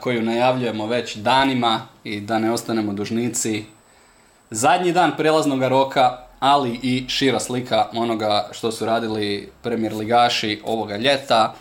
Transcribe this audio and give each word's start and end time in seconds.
koju 0.00 0.22
najavljujemo 0.22 0.86
već 0.86 1.16
danima 1.16 1.80
i 2.04 2.20
da 2.20 2.38
ne 2.38 2.52
ostanemo 2.52 2.92
dužnici. 2.92 3.64
Zadnji 4.50 4.92
dan 4.92 5.12
prelaznog 5.16 5.62
roka, 5.62 6.18
ali 6.40 6.80
i 6.82 7.04
šira 7.08 7.40
slika 7.40 7.88
onoga 7.94 8.48
što 8.52 8.72
su 8.72 8.86
radili 8.86 9.52
premier 9.62 9.94
ligaši 9.94 10.62
ovoga 10.64 10.96
ljeta. 10.96 11.54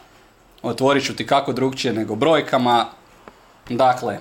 Otvorit 0.62 1.06
ću 1.06 1.16
ti 1.16 1.28
kako 1.28 1.54
drugčije 1.54 1.94
nego 1.94 2.16
brojkama. 2.16 2.86
Dakle, 3.70 4.18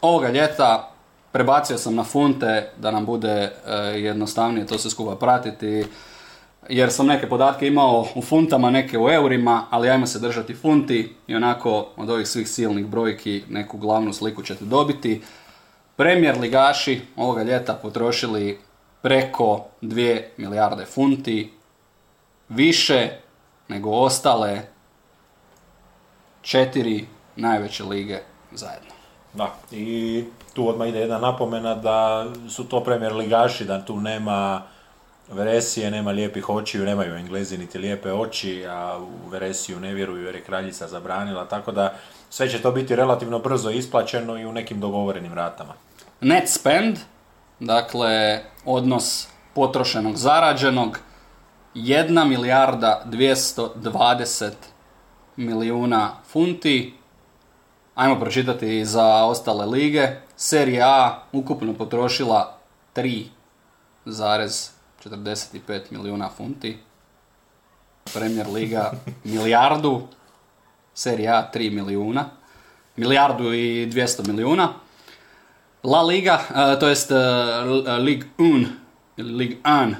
ovoga 0.00 0.28
ljeta 0.28 0.90
prebacio 1.32 1.78
sam 1.78 1.94
na 1.94 2.04
funte 2.04 2.70
da 2.78 2.90
nam 2.90 3.06
bude 3.06 3.30
e, 3.30 3.74
jednostavnije 3.78 4.66
to 4.66 4.78
sve 4.78 4.90
skupa 4.90 5.16
pratiti 5.16 5.84
jer 6.68 6.92
sam 6.92 7.06
neke 7.06 7.28
podatke 7.28 7.66
imao 7.66 8.06
u 8.14 8.22
funtama, 8.22 8.70
neke 8.70 8.98
u 8.98 9.10
eurima, 9.10 9.66
ali 9.70 9.90
ajmo 9.90 10.06
se 10.06 10.18
držati 10.18 10.54
funti 10.54 11.14
i 11.26 11.34
onako 11.34 11.88
od 11.96 12.10
ovih 12.10 12.28
svih 12.28 12.48
silnih 12.48 12.86
brojki 12.86 13.42
neku 13.48 13.78
glavnu 13.78 14.12
sliku 14.12 14.42
ćete 14.42 14.64
dobiti. 14.64 15.22
Premier 15.96 16.38
ligaši 16.40 17.00
ovoga 17.16 17.42
ljeta 17.42 17.74
potrošili 17.74 18.58
preko 19.02 19.64
2 19.82 20.22
milijarde 20.36 20.84
funti, 20.84 21.52
više 22.48 23.10
nego 23.68 23.90
ostale 23.90 24.62
četiri 26.42 27.06
najveće 27.36 27.84
lige 27.84 28.18
zajedno. 28.52 28.90
Da, 29.34 29.54
i 29.70 30.24
tu 30.54 30.68
odmah 30.68 30.88
ide 30.88 30.98
jedna 30.98 31.18
napomena 31.18 31.74
da 31.74 32.26
su 32.48 32.64
to 32.64 32.84
premier 32.84 33.12
ligaši, 33.12 33.64
da 33.64 33.84
tu 33.84 33.96
nema 33.96 34.62
veresije, 35.30 35.90
nema 35.90 36.10
lijepih 36.10 36.48
očiju, 36.48 36.84
nemaju 36.84 37.14
englezi 37.14 37.58
niti 37.58 37.78
lijepe 37.78 38.12
oči, 38.12 38.66
a 38.68 38.98
u 38.98 39.28
veresiju 39.28 39.80
ne 39.80 39.94
vjeruju 39.94 40.24
jer 40.24 40.34
je 40.34 40.44
kraljica 40.44 40.88
zabranila, 40.88 41.44
tako 41.44 41.72
da 41.72 41.94
sve 42.30 42.48
će 42.48 42.62
to 42.62 42.72
biti 42.72 42.96
relativno 42.96 43.38
brzo 43.38 43.70
isplaćeno 43.70 44.38
i 44.38 44.46
u 44.46 44.52
nekim 44.52 44.80
dogovorenim 44.80 45.34
ratama. 45.34 45.72
Net 46.20 46.48
spend, 46.48 46.98
dakle 47.60 48.40
odnos 48.64 49.28
potrošenog 49.54 50.16
zarađenog, 50.16 50.98
1 51.74 52.28
milijarda 52.28 53.02
220 53.06 54.50
milijuna 55.36 56.10
funti. 56.32 56.94
Ajmo 57.94 58.20
pročitati 58.20 58.84
za 58.84 59.24
ostale 59.24 59.66
lige. 59.66 60.08
Serija 60.36 60.86
A 60.86 61.22
ukupno 61.32 61.74
potrošila 61.74 62.58
3,45 65.04 65.80
milijuna 65.90 66.30
funti. 66.36 66.78
Premier 68.12 68.46
Liga 68.46 68.92
milijardu. 69.24 70.08
Serija 70.94 71.36
A 71.36 71.50
3 71.54 71.70
milijuna. 71.70 72.30
Milijardu 72.96 73.54
i 73.54 73.86
200 73.86 74.26
milijuna. 74.28 74.72
La 75.84 76.02
Liga, 76.02 76.40
e, 76.54 76.78
to 76.78 76.88
jest 76.88 77.10
Ligue 77.98 78.28
1, 78.38 78.66
ili 79.16 79.32
Ligue 79.32 79.56
1, 79.62 79.94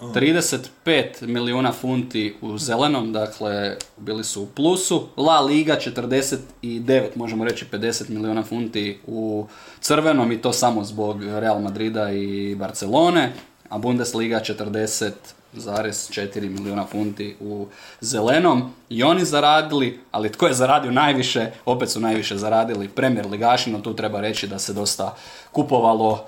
35 0.00 1.26
milijuna 1.26 1.72
funti 1.72 2.34
u 2.40 2.58
zelenom, 2.58 3.12
dakle 3.12 3.76
bili 3.96 4.24
su 4.24 4.42
u 4.42 4.46
plusu. 4.46 5.08
La 5.16 5.40
Liga 5.40 5.76
49, 5.76 7.08
možemo 7.14 7.44
reći 7.44 7.66
50 7.72 8.10
milijuna 8.10 8.42
funti 8.42 8.98
u 9.06 9.46
crvenom 9.80 10.32
i 10.32 10.42
to 10.42 10.52
samo 10.52 10.84
zbog 10.84 11.22
Real 11.24 11.60
Madrida 11.60 12.12
i 12.12 12.54
Barcelone, 12.54 13.32
a 13.70 13.78
Bundesliga 13.78 14.40
40,4 14.40 16.48
milijuna 16.48 16.86
funti 16.86 17.36
u 17.40 17.66
zelenom 18.00 18.72
i 18.88 19.02
oni 19.02 19.24
zaradili, 19.24 20.00
ali 20.10 20.32
tko 20.32 20.46
je 20.46 20.54
zaradio 20.54 20.90
najviše, 20.90 21.50
opet 21.64 21.90
su 21.90 22.00
najviše 22.00 22.36
zaradili 22.36 22.88
Premier 22.88 23.26
ligaši, 23.26 23.70
no 23.70 23.80
tu 23.80 23.96
treba 23.96 24.20
reći 24.20 24.46
da 24.46 24.58
se 24.58 24.72
dosta 24.72 25.14
kupovalo 25.52 26.24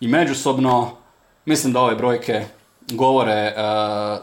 i 0.00 0.08
međusobno. 0.08 0.90
Mislim 1.44 1.72
da 1.72 1.80
ove 1.80 1.94
brojke 1.94 2.44
govore 2.92 3.32
e, 3.32 3.54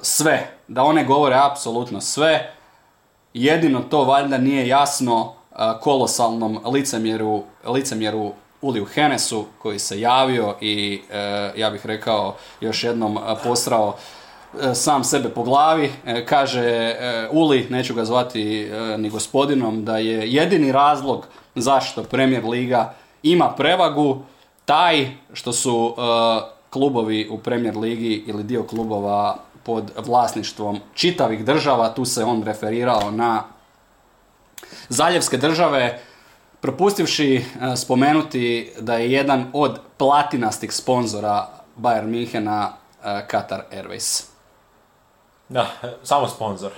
sve, 0.01 0.47
da 0.67 0.83
one 0.83 1.05
govore 1.05 1.35
apsolutno 1.35 2.01
sve. 2.01 2.53
Jedino 3.33 3.81
to 3.81 4.03
valjda 4.03 4.37
nije 4.37 4.67
jasno 4.67 5.33
e, 5.51 5.55
kolosalnom 5.81 6.59
licemjeru, 6.73 7.43
licemjeru 7.65 8.33
Uliju 8.61 8.85
Henesu 8.85 9.45
koji 9.59 9.79
se 9.79 9.99
javio 9.99 10.55
i 10.61 11.01
e, 11.11 11.51
ja 11.55 11.69
bih 11.69 11.85
rekao 11.85 12.35
još 12.61 12.83
jednom 12.83 13.17
e, 13.17 13.21
posrao 13.43 13.95
e, 14.61 14.75
sam 14.75 15.03
sebe 15.03 15.29
po 15.29 15.43
glavi. 15.43 15.91
Kaže 16.25 16.95
Uli, 17.31 17.67
neću 17.69 17.93
ga 17.93 18.05
zvati 18.05 18.71
ni 18.97 19.09
gospodinom, 19.09 19.85
da 19.85 19.97
je 19.97 20.33
jedini 20.33 20.71
razlog 20.71 21.27
zašto 21.55 22.03
Premier 22.03 22.45
Liga 22.45 22.93
ima 23.23 23.49
prevagu 23.49 24.23
taj 24.65 25.07
što 25.33 25.53
su 25.53 25.95
klubovi 26.69 27.27
u 27.31 27.37
Premier 27.37 27.77
Ligi 27.77 28.23
ili 28.27 28.43
dio 28.43 28.63
klubova 28.63 29.37
pod 29.63 29.91
vlasništvom 29.97 30.79
čitavih 30.93 31.45
država, 31.45 31.93
tu 31.93 32.05
se 32.05 32.23
on 32.23 32.43
referirao 32.43 33.11
na 33.11 33.43
zaljevske 34.89 35.37
države, 35.37 35.99
propustivši 36.61 37.35
e, 37.35 37.43
spomenuti 37.75 38.45
da 38.79 38.95
je 38.95 39.11
jedan 39.11 39.51
od 39.53 39.79
platinastih 39.97 40.73
sponzora 40.73 41.47
Bayern 41.77 42.05
Minhena 42.05 42.73
e, 42.99 43.07
Qatar 43.27 43.59
Airways. 43.73 44.23
Da, 45.49 45.67
samo 46.03 46.27
sponsor. 46.27 46.71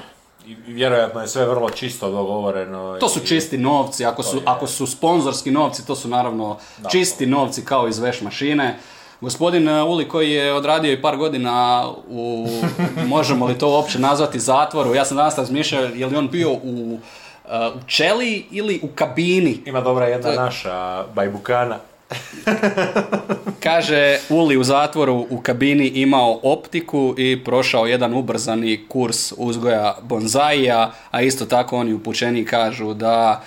I 0.45 0.55
vjerojatno 0.55 1.21
je 1.21 1.27
sve 1.27 1.45
vrlo 1.45 1.69
čisto 1.69 2.11
dogovoreno. 2.11 2.97
To 2.99 3.09
su 3.09 3.19
i- 3.19 3.27
čisti 3.27 3.57
novci, 3.57 4.05
ako 4.05 4.23
su, 4.23 4.38
je. 4.38 4.44
ako 4.45 4.67
su 4.67 4.88
sponzorski 4.88 5.51
novci, 5.51 5.85
to 5.85 5.95
su 5.95 6.07
naravno 6.07 6.57
Da. 6.77 6.89
čisti 6.89 7.25
novci 7.25 7.65
kao 7.65 7.88
iz 7.88 8.00
veš 8.00 8.21
mašine. 8.21 8.79
Gospodin 9.21 9.67
e, 9.69 9.83
Uli 9.83 10.09
koji 10.09 10.31
je 10.31 10.53
odradio 10.53 10.91
i 10.91 11.01
par 11.01 11.17
godina 11.17 11.85
u, 12.07 12.47
možemo 13.07 13.45
li 13.45 13.57
to 13.57 13.69
uopće 13.69 14.00
nazvati 14.00 14.39
zatvoru, 14.39 14.95
ja 14.95 15.05
sam 15.05 15.17
danas 15.17 15.38
razmišljao 15.38 15.83
je 15.83 16.05
li 16.05 16.15
on 16.15 16.29
bio 16.29 16.51
u, 16.53 16.97
u 17.76 17.80
čeli 17.88 18.46
ili 18.52 18.80
u 18.84 18.88
kabini. 18.88 19.58
Ima 19.66 19.81
dobra 19.81 20.06
jedna 20.06 20.30
To 20.30 20.42
naša 20.42 21.04
bajbukana. 21.16 21.78
Kaže 23.64 24.20
Uli 24.30 24.58
u 24.58 24.64
zatvoru 24.64 25.28
u 25.30 25.42
kabini 25.42 25.88
imao 25.88 26.40
optiku 26.44 27.16
i 27.18 27.44
prošao 27.44 27.86
jedan 27.86 28.14
ubrzani 28.14 28.86
kurs 28.88 29.34
uzgoja 29.38 29.96
bonzaija, 30.02 30.92
a 31.12 31.22
isto 31.22 31.46
tako 31.46 31.78
oni 31.78 31.94
upućeni 31.94 32.46
kažu 32.46 32.94
da 32.94 33.44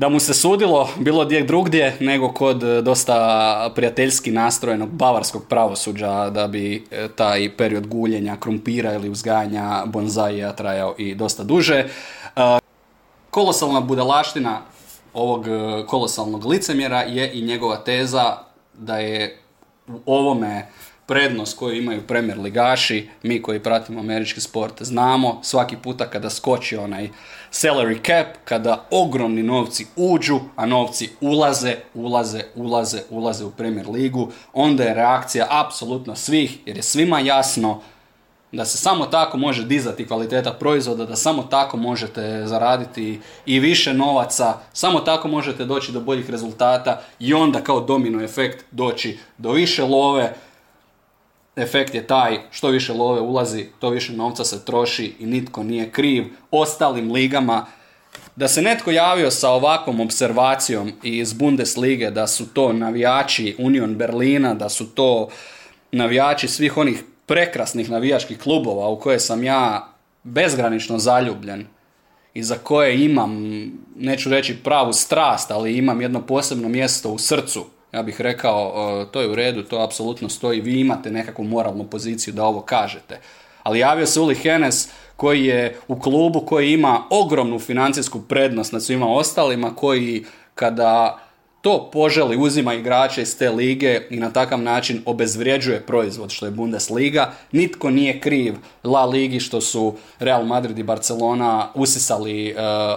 da 0.00 0.08
mu 0.08 0.20
se 0.20 0.34
sudilo 0.34 0.88
bilo 0.98 1.24
gdje 1.24 1.42
drugdje 1.42 1.96
nego 2.00 2.32
kod 2.32 2.62
e, 2.62 2.82
dosta 2.82 3.70
prijateljski 3.74 4.30
nastrojenog 4.30 4.88
bavarskog 4.88 5.44
pravosuđa 5.48 6.30
da 6.30 6.48
bi 6.48 6.86
e, 6.90 7.08
taj 7.16 7.56
period 7.56 7.86
guljenja 7.86 8.36
krumpira 8.36 8.94
ili 8.94 9.08
uzgajanja 9.08 9.82
bonzaija 9.86 10.52
trajao 10.52 10.94
i 10.98 11.14
dosta 11.14 11.44
duže. 11.44 11.84
Kolosalna 13.30 13.80
budalaština 13.80 14.60
ovog 15.14 15.48
e, 15.48 15.86
kolosalnog 15.86 16.46
licemjera 16.46 17.00
je 17.00 17.32
i 17.32 17.42
njegova 17.42 17.76
teza 17.76 18.36
da 18.74 18.98
je 18.98 19.38
u 19.88 20.00
ovome 20.06 20.66
prednost 21.06 21.58
koju 21.58 21.76
imaju 21.76 22.06
Premier 22.06 22.38
ligaši, 22.38 23.08
mi 23.22 23.42
koji 23.42 23.60
pratimo 23.60 24.00
američki 24.00 24.40
sport 24.40 24.82
znamo, 24.82 25.40
svaki 25.42 25.76
puta 25.76 26.06
kada 26.10 26.30
skoči 26.30 26.76
onaj 26.76 27.08
salary 27.52 28.06
cap, 28.06 28.36
kada 28.44 28.86
ogromni 28.90 29.42
novci 29.42 29.86
uđu, 29.96 30.40
a 30.56 30.66
novci 30.66 31.08
ulaze, 31.20 31.76
ulaze, 31.94 32.42
ulaze, 32.54 33.02
ulaze 33.10 33.44
u 33.44 33.50
Premier 33.50 33.88
ligu, 33.88 34.28
onda 34.52 34.84
je 34.84 34.94
reakcija 34.94 35.46
apsolutno 35.50 36.16
svih, 36.16 36.58
jer 36.66 36.76
je 36.76 36.82
svima 36.82 37.20
jasno 37.20 37.80
da 38.52 38.64
se 38.64 38.78
samo 38.78 39.06
tako 39.06 39.36
može 39.36 39.64
dizati 39.64 40.06
kvaliteta 40.06 40.52
proizvoda, 40.52 41.04
da 41.04 41.16
samo 41.16 41.42
tako 41.42 41.76
možete 41.76 42.42
zaraditi 42.46 43.20
i 43.46 43.60
više 43.60 43.94
novaca, 43.94 44.54
samo 44.72 45.00
tako 45.00 45.28
možete 45.28 45.64
doći 45.64 45.92
do 45.92 46.00
boljih 46.00 46.30
rezultata 46.30 47.00
i 47.18 47.34
onda 47.34 47.60
kao 47.60 47.80
domino 47.80 48.22
efekt 48.22 48.64
doći 48.70 49.18
do 49.38 49.52
više 49.52 49.84
love. 49.84 50.34
Efekt 51.56 51.94
je 51.94 52.06
taj, 52.06 52.38
što 52.50 52.68
više 52.68 52.92
love 52.92 53.20
ulazi, 53.20 53.66
to 53.78 53.90
više 53.90 54.12
novca 54.12 54.44
se 54.44 54.64
troši 54.64 55.14
i 55.18 55.26
nitko 55.26 55.62
nije 55.62 55.90
kriv. 55.90 56.24
Ostalim 56.50 57.12
ligama 57.12 57.66
da 58.36 58.48
se 58.48 58.62
netko 58.62 58.90
javio 58.90 59.30
sa 59.30 59.50
ovakvom 59.50 60.00
observacijom 60.00 60.92
iz 61.02 61.32
Bundeslige 61.32 62.10
da 62.10 62.26
su 62.26 62.46
to 62.54 62.72
navijači 62.72 63.56
Union 63.58 63.94
Berlina, 63.94 64.54
da 64.54 64.68
su 64.68 64.86
to 64.86 65.28
navijači 65.92 66.48
svih 66.48 66.76
onih 66.76 67.04
prekrasnih 67.30 67.90
navijačkih 67.90 68.38
klubova 68.38 68.88
u 68.88 69.00
koje 69.00 69.20
sam 69.20 69.44
ja 69.44 69.88
bezgranično 70.22 70.98
zaljubljen 70.98 71.66
i 72.34 72.42
za 72.42 72.54
koje 72.54 73.04
imam, 73.04 73.32
neću 73.96 74.30
reći 74.30 74.56
pravu 74.64 74.92
strast, 74.92 75.50
ali 75.50 75.76
imam 75.76 76.00
jedno 76.00 76.26
posebno 76.26 76.68
mjesto 76.68 77.10
u 77.10 77.18
srcu. 77.18 77.66
Ja 77.92 78.02
bih 78.02 78.20
rekao, 78.20 78.72
e, 79.02 79.12
to 79.12 79.20
je 79.20 79.28
u 79.28 79.34
redu, 79.34 79.62
to 79.62 79.80
apsolutno 79.80 80.28
stoji, 80.28 80.60
vi 80.60 80.80
imate 80.80 81.10
nekakvu 81.10 81.44
moralnu 81.44 81.84
poziciju 81.84 82.34
da 82.34 82.44
ovo 82.44 82.60
kažete. 82.60 83.20
Ali 83.62 83.78
javio 83.78 84.06
se 84.06 84.20
Uli 84.20 84.34
Henes 84.34 84.88
koji 85.16 85.44
je 85.44 85.76
u 85.88 86.00
klubu 86.00 86.40
koji 86.40 86.72
ima 86.72 87.02
ogromnu 87.10 87.58
financijsku 87.58 88.22
prednost 88.22 88.72
nad 88.72 88.84
svima 88.84 89.06
ostalima, 89.06 89.74
koji 89.74 90.24
kada 90.54 91.18
to 91.62 91.90
poželi, 91.92 92.36
uzima 92.36 92.74
igrače 92.74 93.22
iz 93.22 93.38
te 93.38 93.50
lige 93.50 94.00
i 94.10 94.16
na 94.16 94.30
takav 94.30 94.62
način 94.62 95.02
obezvrijeđuje 95.06 95.80
proizvod 95.80 96.30
što 96.30 96.46
je 96.46 96.50
Bundesliga. 96.50 97.32
Nitko 97.52 97.90
nije 97.90 98.20
kriv 98.20 98.54
La 98.84 99.04
Ligi 99.04 99.40
što 99.40 99.60
su 99.60 99.94
Real 100.18 100.44
Madrid 100.44 100.78
i 100.78 100.82
Barcelona 100.82 101.68
usisali 101.74 102.48
e, 102.48 102.54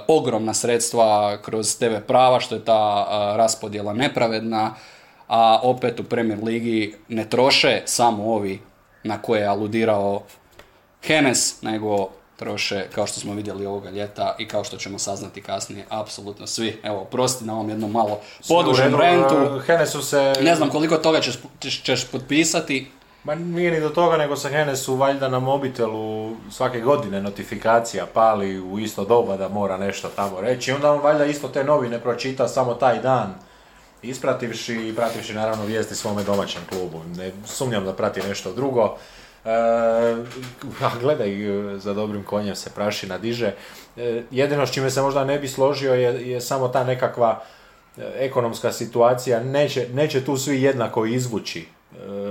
ogromna 0.08 0.54
sredstva 0.54 1.38
kroz 1.42 1.78
TV 1.78 1.96
prava, 2.08 2.40
što 2.40 2.56
je 2.56 2.66
ta 2.66 3.08
e, 3.08 3.38
raspodjela 3.38 3.94
nepravedna, 3.94 4.76
a 5.28 5.60
opet 5.64 6.00
u 6.00 6.04
Premier 6.04 6.44
Ligi 6.44 6.96
ne 7.08 7.30
troše 7.30 7.82
samo 7.86 8.34
ovi 8.34 8.60
na 9.04 9.22
koje 9.22 9.40
je 9.40 9.48
aludirao 9.48 10.24
Henes, 11.04 11.62
nego 11.62 12.10
troše, 12.36 12.86
kao 12.96 13.08
što 13.08 13.20
smo 13.20 13.34
vidjeli 13.34 13.66
ovoga 13.66 13.90
ljeta 13.90 14.36
i 14.40 14.48
kao 14.48 14.64
što 14.64 14.78
ćemo 14.78 15.00
saznati 15.00 15.42
kasnije, 15.42 15.86
apsolutno 15.90 16.48
svi. 16.48 16.80
Evo, 16.84 17.04
prosti 17.04 17.46
na 17.46 17.54
ovom 17.54 17.70
jednom 17.70 17.92
malo 17.92 18.20
podužem 18.48 18.96
rentu. 18.96 19.60
Henesu 19.66 20.02
se... 20.02 20.34
Ne 20.42 20.56
znam 20.56 20.70
koliko 20.70 20.98
toga 20.98 21.22
ćeš, 21.22 21.40
ćeš, 21.84 22.08
potpisati. 22.12 22.92
Ma 23.24 23.36
nije 23.36 23.72
ni 23.72 23.80
do 23.80 23.90
toga, 23.90 24.18
nego 24.18 24.36
se 24.36 24.50
Henesu 24.50 24.96
valjda 24.96 25.30
na 25.30 25.40
mobitelu 25.40 26.36
svake 26.52 26.80
godine 26.80 27.22
notifikacija 27.22 28.06
pali 28.14 28.60
u 28.60 28.80
isto 28.80 29.06
doba 29.06 29.38
da 29.38 29.50
mora 29.50 29.78
nešto 29.78 30.10
tamo 30.16 30.42
reći. 30.42 30.72
Onda 30.72 30.92
on 30.92 31.02
valjda 31.02 31.26
isto 31.26 31.48
te 31.48 31.64
novine 31.64 32.00
pročita 32.00 32.48
samo 32.48 32.74
taj 32.74 33.00
dan 33.02 33.36
isprativši 34.02 34.74
i 34.74 34.96
prativši 34.96 35.34
naravno 35.34 35.66
vijesti 35.66 35.96
svome 35.96 36.24
domaćem 36.24 36.62
klubu. 36.70 37.02
Ne 37.16 37.32
sumnjam 37.46 37.86
da 37.86 37.94
prati 37.94 38.22
nešto 38.22 38.54
drugo. 38.54 38.98
E, 39.46 40.16
gledaj, 41.02 41.32
za 41.78 41.94
dobrim 41.94 42.24
konjem 42.24 42.56
se 42.56 42.70
prašina 42.70 43.18
diže. 43.18 43.54
E, 43.98 44.24
jedino 44.32 44.68
s 44.68 44.72
čime 44.72 44.90
se 44.90 45.02
možda 45.02 45.24
ne 45.24 45.40
bi 45.40 45.48
složio 45.48 45.94
je, 45.94 46.30
je 46.30 46.42
samo 46.42 46.68
ta 46.68 46.84
nekakva 46.84 47.44
e, 47.98 48.02
ekonomska 48.18 48.72
situacija. 48.72 49.44
Neće, 49.44 49.88
neće 49.94 50.26
tu 50.26 50.38
svi 50.38 50.62
jednako 50.62 51.06
izvući, 51.06 51.60
e, 51.60 51.66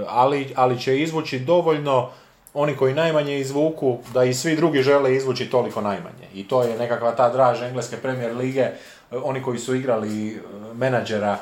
ali, 0.08 0.52
ali 0.56 0.80
će 0.80 1.00
izvući 1.00 1.38
dovoljno 1.38 2.10
oni 2.54 2.76
koji 2.76 2.94
najmanje 2.94 3.38
izvuku, 3.38 3.98
da 4.14 4.24
i 4.24 4.34
svi 4.34 4.56
drugi 4.56 4.82
žele 4.82 5.16
izvući 5.16 5.50
toliko 5.50 5.80
najmanje. 5.80 6.28
I 6.34 6.48
to 6.48 6.62
je 6.62 6.78
nekakva 6.78 7.16
ta 7.16 7.28
draž 7.28 7.62
engleske 7.62 7.96
premier 7.96 8.36
lige, 8.36 8.68
oni 9.10 9.42
koji 9.42 9.58
su 9.58 9.74
igrali 9.74 10.40
menadžera 10.74 11.38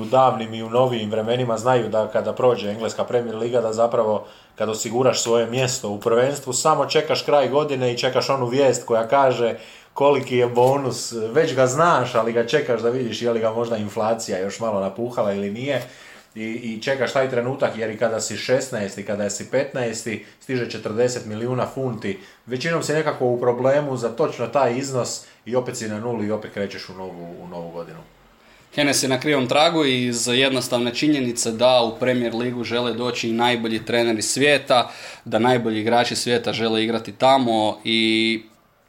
u 0.00 0.04
davnim 0.04 0.54
i 0.54 0.62
u 0.62 0.70
novijim 0.70 1.10
vremenima 1.10 1.58
znaju 1.58 1.88
da 1.88 2.08
kada 2.08 2.32
prođe 2.32 2.70
engleska 2.70 3.04
Premier 3.04 3.36
Liga 3.36 3.60
da 3.60 3.72
zapravo 3.72 4.26
kad 4.54 4.68
osiguraš 4.68 5.22
svoje 5.22 5.46
mjesto 5.46 5.90
u 5.90 6.00
prvenstvu 6.00 6.52
samo 6.52 6.86
čekaš 6.86 7.22
kraj 7.22 7.48
godine 7.48 7.92
i 7.92 7.98
čekaš 7.98 8.30
onu 8.30 8.46
vijest 8.46 8.86
koja 8.86 9.08
kaže 9.08 9.54
koliki 9.94 10.36
je 10.36 10.46
bonus, 10.46 11.12
već 11.12 11.54
ga 11.54 11.66
znaš, 11.66 12.14
ali 12.14 12.32
ga 12.32 12.46
čekaš 12.46 12.80
da 12.80 12.90
vidiš 12.90 13.22
je 13.22 13.30
li 13.30 13.40
ga 13.40 13.50
možda 13.52 13.76
inflacija 13.76 14.38
još 14.38 14.60
malo 14.60 14.80
napuhala 14.80 15.32
ili 15.32 15.50
nije. 15.50 15.82
I, 16.34 16.44
i 16.44 16.82
čekaš 16.82 17.12
taj 17.12 17.30
trenutak 17.30 17.76
jer 17.76 17.90
i 17.90 17.98
kada 17.98 18.20
si 18.20 18.36
16 18.36 19.00
i 19.00 19.02
kada 19.02 19.30
si 19.30 19.48
15 19.52 20.20
stiže 20.40 20.66
40 20.66 21.26
milijuna 21.26 21.66
funti, 21.74 22.20
većinom 22.46 22.82
si 22.82 22.92
nekako 22.92 23.26
u 23.26 23.40
problemu 23.40 23.96
za 23.96 24.08
točno 24.08 24.46
taj 24.46 24.76
iznos 24.76 25.24
i 25.44 25.56
opet 25.56 25.76
si 25.76 25.88
na 25.88 26.00
nuli 26.00 26.26
i 26.26 26.30
opet 26.30 26.52
krećeš 26.52 26.88
u 26.88 26.94
novu, 26.94 27.34
u 27.42 27.48
novu 27.48 27.70
godinu. 27.70 27.98
Henes 28.74 29.02
je 29.02 29.08
na 29.08 29.20
krivom 29.20 29.48
tragu 29.48 29.84
i 29.84 30.04
iz 30.04 30.28
jednostavne 30.28 30.94
činjenice 30.94 31.52
da 31.52 31.82
u 31.82 31.98
Premier 31.98 32.34
ligu 32.34 32.64
žele 32.64 32.92
doći 32.92 33.28
i 33.28 33.32
najbolji 33.32 33.84
treneri 33.84 34.22
svijeta, 34.22 34.90
da 35.24 35.38
najbolji 35.38 35.80
igrači 35.80 36.16
svijeta 36.16 36.52
žele 36.52 36.84
igrati 36.84 37.12
tamo 37.12 37.78
i 37.84 38.42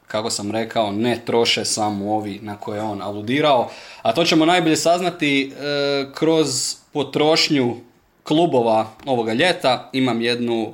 kako 0.07 0.29
sam 0.29 0.51
rekao, 0.51 0.91
ne 0.91 1.19
troše 1.25 1.65
samo 1.65 2.15
ovi 2.15 2.39
na 2.41 2.57
koje 2.57 2.81
on 2.81 3.01
aludirao. 3.01 3.69
A 4.01 4.13
to 4.13 4.23
ćemo 4.23 4.45
najbolje 4.45 4.75
saznati 4.75 5.43
e, 5.43 6.05
kroz 6.13 6.75
potrošnju 6.93 7.75
klubova 8.23 8.87
ovoga 9.05 9.33
ljeta. 9.33 9.89
Imam 9.93 10.21
jednu 10.21 10.73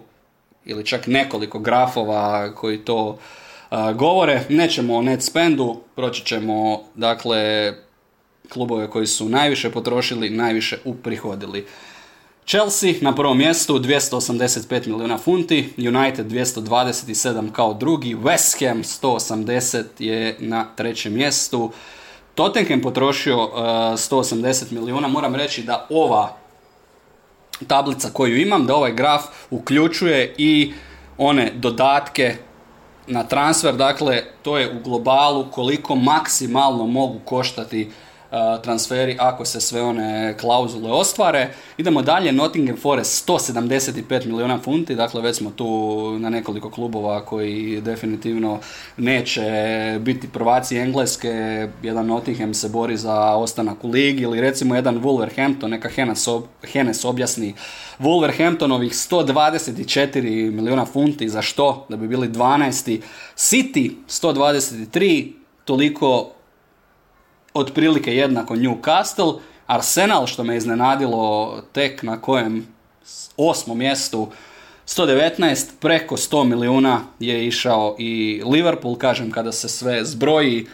ili 0.65 0.85
čak 0.85 1.07
nekoliko 1.07 1.59
grafova 1.59 2.53
koji 2.55 2.77
to 2.77 3.17
govore. 3.95 4.41
Nećemo 4.49 4.95
o 4.95 5.01
net 5.01 5.23
spendu, 5.23 5.81
proći 5.95 6.25
ćemo 6.25 6.81
dakle 6.95 7.73
klubove 8.49 8.89
koji 8.89 9.07
su 9.07 9.29
najviše 9.29 9.71
potrošili, 9.71 10.29
najviše 10.29 10.77
uprihodili. 10.85 11.65
Chelsea 12.45 12.93
na 13.01 13.15
prvom 13.15 13.37
mjestu 13.37 13.79
285 13.79 14.87
milijuna 14.87 15.17
funti, 15.17 15.69
United 15.77 16.27
227 16.31 17.51
kao 17.51 17.73
drugi, 17.73 18.15
West 18.15 18.67
Ham 18.67 18.83
180 18.83 19.83
je 19.99 20.35
na 20.39 20.65
trećem 20.75 21.13
mjestu, 21.13 21.71
Tottenham 22.35 22.81
potrošio 22.81 23.43
uh, 23.43 23.51
180 23.51 24.71
milijuna, 24.71 25.07
moram 25.07 25.35
reći 25.35 25.63
da 25.63 25.87
ova 25.89 26.37
tablica 27.67 28.09
koju 28.13 28.41
imam, 28.41 28.65
da 28.65 28.75
ovaj 28.75 28.93
graf 28.93 29.23
uključuje 29.49 30.35
i 30.37 30.73
one 31.17 31.51
dodatke 31.55 32.35
na 33.07 33.23
transfer, 33.23 33.75
dakle 33.75 34.23
to 34.41 34.57
je 34.57 34.71
u 34.71 34.83
globalu 34.83 35.45
koliko 35.51 35.95
maksimalno 35.95 36.87
mogu 36.87 37.19
koštati 37.25 37.91
transferi 38.63 39.17
ako 39.19 39.45
se 39.45 39.61
sve 39.61 39.81
one 39.81 40.37
klauzule 40.39 40.91
ostvare. 40.91 41.53
Idemo 41.77 42.01
dalje, 42.01 42.31
Nottingham 42.31 42.77
Forest 42.77 43.29
175 43.29 44.25
milijuna 44.25 44.59
funti, 44.63 44.95
dakle 44.95 45.21
već 45.21 45.37
smo 45.37 45.51
tu 45.51 46.19
na 46.19 46.29
nekoliko 46.29 46.69
klubova 46.69 47.25
koji 47.25 47.81
definitivno 47.81 48.59
neće 48.97 49.43
biti 49.99 50.27
prvaci 50.27 50.77
Engleske, 50.77 51.67
jedan 51.83 52.05
Nottingham 52.05 52.53
se 52.53 52.69
bori 52.69 52.97
za 52.97 53.35
ostanak 53.35 53.83
u 53.83 53.89
ligi 53.89 54.23
ili 54.23 54.41
recimo 54.41 54.75
jedan 54.75 55.03
Wolverhampton, 55.03 55.67
neka 55.67 55.89
Henes, 56.71 57.05
objasni 57.05 57.53
Wolverhamptonovih 57.99 58.91
124 58.91 60.51
milijuna 60.51 60.85
funti, 60.85 61.29
za 61.29 61.41
što? 61.41 61.85
Da 61.89 61.97
bi 61.97 62.07
bili 62.07 62.29
12. 62.29 63.01
City 63.35 63.91
123, 64.07 65.31
toliko 65.65 66.31
otprilike 67.57 68.15
jednako 68.15 68.55
Newcastle, 68.55 69.39
Arsenal 69.67 70.27
što 70.27 70.43
me 70.43 70.57
iznenadilo 70.57 71.55
tek 71.71 72.03
na 72.03 72.21
kojem 72.21 72.67
osmom 73.37 73.77
mjestu 73.77 74.27
119, 74.87 75.65
preko 75.79 76.17
100 76.17 76.43
milijuna 76.43 77.01
je 77.19 77.47
išao 77.47 77.95
i 77.99 78.41
Liverpool, 78.45 78.95
kažem 78.95 79.31
kada 79.31 79.51
se 79.51 79.69
sve 79.69 80.05
zbroji, 80.05 80.67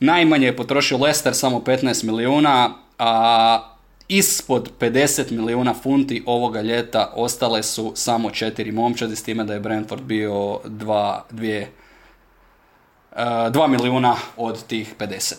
najmanje 0.00 0.46
je 0.46 0.56
potrošio 0.56 0.98
Leicester 0.98 1.34
samo 1.34 1.58
15 1.58 2.04
milijuna, 2.04 2.74
a 2.98 3.68
ispod 4.08 4.70
50 4.80 5.30
milijuna 5.30 5.74
funti 5.74 6.22
ovoga 6.26 6.60
ljeta 6.60 7.12
ostale 7.16 7.62
su 7.62 7.92
samo 7.94 8.30
četiri 8.30 8.72
momčadi, 8.72 9.16
s 9.16 9.22
time 9.22 9.44
da 9.44 9.54
je 9.54 9.60
Brentford 9.60 10.02
bio 10.02 10.32
2 10.32 11.66
2 13.16 13.68
milijuna 13.68 14.16
od 14.36 14.66
tih 14.66 14.94
50 14.98 15.34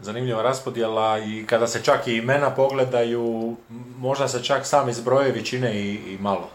zanimljiva 0.00 0.42
raspodjela 0.42 1.18
i 1.18 1.44
kada 1.46 1.66
se 1.66 1.82
čak 1.82 2.06
i 2.06 2.16
imena 2.16 2.50
pogledaju, 2.50 3.56
možda 3.98 4.28
se 4.28 4.42
čak 4.42 4.66
sami 4.66 4.92
zbrojevi 4.92 5.44
čine 5.44 5.80
i, 5.80 5.94
i 5.94 6.18
malo. 6.20 6.48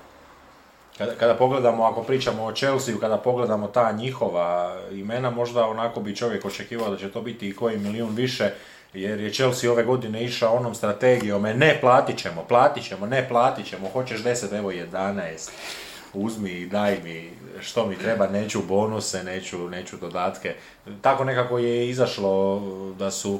Kada, 0.97 1.15
kada 1.15 1.33
pogledamo, 1.33 1.83
ako 1.83 2.03
pričamo 2.03 2.43
o 2.43 2.51
Chelsea, 2.51 2.95
kada 2.99 3.17
pogledamo 3.17 3.67
ta 3.67 3.91
njihova 3.91 4.77
imena, 4.91 5.29
možda 5.29 5.65
onako 5.65 5.99
bi 5.99 6.15
čovjek 6.15 6.45
očekivao 6.45 6.89
da 6.89 6.97
će 6.97 7.11
to 7.11 7.21
biti 7.21 7.49
i 7.49 7.55
koji 7.55 7.77
milijun 7.77 8.15
više, 8.15 8.51
jer 8.93 9.19
je 9.19 9.33
Chelsea 9.33 9.71
ove 9.71 9.83
godine 9.83 10.23
išao 10.23 10.55
onom 10.55 10.75
strategijom, 10.75 11.45
e, 11.45 11.53
ne 11.53 11.77
platit 11.81 12.17
ćemo, 12.17 12.43
platit 12.47 12.83
ćemo, 12.83 13.05
ne 13.05 13.27
platit 13.27 13.67
ćemo, 13.67 13.89
hoćeš 13.93 14.23
10, 14.23 14.57
evo 14.57 14.71
11 14.71 15.49
uzmi 16.13 16.49
i 16.49 16.65
daj 16.65 16.97
mi 17.03 17.29
što 17.61 17.85
mi 17.85 17.95
treba, 17.95 18.27
neću 18.27 18.59
bonuse, 18.67 19.23
neću, 19.23 19.69
neću 19.69 19.97
dodatke. 19.97 20.55
Tako 21.01 21.23
nekako 21.23 21.57
je 21.57 21.89
izašlo 21.89 22.61
da 22.99 23.11
su, 23.11 23.39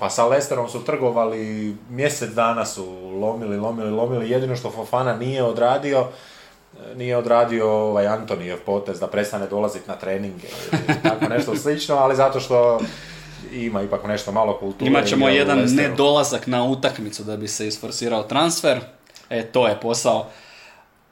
pa 0.00 0.10
sa 0.10 0.26
Lesterom 0.26 0.68
su 0.68 0.84
trgovali, 0.84 1.76
mjesec 1.90 2.30
dana 2.30 2.66
su 2.66 2.84
lomili, 3.20 3.56
lomili, 3.56 3.90
lomili, 3.90 4.30
jedino 4.30 4.56
što 4.56 4.70
Fofana 4.70 5.16
nije 5.16 5.42
odradio, 5.44 6.06
nije 6.96 7.16
odradio 7.16 7.70
ovaj 7.70 8.06
Antonijev 8.06 8.58
potez 8.66 9.00
da 9.00 9.06
prestane 9.06 9.46
dolaziti 9.46 9.88
na 9.88 9.96
treninge 9.96 10.46
ili 10.72 11.02
tako 11.02 11.28
nešto 11.28 11.56
slično, 11.56 11.96
ali 11.96 12.16
zato 12.16 12.40
što 12.40 12.80
ima 13.52 13.82
ipak 13.82 14.04
nešto 14.04 14.32
malo 14.32 14.58
kulture. 14.58 14.90
Imat 14.90 15.06
ćemo 15.06 15.28
jedan 15.28 15.58
nedolazak 15.58 16.46
na 16.46 16.64
utakmicu 16.64 17.24
da 17.24 17.36
bi 17.36 17.48
se 17.48 17.66
isforsirao 17.66 18.22
transfer. 18.22 18.80
E, 19.30 19.46
to 19.46 19.68
je 19.68 19.80
posao. 19.80 20.26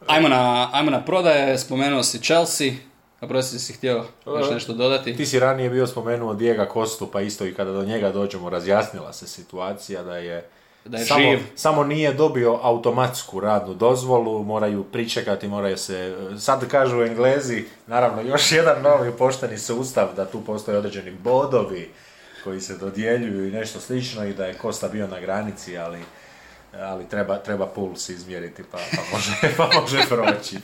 Ajmo 0.06 0.28
na, 0.28 0.70
ajmo 0.72 0.90
na 0.90 1.04
prodaje, 1.04 1.58
spomenuo 1.58 2.02
si 2.02 2.18
Chelsea. 2.18 2.72
A 3.20 3.26
prosti 3.26 3.58
si 3.58 3.72
htio 3.72 4.04
još 4.26 4.50
E, 4.50 4.54
nešto 4.54 4.72
dodati? 4.72 5.16
Ti 5.16 5.26
si 5.26 5.38
ranije 5.38 5.70
bio 5.70 5.86
spomenuo 5.86 6.34
Dijega 6.34 6.66
Kostu, 6.66 7.06
pa 7.06 7.20
isto 7.20 7.46
i 7.46 7.54
kada 7.54 7.72
do 7.72 7.84
njega 7.84 8.12
dođemo 8.12 8.50
razjasnila 8.50 9.12
se 9.12 9.26
situacija 9.26 10.02
da 10.02 10.16
je, 10.16 10.48
Da 10.84 10.98
je 10.98 11.04
samo, 11.04 11.30
živ. 11.30 11.38
samo 11.56 11.84
nije 11.84 12.12
dobio 12.12 12.58
automatsku 12.62 13.40
radnu 13.40 13.74
dozvolu, 13.74 14.44
moraju 14.44 14.84
pričekati, 14.84 15.48
moraju 15.48 15.78
se, 15.78 16.16
sad 16.38 16.68
kažu 16.68 17.02
Englezi, 17.02 17.64
naravno 17.86 18.22
još 18.22 18.52
jedan 18.52 18.82
novi 18.82 19.12
pošteni 19.12 19.58
sustav, 19.58 20.08
da 20.16 20.24
tu 20.26 20.40
postoje 20.40 20.78
određeni 20.78 21.10
bodovi 21.10 21.90
koji 22.44 22.60
se 22.60 22.76
dodjeljuju 22.76 23.48
i 23.48 23.52
nešto 23.52 23.80
slično 23.80 24.24
i 24.26 24.34
da 24.34 24.46
je 24.46 24.54
Kosta 24.54 24.88
bio 24.88 25.06
na 25.06 25.20
granici, 25.20 25.78
ali 25.78 25.98
ali 26.74 27.08
treba, 27.08 27.38
treba 27.38 27.66
puls 27.66 28.08
izmjeriti 28.08 28.62
pa, 28.72 28.78
pa, 28.78 29.16
može, 29.16 29.32
pa 29.56 29.80
može 29.80 30.00
proći. 30.08 30.56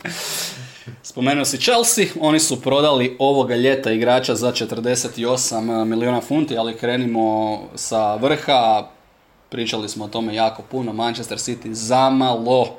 Spomenuo 1.03 1.45
si 1.45 1.61
Chelsea, 1.61 2.07
oni 2.21 2.41
su 2.41 2.63
prodali 2.63 3.17
ovoga 3.19 3.57
ljeta 3.57 3.93
igrača 3.93 4.35
za 4.35 4.53
48 4.53 5.85
milijuna 5.85 6.21
funti, 6.21 6.59
ali 6.59 6.77
krenimo 6.77 7.61
sa 7.75 8.15
vrha. 8.15 8.89
Pričali 9.49 9.89
smo 9.89 10.05
o 10.05 10.09
tome 10.09 10.35
jako 10.35 10.63
puno. 10.63 10.93
Manchester 10.93 11.39
City 11.39 11.73
zamalo 11.73 12.77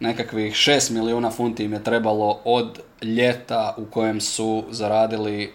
nekakvih 0.00 0.54
6 0.54 0.90
milijuna 0.90 1.30
funti 1.30 1.64
im 1.64 1.72
je 1.72 1.84
trebalo 1.84 2.40
od 2.44 2.80
ljeta 3.02 3.74
u 3.78 3.84
kojem 3.84 4.20
su 4.20 4.64
zaradili 4.70 5.52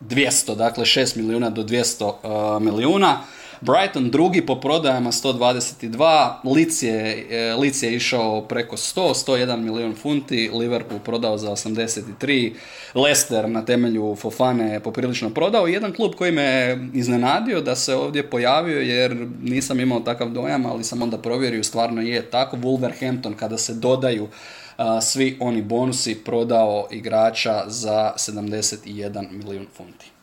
200, 0.00 0.56
dakle 0.56 0.84
6 0.84 1.16
milijuna 1.16 1.50
do 1.50 1.62
200 1.62 2.04
uh, 2.04 2.62
milijuna. 2.62 3.20
Brighton 3.60 4.10
drugi 4.10 4.46
po 4.46 4.60
prodajama 4.60 5.12
122, 5.12 6.34
Leeds 6.44 6.82
je, 6.82 7.26
e, 7.30 7.54
Leeds 7.54 7.82
je 7.82 7.94
išao 7.94 8.42
preko 8.42 8.76
100, 8.76 9.14
101 9.14 9.56
milijun 9.56 9.94
funti, 9.94 10.50
Liverpool 10.54 11.00
prodao 11.00 11.38
za 11.38 11.50
83, 11.50 12.52
Leicester 12.94 13.48
na 13.48 13.64
temelju 13.64 14.16
Fofane 14.16 14.72
je 14.72 14.80
poprilično 14.80 15.30
prodao. 15.30 15.66
Jedan 15.66 15.92
klub 15.92 16.14
koji 16.14 16.32
me 16.32 16.78
iznenadio 16.94 17.60
da 17.60 17.76
se 17.76 17.94
ovdje 17.94 18.30
pojavio 18.30 18.80
jer 18.80 19.26
nisam 19.42 19.80
imao 19.80 20.00
takav 20.00 20.30
dojam, 20.30 20.66
ali 20.66 20.84
sam 20.84 21.02
onda 21.02 21.18
provjerio, 21.18 21.64
stvarno 21.64 22.02
je 22.02 22.30
tako. 22.30 22.56
Wolverhampton 22.56 23.34
kada 23.36 23.58
se 23.58 23.74
dodaju 23.74 24.28
svi 25.02 25.36
oni 25.40 25.62
bonusi 25.62 26.14
prodao 26.14 26.88
igrača 26.90 27.64
za 27.66 28.12
71 28.16 29.30
milijun 29.30 29.66
funti. 29.76 30.13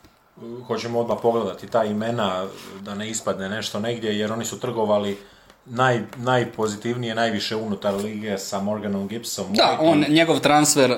Hoćemo 0.66 1.00
odmah 1.00 1.18
pogledati 1.22 1.66
ta 1.66 1.84
imena 1.84 2.46
da 2.80 2.94
ne 2.94 3.10
ispadne 3.10 3.48
nešto 3.48 3.80
negdje 3.80 4.18
jer 4.18 4.32
oni 4.32 4.44
su 4.44 4.60
trgovali 4.60 5.18
naj, 5.66 6.00
najpozitivnije, 6.16 7.14
najviše 7.14 7.56
unutar 7.56 7.94
lige 7.94 8.38
sa 8.38 8.60
Morganom 8.60 9.08
Gibsom. 9.08 9.46
Da, 9.52 9.78
on, 9.80 10.04
njegov 10.08 10.40
transfer 10.40 10.90
e, 10.90 10.96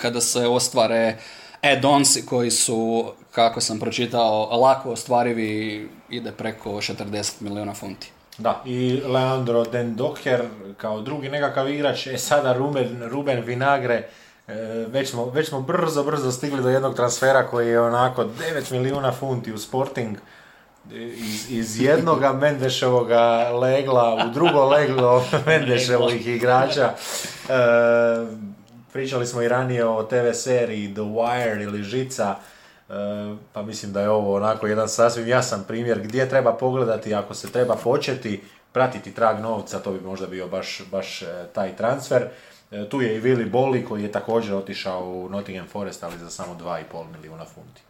kada 0.00 0.20
se 0.20 0.46
ostvare 0.46 1.16
add-ons 1.62 2.18
koji 2.26 2.50
su, 2.50 3.12
kako 3.32 3.60
sam 3.60 3.78
pročitao, 3.78 4.60
lako 4.60 4.90
ostvarivi, 4.90 5.88
ide 6.10 6.32
preko 6.32 6.70
40 6.70 7.32
milijuna 7.40 7.74
funti. 7.74 8.10
Da, 8.38 8.62
i 8.66 9.00
Leandro 9.06 9.64
Den 9.64 9.96
Docker 9.96 10.42
kao 10.76 11.00
drugi 11.00 11.28
nekakav 11.28 11.70
igrač, 11.70 12.06
e 12.06 12.18
sada 12.18 12.52
Ruben, 12.52 13.02
Ruben 13.10 13.44
Vinagre, 13.44 14.08
već 14.88 15.10
smo, 15.10 15.24
već 15.24 15.48
smo 15.48 15.60
brzo, 15.60 16.02
brzo 16.02 16.32
stigli 16.32 16.62
do 16.62 16.68
jednog 16.68 16.94
transfera 16.94 17.46
koji 17.46 17.68
je 17.68 17.80
onako 17.80 18.24
9 18.24 18.72
milijuna 18.72 19.12
funti 19.12 19.52
u 19.52 19.58
Sporting, 19.58 20.16
e, 20.16 20.96
iz, 20.96 21.50
iz 21.50 21.80
jednoga 21.82 22.32
Mendeševoga 22.40 23.50
legla 23.50 24.26
u 24.26 24.34
drugo 24.34 24.64
leglo 24.64 25.24
Mendeševih 25.46 26.26
igrača. 26.26 26.92
E, 27.48 27.54
pričali 28.92 29.26
smo 29.26 29.42
i 29.42 29.48
ranije 29.48 29.86
o 29.86 30.02
TV 30.02 30.32
seriji 30.32 30.94
The 30.94 31.02
Wire 31.02 31.62
ili 31.62 31.82
Žica, 31.82 32.34
e, 32.88 32.92
pa 33.52 33.62
mislim 33.62 33.92
da 33.92 34.00
je 34.00 34.10
ovo 34.10 34.36
onako 34.36 34.66
jedan 34.66 34.88
sasvim 34.88 35.28
jasan 35.28 35.64
primjer 35.68 36.00
gdje 36.00 36.28
treba 36.28 36.52
pogledati 36.52 37.14
ako 37.14 37.34
se 37.34 37.52
treba 37.52 37.76
početi 37.76 38.42
pratiti 38.72 39.14
trag 39.14 39.40
novca, 39.40 39.78
to 39.78 39.92
bi 39.92 40.00
možda 40.00 40.26
bio 40.26 40.48
baš, 40.48 40.82
baš 40.90 41.22
e, 41.22 41.26
taj 41.52 41.76
transfer. 41.76 42.28
E, 42.70 42.88
Tu 42.88 43.02
je 43.02 43.16
i 43.16 43.20
Willy 43.20 43.50
Bolly 43.50 43.84
koji 43.88 44.02
je 44.02 44.12
također 44.12 44.54
otišao 44.54 45.04
u 45.04 45.28
Nottingham 45.28 45.66
Forest, 45.66 46.04
ali 46.04 46.18
za 46.18 46.30
samo 46.30 46.54
2,5 46.54 47.04
milijuna 47.16 47.44
funti. 47.44 47.82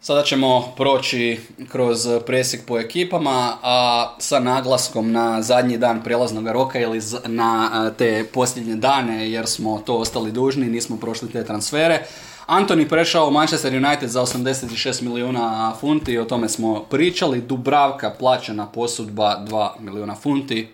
Sada 0.00 0.22
ćemo 0.22 0.72
proći 0.76 1.40
kroz 1.68 2.08
presjek 2.26 2.66
po 2.66 2.78
ekipama, 2.78 3.56
a 3.62 4.16
sa 4.18 4.40
naglaskom 4.40 5.12
na 5.12 5.42
zadnji 5.42 5.78
dan 5.78 6.02
prijelaznog 6.02 6.48
roka 6.48 6.80
ili 6.80 7.00
na 7.26 7.90
te 7.98 8.24
posljednje 8.32 8.74
dane, 8.74 9.30
jer 9.30 9.46
smo 9.46 9.82
to 9.86 9.96
ostali 9.96 10.32
dužni, 10.32 10.66
nismo 10.66 10.96
prošli 10.96 11.30
te 11.30 11.44
transfere. 11.44 12.06
Antoni 12.46 12.88
prešao 12.88 13.28
u 13.28 13.30
Manchester 13.30 13.76
United 13.76 14.08
za 14.08 14.20
86 14.20 15.02
milijuna 15.02 15.74
funti, 15.80 16.18
o 16.18 16.24
tome 16.24 16.48
smo 16.48 16.80
pričali. 16.80 17.40
Dubravka 17.40 18.10
plaćena 18.18 18.66
posudba 18.66 19.44
2 19.48 19.68
milijuna 19.80 20.14
funti. 20.14 20.68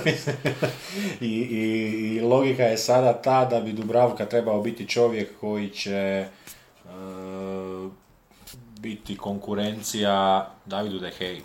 I, 1.20 1.26
i, 1.26 2.16
I 2.16 2.20
logika 2.20 2.62
je 2.62 2.78
sada 2.78 3.12
ta 3.12 3.44
da 3.44 3.60
bi 3.60 3.72
Dubravka 3.72 4.26
trebao 4.26 4.62
biti 4.62 4.88
čovjek 4.88 5.40
koji 5.40 5.68
će 5.70 5.90
e, 5.90 6.28
biti 8.78 9.16
konkurencija 9.16 10.50
Davidu 10.66 10.98
De 10.98 11.12
Gea. 11.18 11.40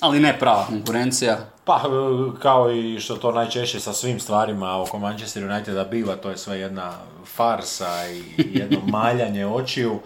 Ali 0.00 0.20
ne 0.20 0.38
prava 0.38 0.66
konkurencija. 0.66 1.53
Pa, 1.64 1.76
e, 1.76 2.40
kao 2.40 2.72
i 2.72 3.00
što 3.00 3.16
to 3.16 3.32
najčešće 3.32 3.80
sa 3.80 3.92
svim 3.92 4.20
stvarima 4.20 4.82
oko 4.82 4.98
Manchester 4.98 5.44
Uniteda 5.44 5.84
biva, 5.84 6.16
to 6.16 6.30
je 6.30 6.36
sve 6.36 6.58
jedna 6.60 6.92
farsa 7.24 8.10
i 8.10 8.22
jedno 8.58 8.80
maljanje 8.86 9.46
očiju. 9.46 9.98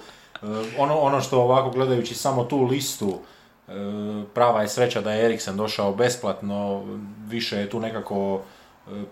E, 0.42 0.46
Ono, 0.78 0.98
ono 0.98 1.20
što 1.20 1.40
ovako 1.40 1.70
gledajući 1.70 2.14
samo 2.14 2.44
tu 2.44 2.62
listu, 2.64 3.18
e, 3.68 3.72
prava 4.34 4.62
je 4.62 4.68
sreća 4.68 5.00
da 5.00 5.12
je 5.12 5.24
Eriksen 5.24 5.56
došao 5.56 5.94
besplatno, 5.94 6.84
više 7.28 7.56
je 7.56 7.70
tu 7.70 7.80
nekako 7.80 8.40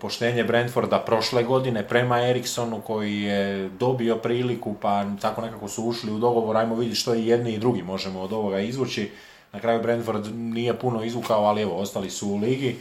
poštenje 0.00 0.45
Brentforda 0.45 0.99
prošle 0.99 1.43
godine 1.43 1.88
prema 1.88 2.23
Eriksonu 2.23 2.81
koji 2.81 3.23
je 3.23 3.69
dobio 3.69 4.17
priliku 4.17 4.75
pa 4.81 5.05
tako 5.21 5.41
nekako 5.41 5.69
su 5.69 5.85
ušli 5.85 6.12
u 6.12 6.19
dogovor, 6.19 6.57
ajmo 6.57 6.75
vidjeti 6.75 7.00
što 7.00 7.15
i 7.15 7.26
jedni 7.26 7.53
i 7.53 7.59
drugi 7.59 7.83
možemo 7.83 8.21
od 8.21 8.33
ovoga 8.33 8.61
izvući. 8.61 9.11
Na 9.56 9.62
kraju 9.62 9.82
Brentford 9.82 10.34
nije 10.34 10.78
puno 10.78 11.04
izvukao, 11.04 11.44
ali 11.44 11.62
evo, 11.62 11.76
ostali 11.76 12.10
su 12.10 12.28
u 12.28 12.36
ligi. 12.36 12.78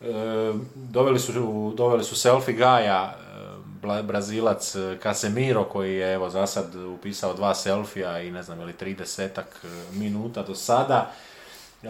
E, 0.00 0.06
doveli, 0.74 1.18
su, 1.18 1.32
doveli 1.76 2.04
su 2.04 2.16
selfie 2.16 2.54
Gaja, 2.54 3.16
e, 3.82 4.02
Brazilac 4.02 4.74
e, 4.74 4.98
Casemiro 5.02 5.64
koji 5.64 5.94
je 5.94 6.14
evo 6.14 6.30
za 6.30 6.46
sad 6.46 6.74
upisao 6.74 7.34
dva 7.34 7.54
selfija 7.54 8.20
i 8.20 8.30
ne 8.30 8.42
znam 8.42 8.60
ili 8.60 8.72
30 8.80 9.28
minuta 9.92 10.42
do 10.42 10.54
sada. 10.54 11.10
E, 11.82 11.88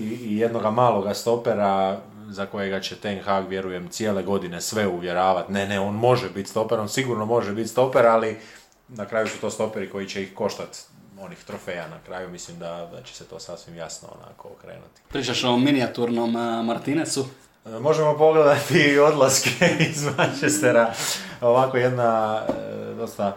i, 0.00 0.38
jednoga 0.38 0.70
maloga 0.70 1.14
stopera 1.14 1.98
za 2.28 2.46
kojega 2.46 2.80
će 2.80 2.96
Ten 2.96 3.20
Hag, 3.20 3.48
vjerujem, 3.48 3.88
cijele 3.88 4.22
godine 4.22 4.60
sve 4.60 4.86
uvjeravati. 4.86 5.52
Ne, 5.52 5.66
ne, 5.66 5.80
on 5.80 5.94
može 5.94 6.30
biti 6.30 6.50
stoper, 6.50 6.80
on 6.80 6.88
sigurno 6.88 7.26
može 7.26 7.52
biti 7.52 7.68
stoper, 7.68 8.06
ali 8.06 8.36
na 8.88 9.06
kraju 9.06 9.26
su 9.26 9.40
to 9.40 9.50
stoperi 9.50 9.90
koji 9.90 10.08
će 10.08 10.22
ih 10.22 10.34
koštati 10.34 10.78
onih 11.20 11.44
trofeja 11.44 11.88
na 11.88 11.98
kraju, 12.06 12.28
mislim 12.28 12.58
da, 12.58 12.88
da 12.92 13.02
će 13.02 13.14
se 13.14 13.24
to 13.24 13.38
sasvim 13.38 13.76
jasno 13.76 14.08
onako 14.18 14.48
okrenuti. 14.48 15.00
Pričaš 15.08 15.44
o 15.44 15.56
minijaturnom 15.56 16.36
a, 16.36 16.62
Martinesu. 16.62 17.26
E, 17.66 17.70
Možemo 17.70 18.18
pogledati 18.18 18.98
odlaske 18.98 19.50
iz 19.90 20.04
Manchestera, 20.16 20.92
ovako 21.40 21.76
jedna 21.76 22.42
e, 22.48 22.94
dosta 22.94 23.36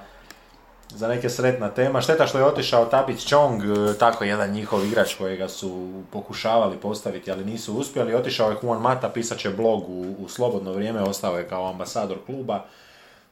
za 0.95 1.07
neke 1.07 1.29
sretna 1.29 1.69
tema. 1.69 2.01
Šteta 2.01 2.27
što 2.27 2.37
je 2.37 2.45
otišao 2.45 2.85
Tapic 2.85 3.25
Chong, 3.25 3.63
e, 3.63 3.97
tako 3.97 4.23
jedan 4.23 4.51
njihov 4.51 4.85
igrač 4.85 5.15
kojega 5.15 5.49
su 5.49 5.89
pokušavali 6.11 6.77
postaviti, 6.77 7.31
ali 7.31 7.45
nisu 7.45 7.73
uspjeli. 7.73 8.15
Otišao 8.15 8.51
je 8.51 8.57
Juan 8.61 8.81
Mata, 8.81 9.09
pisat 9.09 9.37
će 9.37 9.49
blog 9.49 9.89
u, 9.89 10.15
u 10.19 10.29
slobodno 10.29 10.73
vrijeme, 10.73 11.01
ostao 11.01 11.37
je 11.37 11.49
kao 11.49 11.69
ambasador 11.69 12.17
kluba. 12.25 12.65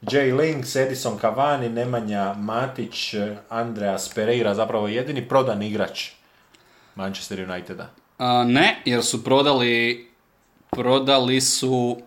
Jay 0.02 0.32
Links, 0.32 0.76
Edison 0.76 1.18
Cavani, 1.18 1.68
Nemanja 1.68 2.34
Matić, 2.34 3.14
Andreas 3.48 4.08
Pereira, 4.14 4.54
zapravo 4.54 4.88
jedini 4.88 5.28
prodan 5.28 5.62
igrač 5.62 6.10
Manchester 6.94 7.50
Uniteda. 7.50 7.90
A, 8.18 8.44
ne, 8.44 8.82
jer 8.84 9.04
su 9.04 9.24
prodali, 9.24 10.08
prodali 10.70 11.40
su, 11.40 11.98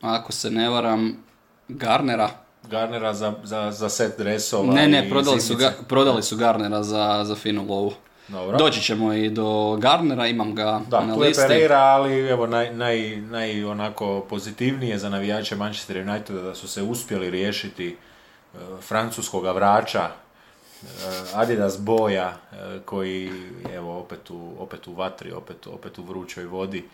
ako 0.00 0.32
se 0.32 0.50
ne 0.50 0.68
varam, 0.68 1.24
Garnera. 1.68 2.30
Garnera 2.70 3.14
za, 3.14 3.34
za, 3.42 3.70
za 3.70 3.88
set 3.88 4.18
dresova 4.18 4.74
Ne, 4.74 4.88
ne, 4.88 5.10
prodali 5.10 5.40
su, 5.40 5.56
ga, 5.56 5.72
prodali 5.88 6.22
su 6.22 6.36
Garnera 6.36 6.82
za, 6.82 7.24
za 7.24 7.34
finu 7.34 7.66
lovu. 7.68 7.92
Dobro. 8.28 8.58
Doći 8.58 8.80
ćemo 8.80 9.12
i 9.12 9.30
do 9.30 9.76
Gardnera, 9.76 10.26
imam 10.26 10.54
ga 10.54 10.80
Da, 10.88 11.00
na 11.00 11.14
listi. 11.14 11.42
Pereira, 11.48 11.78
ali 11.78 12.28
evo 12.28 12.46
naj, 12.46 12.74
naj, 12.74 13.16
naj 13.16 13.64
onako 13.64 14.26
pozitivnije 14.30 14.98
za 14.98 15.08
navijače 15.08 15.56
Manchester 15.56 15.96
Uniteda 15.96 16.42
da 16.42 16.54
su 16.54 16.68
se 16.68 16.82
uspjeli 16.82 17.30
riješiti 17.30 17.88
e, 17.88 18.58
francuskog 18.80 19.44
vrača 19.44 20.00
e, 20.02 20.86
Adidas 21.34 21.80
boja 21.80 22.32
e, 22.52 22.78
koji 22.84 23.30
evo 23.74 23.98
opet 23.98 24.30
u, 24.30 24.52
opet 24.58 24.86
u 24.86 24.92
vatri, 24.92 25.32
opet, 25.32 25.66
opet 25.66 25.98
u 25.98 26.02
vrućoj 26.02 26.44
vodi 26.44 26.84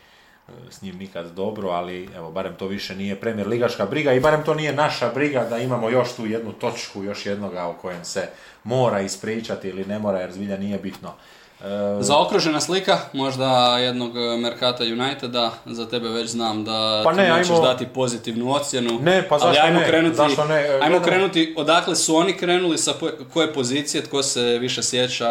s 0.71 0.83
njim 0.83 0.97
nikad 0.97 1.27
dobro, 1.27 1.69
ali 1.69 2.09
evo 2.17 2.31
barem 2.31 2.57
to 2.57 2.67
više 2.67 2.97
nije 2.97 3.21
premijer 3.21 3.49
ligaška 3.49 3.87
briga 3.87 4.13
i 4.13 4.21
barem 4.21 4.45
to 4.45 4.55
nije 4.55 4.73
naša 4.73 5.13
briga 5.13 5.45
da 5.45 5.59
imamo 5.59 5.91
još 5.91 6.13
tu 6.13 6.27
jednu 6.27 6.53
točku, 6.53 7.05
još 7.05 7.27
jednoga 7.27 7.65
o 7.65 7.73
kojem 7.73 8.05
se 8.05 8.29
mora 8.65 9.01
ispričati 9.01 9.69
ili 9.69 9.85
ne 9.85 9.99
mora 9.99 10.21
jer 10.21 10.33
zbilja 10.33 10.57
nije 10.57 10.79
bitno. 10.79 11.15
E, 11.61 11.65
Zaokružena 12.01 12.61
slika, 12.61 12.99
možda 13.13 13.47
jednog 13.79 14.17
e, 14.17 14.37
Mercata 14.37 14.85
Uniteda, 14.85 15.51
za 15.67 15.89
tebe 15.89 16.09
već 16.09 16.31
znam 16.31 16.65
da 16.65 17.01
Pa 17.05 17.11
ti 17.11 17.17
ne, 17.17 17.29
nećeš 17.29 17.49
ajmo- 17.51 17.63
dati 17.63 17.87
pozitivnu 17.87 18.53
ocjenu. 18.53 18.99
Ne, 19.01 19.29
pa 19.29 19.35
ali 19.35 19.41
zašto 19.45 19.63
ajmo 19.63 19.81
ne? 19.81 19.87
Krenuti, 19.87 20.17
Zašto 20.17 20.45
ne? 20.45 20.55
E, 20.57 20.81
Ajmo 20.83 21.01
krenuti 21.01 21.55
odakle 21.59 21.97
su 21.97 22.17
oni 22.17 22.33
krenuli, 22.33 22.79
sa 22.79 22.93
koje 23.33 23.53
pozicije, 23.55 24.05
tko 24.05 24.23
se 24.23 24.43
više 24.43 24.83
sjeća 24.83 25.29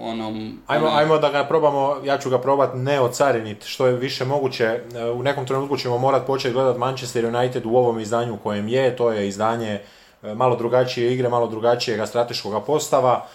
onom... 0.00 0.58
Ajmo, 0.66 0.86
onom- 0.86 0.98
ajmo 0.98 1.18
da 1.18 1.28
ga 1.28 1.44
probamo, 1.44 1.96
ja 2.04 2.18
ću 2.18 2.30
ga 2.30 2.38
probat 2.38 2.70
ne 2.74 3.00
ocariniti 3.00 3.68
što 3.68 3.86
je 3.86 3.92
više 3.92 4.24
moguće. 4.24 4.64
E, 4.94 5.04
U 5.04 5.22
nekom 5.22 5.46
trenutku 5.46 5.76
ćemo 5.76 5.98
morat 5.98 6.26
početi 6.26 6.54
gledati 6.54 6.78
Manchester 6.78 7.26
United 7.26 7.66
u 7.66 7.76
ovom 7.76 8.00
izdanju 8.00 8.34
u 8.34 8.38
kojem 8.38 8.68
je, 8.68 8.96
to 8.96 9.10
je 9.12 9.28
izdanje 9.28 9.80
e, 10.22 10.34
malo 10.34 10.56
drugačije 10.56 11.12
igre, 11.14 11.28
malo 11.28 11.46
drugačijega 11.46 12.06
strateškog 12.06 12.64
postava. 12.66 13.26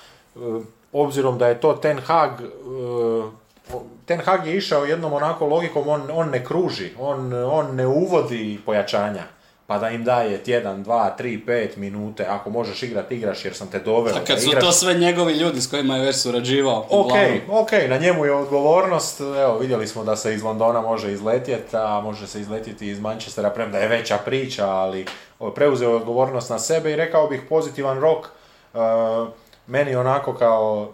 Obzirom 0.93 1.37
da 1.37 1.47
je 1.47 1.59
to 1.59 1.73
Ten 1.73 1.99
Hag, 1.99 2.31
e, 2.41 3.41
Ten 4.05 4.19
Hag 4.19 4.47
je 4.47 4.57
išao 4.57 4.85
jednom 4.85 5.13
onako 5.13 5.45
logikom, 5.45 5.87
on, 5.87 6.01
on 6.13 6.29
ne 6.29 6.45
kruži, 6.45 6.89
on, 6.99 7.33
on 7.33 7.75
ne 7.75 7.87
uvodi 7.87 8.59
pojačanja. 8.65 9.23
Pa 9.67 9.77
da 9.77 9.89
im 9.89 10.03
daje 10.03 10.43
tjedan, 10.43 10.83
dva, 10.83 11.09
tri, 11.09 11.45
pet 11.45 11.77
minute, 11.77 12.25
ako 12.29 12.49
možeš 12.49 12.83
igrat, 12.83 13.11
igraš 13.11 13.45
jer 13.45 13.53
sam 13.53 13.67
te 13.67 13.79
doveo. 13.79 14.15
A 14.15 14.25
kad 14.27 14.41
su 14.41 14.47
igraš. 14.47 14.63
to 14.63 14.71
sve 14.71 14.93
njegovi 14.93 15.33
ljudi 15.33 15.61
s 15.61 15.69
kojima 15.69 15.97
je 15.97 16.05
već 16.05 16.15
surađivao. 16.15 16.85
Ok, 16.89 17.11
ok, 17.49 17.71
na 17.89 17.97
njemu 17.97 18.25
je 18.25 18.33
odgovornost. 18.33 19.19
Evo, 19.19 19.57
vidjeli 19.57 19.87
smo 19.87 20.03
da 20.03 20.15
se 20.15 20.33
iz 20.33 20.43
Londona 20.43 20.81
može 20.81 21.11
izletjeti, 21.11 21.75
a 21.77 22.01
može 22.03 22.27
se 22.27 22.41
izletjeti 22.41 22.87
iz 22.87 22.99
Manchestera, 22.99 23.49
premda 23.49 23.77
je 23.77 23.87
veća 23.87 24.17
priča, 24.17 24.69
ali 24.69 25.05
preuzeo 25.55 25.89
je 25.89 25.95
odgovornost 25.95 26.49
na 26.49 26.59
sebe 26.59 26.91
i 26.91 26.95
rekao 26.95 27.27
bih 27.27 27.41
pozitivan 27.49 27.99
rok. 27.99 28.27
E, 28.73 28.77
meni 29.71 29.95
onako 29.95 30.33
kao 30.33 30.91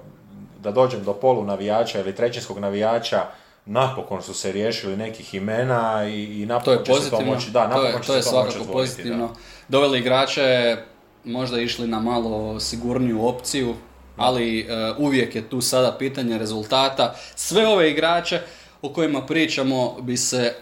da 0.60 0.72
dođem 0.72 1.04
do 1.04 1.14
polu 1.14 1.44
navijača 1.44 2.00
ili 2.00 2.16
trećinskog 2.16 2.60
navijača, 2.60 3.26
napokon 3.66 4.22
su 4.22 4.34
se 4.34 4.52
riješili 4.52 4.98
nekih 4.98 5.34
imena 5.34 6.08
i, 6.10 6.24
i 6.24 6.48
To 6.64 6.72
je 6.72 6.78
napokon 6.78 6.96
će 6.96 7.02
se 7.02 7.10
to 7.10 7.22
moći, 7.22 7.52
da, 7.52 7.64
to 7.64 7.68
napokon 7.70 7.92
je, 7.92 8.02
će 8.02 8.08
to 8.08 8.16
je 8.16 8.24
se 8.24 8.30
to 8.30 8.44
moći 8.44 8.58
pozitivno. 8.72 9.28
da. 9.28 9.34
Doveli 9.68 10.00
igrače, 10.00 10.78
možda 11.24 11.60
išli 11.60 11.88
na 11.88 12.00
malo 12.00 12.60
sigurniju 12.60 13.26
opciju, 13.26 13.76
ali 14.18 14.60
e, 14.60 14.66
uvijek 14.98 15.36
je 15.36 15.50
tu 15.50 15.62
sada 15.62 15.96
pitanje 16.00 16.38
rezultata. 16.38 17.16
Sve 17.36 17.68
ove 17.68 17.92
igrače 17.92 18.42
o 18.82 18.94
kojima 18.94 19.22
pričamo 19.26 20.02
bi 20.02 20.18
se 20.18 20.56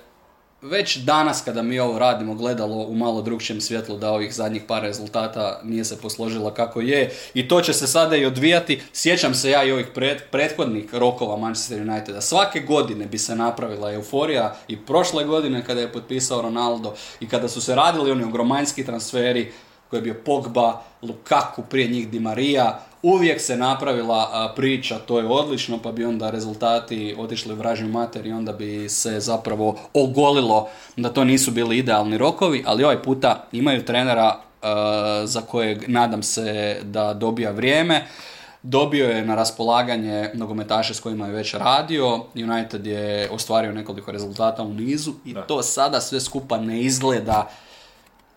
već 0.70 0.98
danas 0.98 1.42
kada 1.42 1.62
mi 1.62 1.80
ovo 1.80 2.00
radimo 2.00 2.34
gledalo 2.34 2.76
u 2.76 2.96
malo 2.96 3.22
drugčijem 3.22 3.62
svjetlu 3.62 3.98
da 3.98 4.12
ovih 4.12 4.36
zadnjih 4.36 4.64
par 4.68 4.82
rezultata 4.82 5.60
nije 5.64 5.86
se 5.86 5.98
posložila 5.98 6.54
kako 6.54 6.82
je 6.82 7.12
i 7.34 7.48
to 7.48 7.62
će 7.62 7.74
se 7.74 7.88
sada 7.88 8.16
i 8.16 8.26
odvijati. 8.26 8.82
Sjećam 8.94 9.34
se 9.34 9.50
ja 9.50 9.64
i 9.64 9.72
ovih 9.72 9.88
pret- 9.96 10.22
prethodnih 10.32 10.94
rokova 10.94 11.38
Manchester 11.38 11.82
Uniteda. 11.82 12.22
Svake 12.22 12.60
godine 12.60 13.06
bi 13.06 13.18
se 13.18 13.36
napravila 13.36 13.94
euforija 13.94 14.56
i 14.68 14.78
prošle 14.78 15.24
godine 15.24 15.66
kada 15.66 15.82
je 15.82 15.94
potpisao 15.94 16.42
Ronaldo 16.42 16.94
i 17.20 17.28
kada 17.30 17.50
su 17.50 17.62
se 17.62 17.76
radili 17.76 18.12
oni 18.12 18.24
ogromanjski 18.24 18.86
transferi 18.86 19.52
koji 19.90 19.98
je 19.98 20.02
bio 20.02 20.16
Pogba, 20.26 20.82
Lukaku, 21.02 21.64
prije 21.70 21.88
njih 21.88 22.10
Di 22.10 22.20
Maria, 22.20 22.80
uvijek 23.06 23.42
se 23.42 23.58
napravila 23.58 24.54
priča, 24.56 24.96
to 25.00 25.20
je 25.20 25.26
odlično, 25.26 25.78
pa 25.82 25.92
bi 25.92 26.06
onda 26.06 26.30
rezultati 26.30 27.16
otišli 27.18 27.54
u 27.54 27.58
vražju 27.58 27.88
mater 27.88 28.26
i 28.26 28.32
onda 28.32 28.54
bi 28.54 28.90
se 28.90 29.20
zapravo 29.20 29.78
ogolilo 29.94 30.68
da 30.98 31.10
to 31.10 31.24
nisu 31.24 31.52
bili 31.52 31.78
idealni 31.78 32.18
rokovi, 32.18 32.64
ali 32.68 32.84
ovaj 32.84 33.02
puta 33.02 33.48
imaju 33.52 33.86
trenera 33.86 34.40
za 35.24 35.42
kojeg 35.42 35.84
nadam 35.88 36.24
se 36.24 36.80
da 36.84 37.14
dobija 37.14 37.52
vrijeme. 37.52 38.08
Dobio 38.64 39.10
je 39.10 39.26
na 39.26 39.36
raspolaganje 39.36 40.30
nogometaše 40.34 40.94
s 40.94 41.00
kojima 41.00 41.28
je 41.28 41.34
već 41.34 41.54
radio. 41.54 42.26
United 42.36 42.86
je 42.86 43.30
ostvario 43.32 43.72
nekoliko 43.72 44.12
rezultata 44.12 44.64
u 44.64 44.74
nizu 44.74 45.14
i 45.26 45.34
Da. 45.34 45.42
to 45.42 45.64
sada 45.64 46.02
sve 46.02 46.20
skupa 46.20 46.58
ne 46.58 46.82
izgleda 46.82 47.50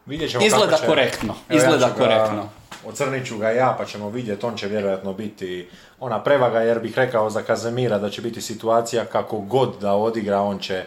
Vidjet 0.08 0.30
ćemo 0.30 0.44
Izgleda 0.44 0.66
kako 0.70 0.80
će- 0.80 0.86
korektno, 0.86 1.34
Evo, 1.48 1.58
izgleda 1.58 1.86
ja 1.86 1.94
korektno. 1.94 2.48
Ocrnit 2.84 3.26
ću 3.26 3.38
ga 3.38 3.50
ja, 3.50 3.74
pa 3.78 3.84
ćemo 3.84 4.10
vidjeti, 4.10 4.46
on 4.46 4.56
će 4.56 4.66
vjerojatno 4.68 5.12
biti 5.12 5.68
ona 6.00 6.22
prevaga, 6.24 6.60
jer 6.60 6.78
bih 6.80 6.96
rekao 6.98 7.30
za 7.30 7.42
Kazemira 7.42 7.98
da 7.98 8.10
će 8.10 8.22
biti 8.22 8.40
situacija 8.40 9.04
kako 9.04 9.38
god 9.38 9.76
da 9.80 9.92
odigra, 9.94 10.40
on 10.40 10.58
će, 10.58 10.84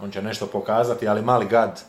on 0.00 0.10
će 0.10 0.22
nešto 0.22 0.46
pokazati, 0.46 1.08
ali 1.08 1.22
mali 1.22 1.46
gad 1.46 1.82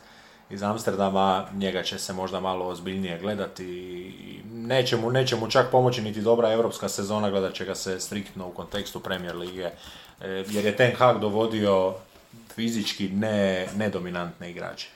iz 0.50 0.63
Amsterdama, 0.63 1.45
njega 1.54 1.84
će 1.84 2.00
se 2.00 2.13
možda 2.13 2.39
malo 2.39 2.67
ozbiljnije 2.67 3.19
gledati 3.19 3.65
i 3.65 4.39
neće 4.54 4.98
mu, 4.98 5.12
neće 5.12 5.36
mu 5.36 5.50
čak 5.50 5.71
pomoći 5.71 6.02
niti 6.02 6.21
dobra 6.21 6.52
europska 6.52 6.89
sezona, 6.89 7.30
gledat 7.30 7.54
će 7.54 7.65
ga 7.65 7.76
se 7.76 8.00
striktno 8.00 8.48
u 8.48 8.52
kontekstu 8.52 9.00
Premier 9.00 9.36
Lige, 9.36 9.63
e, 9.63 9.71
jer 10.50 10.65
je 10.65 10.76
Ten 10.76 10.91
Hag 10.95 11.19
dovodio 11.19 11.93
fizički 12.56 13.10
ne, 13.10 13.67
nedominantne 13.76 14.50
igrače. 14.52 14.95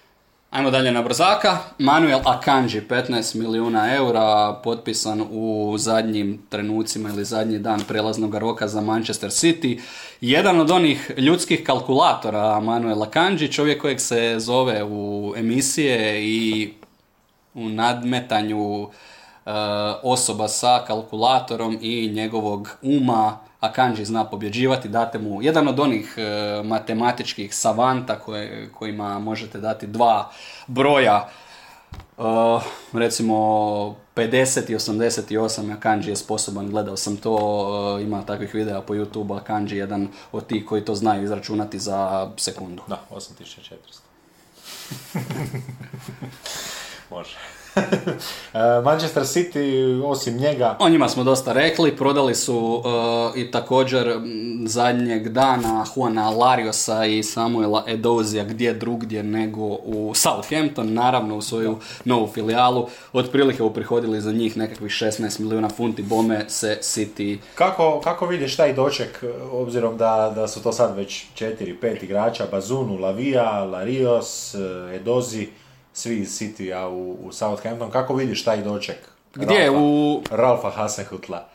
Ajmo 0.50 0.72
dalje 0.72 0.92
na 0.92 1.02
brzaka. 1.02 1.58
Manuel 1.78 2.20
Akanji, 2.26 2.82
15 2.90 3.36
milijuna 3.36 3.96
eura, 3.96 4.60
potpisan 4.64 5.22
u 5.32 5.76
zadnjim 5.78 6.42
trenucima 6.50 7.10
ili 7.10 7.26
zadnji 7.26 7.60
dan 7.60 7.82
prelaznog 7.88 8.36
roka 8.36 8.68
za 8.68 8.82
Manchester 8.82 9.30
City. 9.30 9.80
Jedan 10.22 10.60
od 10.60 10.72
onih 10.72 11.12
ljudskih 11.18 11.64
kalkulatora 11.64 12.60
Manuel 12.60 13.04
Akanji, 13.04 13.52
čovjek 13.52 13.82
kojeg 13.82 14.00
se 14.00 14.36
zove 14.40 14.84
u 14.84 15.34
emisije 15.38 16.26
i 16.26 16.74
u 17.54 17.70
nadmetanju 17.70 18.84
e, 18.84 18.88
osoba 20.04 20.48
sa 20.48 20.84
kalkulatorom 20.88 21.78
i 21.82 22.12
njegovog 22.14 22.70
uma. 22.82 23.49
Akanji 23.60 24.06
zna 24.06 24.26
pobjeđivati, 24.26 24.90
date 24.90 25.20
mu 25.20 25.42
jedan 25.42 25.68
od 25.68 25.80
onih 25.80 26.14
e, 26.18 26.64
matematičkih 26.64 27.56
savanta 27.56 28.20
koje, 28.20 28.70
kojima 28.72 29.20
možete 29.20 29.60
dati 29.60 29.88
dva 29.88 30.32
broja 30.68 31.30
e, 32.18 32.24
recimo 32.94 33.36
50 34.16 34.72
i 34.72 34.76
88 34.76 35.74
Akanji 35.74 36.08
je 36.08 36.16
sposoban, 36.16 36.70
gledao 36.70 36.98
sam 36.98 37.18
to, 37.18 37.38
e, 38.00 38.04
ima 38.04 38.22
takvih 38.22 38.54
videa 38.54 38.82
po 38.82 38.94
YouTube, 38.94 39.38
Akanji 39.38 39.72
je 39.72 39.78
jedan 39.78 40.08
od 40.32 40.48
tih 40.48 40.66
koji 40.66 40.86
to 40.86 40.96
znaju 40.96 41.24
izračunati 41.24 41.80
za 41.80 42.30
sekundu. 42.38 42.84
Da, 42.88 43.02
8400. 43.12 43.76
Može. 47.12 47.59
Manchester 48.86 49.24
City, 49.24 50.02
osim 50.06 50.38
njega, 50.38 50.76
O 50.80 50.90
njima 50.90 51.10
smo 51.10 51.24
dosta 51.24 51.54
rekli, 51.54 51.96
prodali 51.96 52.36
su 52.36 52.84
e, 53.36 53.40
i 53.40 53.52
također 53.52 54.20
zadnjeg 54.66 55.30
dana 55.30 55.86
Juana 55.96 56.30
Lariosa 56.30 57.06
i 57.06 57.24
Samuela 57.24 57.84
Edozija 57.88 58.44
gdje 58.44 58.74
drugdje 58.74 59.24
nego 59.24 59.66
u 59.66 60.12
Southampton, 60.16 60.94
naravno 60.94 61.38
u 61.38 61.42
svoju 61.42 61.78
novu 62.06 62.28
filijalu, 62.28 62.88
otprilike 63.14 63.64
uprihodili 63.64 64.22
za 64.22 64.32
njih 64.32 64.58
nekakvih 64.58 64.92
16 64.92 65.40
milijuna 65.40 65.70
funti, 65.70 66.04
bome 66.04 66.46
se 66.50 66.78
City 66.82 67.38
kako, 67.56 68.02
kako 68.04 68.26
vidiš 68.26 68.56
taj 68.56 68.74
doček, 68.74 69.24
obzirom 69.52 69.98
da, 69.98 70.32
da 70.36 70.48
su 70.48 70.64
to 70.64 70.72
sad 70.72 70.96
već 70.96 71.26
4-5 71.40 72.04
igrača, 72.04 72.46
Bazunu, 72.52 72.98
Lavija, 72.98 73.64
Larios, 73.64 74.56
Edozi, 74.96 75.48
svi 76.00 76.16
iz 76.16 76.30
Citya 76.32 76.88
u, 76.88 77.18
u 77.24 77.32
Southampton, 77.32 77.92
kako 77.92 78.14
vidiš 78.14 78.44
taj 78.44 78.58
doček? 78.58 78.98
Gdje 79.36 79.56
je 79.56 79.72
Ralfa- 79.72 79.78
u 79.78 80.22
Ralfa 80.32 80.70
Hasenhutla. 80.70 81.46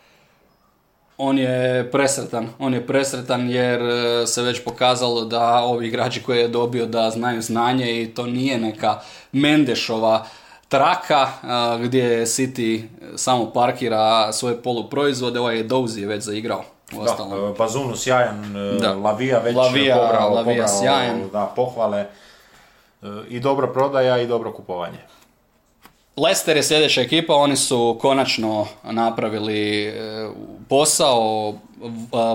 On 1.19 1.39
je 1.39 1.89
presretan, 1.93 2.49
on 2.59 2.75
je 2.75 2.87
presretan 2.87 3.51
jer 3.51 3.83
e, 3.83 4.27
se 4.27 4.43
već 4.43 4.65
pokazalo 4.65 5.25
da 5.25 5.55
ovi 5.55 5.87
igrači 5.89 6.23
koje 6.23 6.41
je 6.41 6.49
dobio 6.49 6.87
da 6.87 7.11
znaju 7.11 7.43
znanje 7.43 8.03
i 8.03 8.07
to 8.07 8.27
nije 8.27 8.59
neka 8.59 9.01
Mendešova 9.33 10.27
traka 10.69 11.29
a, 11.43 11.79
gdje 11.79 12.23
City 12.23 12.83
samo 13.17 13.51
parkira 13.53 14.33
svoje 14.33 14.57
poluproizvode, 14.57 15.41
ovaj 15.41 15.57
je 15.57 15.65
Dozy 15.65 15.99
je 15.99 16.07
već 16.07 16.23
zaigrao 16.23 16.65
u 16.93 17.01
ostalom. 17.01 17.41
Da, 17.41 17.47
e, 17.47 17.55
Bazunu 17.59 17.97
sjajan, 17.97 18.57
e, 18.57 18.79
Da. 18.79 18.95
Lavija 18.95 19.39
već 19.39 19.57
Lavija- 19.57 19.97
pobrao, 19.97 20.29
Lavija 20.31 20.65
pobrao, 20.65 20.81
sjajan. 20.83 21.29
da, 21.33 21.53
pohvale. 21.57 22.07
E, 23.05 23.09
I 23.29 23.41
dobro 23.41 23.73
prodaja 23.73 24.19
i 24.19 24.27
dobro 24.27 24.53
kupovanje. 24.53 24.99
Leicester 26.17 26.57
je 26.57 26.63
sljedeća 26.63 27.01
ekipa, 27.01 27.35
oni 27.35 27.57
su 27.57 27.99
konačno 28.01 28.67
napravili 28.83 29.87
e, 29.87 30.29
posao 30.69 31.55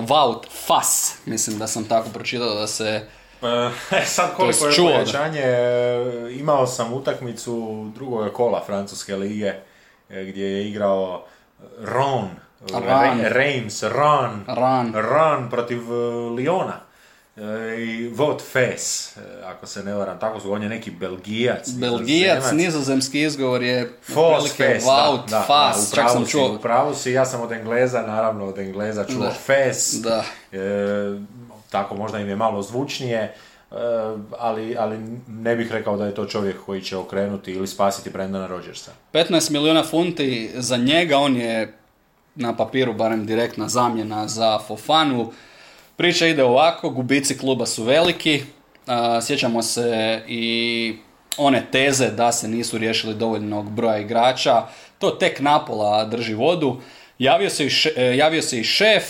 Vaut 0.08 0.48
Fas, 0.68 1.18
mislim 1.26 1.60
da 1.60 1.68
sam 1.68 1.84
tako 1.84 2.10
pročitao 2.14 2.56
da 2.56 2.68
se 2.68 3.02
E, 3.92 4.06
sad 4.06 4.36
koliko 4.36 4.68
je 4.68 4.76
povećanje, 4.78 5.44
imao 6.40 6.68
sam 6.68 6.94
utakmicu 6.94 7.86
drugog 7.96 8.34
kola 8.34 8.64
Francuske 8.66 9.16
lige 9.16 9.54
gdje 10.10 10.46
je 10.46 10.70
igrao 10.70 11.26
Ron, 11.82 12.30
Reims, 13.30 13.84
Ron, 13.84 14.46
Ron. 14.48 14.94
Ron 14.96 15.50
protiv 15.50 15.92
Liona 16.36 16.89
i 17.78 18.08
Vot 18.08 18.42
Fes, 18.42 19.18
ako 19.46 19.66
se 19.66 19.84
ne 19.84 19.94
varam, 19.94 20.20
tako 20.20 20.40
su, 20.40 20.52
on 20.54 20.64
je 20.64 20.70
neki 20.70 20.92
Belgijac. 20.92 21.70
Belgijac, 21.70 22.44
nizozemski 22.52 23.22
izgovor 23.22 23.64
je 23.64 23.92
da, 25.30 25.42
Fas, 25.48 25.90
da, 25.90 25.96
čak 25.96 26.12
sam 26.12 26.26
čuo. 26.26 26.56
Upravo 26.56 26.94
si, 26.94 27.12
ja 27.12 27.26
sam 27.26 27.42
od 27.42 27.52
Engleza, 27.52 28.02
naravno 28.02 28.46
od 28.46 28.60
Engleza 28.60 29.06
čuo 29.06 29.24
da. 29.24 29.32
Fes, 29.32 29.94
da. 29.94 30.24
E, 30.52 31.20
tako 31.70 31.96
možda 31.96 32.20
im 32.20 32.30
je 32.30 32.36
malo 32.36 32.62
zvučnije, 32.62 33.20
e, 33.20 33.36
ali, 34.40 34.76
ali 34.78 34.98
ne 35.28 35.56
bih 35.56 35.72
rekao 35.72 35.98
da 35.98 36.06
je 36.06 36.16
to 36.16 36.26
čovjek 36.26 36.58
koji 36.66 36.82
će 36.82 36.98
okrenuti 36.98 37.52
ili 37.52 37.68
spasiti 37.68 38.10
Brendana 38.10 38.48
Rodgersa. 38.48 38.92
15 39.14 39.52
milijuna 39.52 39.84
funti 39.84 40.52
za 40.56 40.78
njega, 40.78 41.18
on 41.18 41.38
je 41.38 41.74
na 42.36 42.56
papiru 42.56 42.94
barem 42.94 43.26
direktna 43.26 43.70
zamjena 43.70 44.28
za 44.28 44.60
Fofanu. 44.68 45.32
Priča 46.00 46.28
ide 46.28 46.44
ovako, 46.44 46.90
gubici 46.90 47.38
kluba 47.38 47.66
su 47.66 47.84
veliki, 47.84 48.42
sjećamo 49.22 49.62
se 49.62 50.22
i 50.28 50.96
one 51.38 51.66
teze 51.72 52.12
da 52.12 52.32
se 52.32 52.48
nisu 52.48 52.78
riješili 52.78 53.16
dovoljnog 53.16 53.72
broja 53.72 53.98
igrača, 53.98 54.64
to 55.00 55.10
tek 55.10 55.40
napola 55.40 56.06
drži 56.06 56.34
vodu. 56.34 56.82
Javio 57.18 57.50
se 57.50 57.66
i, 57.66 57.70
e, 57.96 58.18
javio 58.18 58.42
se 58.42 58.60
i 58.60 58.64
šef, 58.64 59.04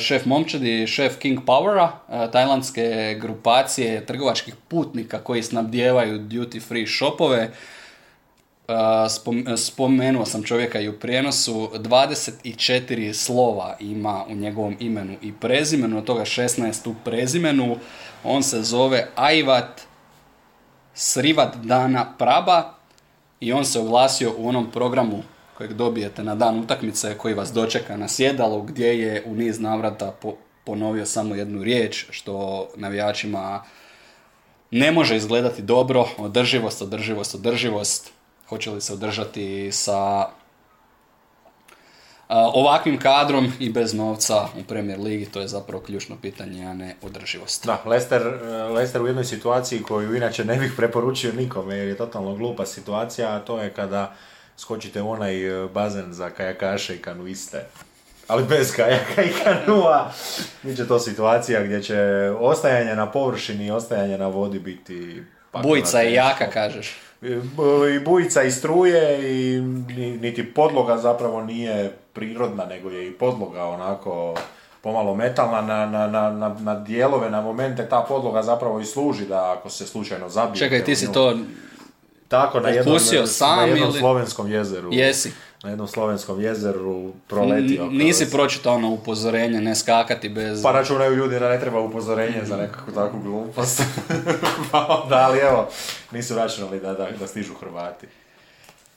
šef 0.00 0.24
momčadi, 0.24 0.86
šef 0.86 1.18
King 1.18 1.38
Powera, 1.46 1.88
tajlandske 2.32 3.16
grupacije 3.20 4.06
trgovačkih 4.06 4.54
putnika 4.68 5.18
koji 5.18 5.42
snabdijevaju 5.42 6.18
duty 6.18 6.62
free 6.68 6.86
shopove. 6.86 7.50
Spomenuo 9.56 10.24
sam 10.26 10.42
čovjeka 10.42 10.80
i 10.80 10.88
u 10.88 10.98
prijenosu, 10.98 11.70
24 11.74 13.12
slova 13.12 13.76
ima 13.80 14.24
u 14.28 14.34
njegovom 14.34 14.76
imenu 14.80 15.16
i 15.22 15.32
prezimenu, 15.32 15.98
od 15.98 16.04
toga 16.04 16.22
16 16.22 16.88
u 16.90 16.94
prezimenu. 17.04 17.76
On 18.24 18.42
se 18.42 18.62
zove 18.62 19.08
Ajvat 19.14 19.80
Srivat 20.94 21.56
Dana 21.56 22.14
Praba 22.18 22.74
i 23.40 23.52
on 23.52 23.64
se 23.64 23.80
oglasio 23.80 24.34
u 24.38 24.48
onom 24.48 24.70
programu 24.70 25.22
kojeg 25.56 25.72
dobijete 25.72 26.24
na 26.24 26.34
dan 26.34 26.58
utakmice 26.58 27.18
koji 27.18 27.34
vas 27.34 27.52
dočeka 27.52 27.96
na 27.96 28.08
sjedalu 28.08 28.62
gdje 28.62 29.00
je 29.00 29.22
u 29.26 29.34
niz 29.34 29.60
navrata 29.60 30.16
ponovio 30.64 31.06
samo 31.06 31.34
jednu 31.34 31.62
riječ 31.62 32.06
što 32.10 32.68
navijačima 32.76 33.64
ne 34.70 34.92
može 34.92 35.16
izgledati 35.16 35.62
dobro, 35.62 36.08
održivost, 36.18 36.82
održivost, 36.82 37.34
održivost 37.34 38.17
hoće 38.48 38.70
li 38.70 38.80
se 38.80 38.92
održati 38.92 39.72
sa 39.72 40.28
ovakvim 42.28 42.98
kadrom 42.98 43.52
i 43.58 43.70
bez 43.70 43.94
novca 43.94 44.48
u 44.60 44.64
Premier 44.68 45.00
Ligi, 45.00 45.26
to 45.26 45.40
je 45.40 45.48
zapravo 45.48 45.82
ključno 45.82 46.16
pitanje, 46.22 46.66
a 46.66 46.74
ne 46.74 46.96
održivost. 47.02 47.66
Da, 47.66 47.82
Leicester, 47.86 48.22
Leicester 48.70 49.02
u 49.02 49.06
jednoj 49.06 49.24
situaciji 49.24 49.82
koju 49.82 50.16
inače 50.16 50.44
ne 50.44 50.56
bih 50.56 50.72
preporučio 50.76 51.32
nikome 51.32 51.76
jer 51.76 51.88
je 51.88 51.96
totalno 51.96 52.34
glupa 52.34 52.66
situacija, 52.66 53.36
a 53.36 53.40
to 53.40 53.62
je 53.62 53.70
kada 53.70 54.14
skočite 54.56 55.02
u 55.02 55.10
onaj 55.10 55.64
e, 55.64 55.68
bazen 55.68 56.12
za 56.12 56.30
kajakaše 56.30 56.94
i 56.94 56.98
kanuiste. 56.98 57.66
Ali 58.28 58.44
bez 58.44 58.72
kajaka 58.72 59.22
i 59.22 59.32
kanua. 59.44 60.12
Biće 60.62 60.88
to 60.88 60.98
situacija 60.98 61.64
gdje 61.64 61.82
će 61.82 61.98
ostajanje 62.38 62.94
na 62.94 63.10
površini 63.10 63.66
i 63.66 63.70
ostajanje 63.70 64.18
na 64.18 64.26
vodi 64.26 64.58
biti... 64.58 65.22
Bujica 65.62 66.00
je 66.00 66.12
jaka, 66.12 66.50
kažeš 66.50 67.07
i 67.96 67.98
bujica 68.04 68.42
i 68.42 68.50
struje 68.50 69.18
i 69.32 69.60
niti 70.20 70.54
podloga 70.54 70.98
zapravo 70.98 71.44
nije 71.44 71.92
prirodna, 72.12 72.64
nego 72.64 72.90
je 72.90 73.08
i 73.08 73.12
podloga 73.12 73.64
onako 73.64 74.34
pomalo 74.82 75.14
metalna 75.14 75.60
na, 75.62 75.86
na, 75.86 76.06
na, 76.30 76.56
na 76.60 76.74
dijelove, 76.74 77.30
na 77.30 77.40
momente 77.40 77.88
ta 77.88 78.04
podloga 78.08 78.42
zapravo 78.42 78.80
i 78.80 78.84
služi 78.84 79.26
da 79.26 79.52
ako 79.58 79.70
se 79.70 79.86
slučajno 79.86 80.28
zabije. 80.28 80.58
Čekaj, 80.58 80.84
ti 80.84 80.96
si 80.96 81.12
to 81.12 81.38
tako, 82.28 82.60
na 82.60 82.68
jednom, 82.68 82.98
sam 83.26 83.56
na 83.56 83.64
jednom 83.64 83.90
ili... 83.90 83.98
slovenskom 83.98 84.50
jezeru. 84.52 84.88
Jesi. 84.92 85.32
Na 85.62 85.70
jednom 85.70 85.88
slovenskom 85.88 86.40
jezeru 86.40 87.12
proletio. 87.28 87.86
nisi 87.90 88.30
pročitao 88.30 88.74
ono 88.74 88.90
upozorenje, 88.90 89.60
ne 89.60 89.74
skakati 89.74 90.28
bez... 90.28 90.62
Pa 90.62 90.72
računaju 90.72 91.16
ljudi 91.16 91.38
da 91.38 91.48
ne 91.48 91.60
treba 91.60 91.80
upozorenje 91.80 92.44
za 92.44 92.56
nekakvu 92.56 92.94
takvu 92.94 93.20
glupost. 93.20 93.82
pa 94.72 95.06
da, 95.08 95.16
ali 95.16 95.38
evo, 95.38 95.68
nisu 96.12 96.34
računali 96.34 96.80
da, 96.80 96.94
da, 96.94 97.08
da 97.18 97.26
stižu 97.26 97.54
Hrvati. 97.54 98.06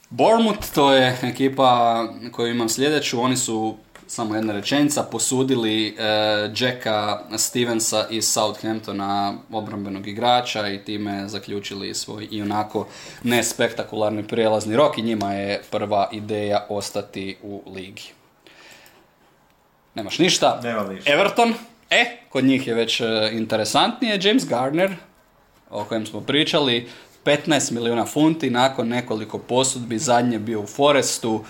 Bournemouth, 0.09 0.73
to 0.73 0.93
je 0.93 1.17
ekipa 1.21 2.03
koju 2.31 2.51
imam 2.51 2.69
sljedeću, 2.69 3.21
oni 3.21 3.37
su 3.37 3.77
samo 4.11 4.35
jedna 4.35 4.53
rečenica, 4.53 5.03
posudili 5.03 5.87
e, 5.87 5.93
Jacka 6.57 7.19
Stevensa 7.37 8.07
iz 8.09 8.27
Southamptona, 8.27 9.33
obrambenog 9.51 10.07
igrača 10.07 10.67
i 10.67 10.83
time 10.83 11.27
zaključili 11.27 11.95
svoj 11.95 12.27
i 12.31 12.41
onako 12.41 12.87
nespektakularni 13.23 14.27
prijelazni 14.27 14.75
rok 14.75 14.97
i 14.97 15.01
njima 15.01 15.33
je 15.33 15.61
prva 15.71 16.09
ideja 16.11 16.65
ostati 16.69 17.37
u 17.43 17.63
ligi. 17.75 18.03
Nemaš 19.95 20.19
ništa? 20.19 20.59
Nema 20.63 20.83
ništa. 20.83 21.13
Everton, 21.13 21.53
e, 21.89 22.17
kod 22.29 22.43
njih 22.43 22.67
je 22.67 22.73
već 22.73 23.01
e, 23.01 23.05
interesantnije, 23.31 24.19
James 24.21 24.47
Gardner, 24.47 24.95
o 25.69 25.83
kojem 25.83 26.05
smo 26.05 26.21
pričali, 26.21 26.89
15 27.25 27.71
milijuna 27.71 28.05
funti 28.05 28.49
nakon 28.49 28.87
nekoliko 28.87 29.37
posudbi, 29.37 29.97
zadnje 29.97 30.39
bio 30.39 30.61
u 30.61 30.67
Forestu, 30.67 31.45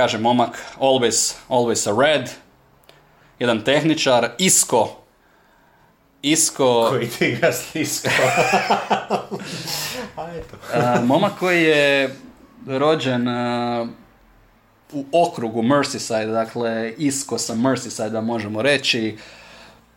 kaže 0.00 0.16
momak, 0.18 0.56
always, 0.80 1.36
always 1.48 1.84
a 1.84 1.92
red, 1.92 2.30
jedan 3.36 3.60
tehničar, 3.60 4.32
Isko, 4.38 4.96
Isko... 6.22 6.86
Koji 6.88 7.08
ti 7.08 7.36
ga 7.40 7.52
stisko. 7.52 8.08
momak 11.12 11.38
koji 11.38 11.62
je 11.62 12.16
rođen 12.66 13.28
u 14.92 15.04
okrugu 15.12 15.62
Merseyside, 15.62 16.32
dakle 16.32 16.94
Isko 16.98 17.38
sa 17.38 17.54
Merseyside, 17.54 18.20
možemo 18.20 18.62
reći. 18.62 19.18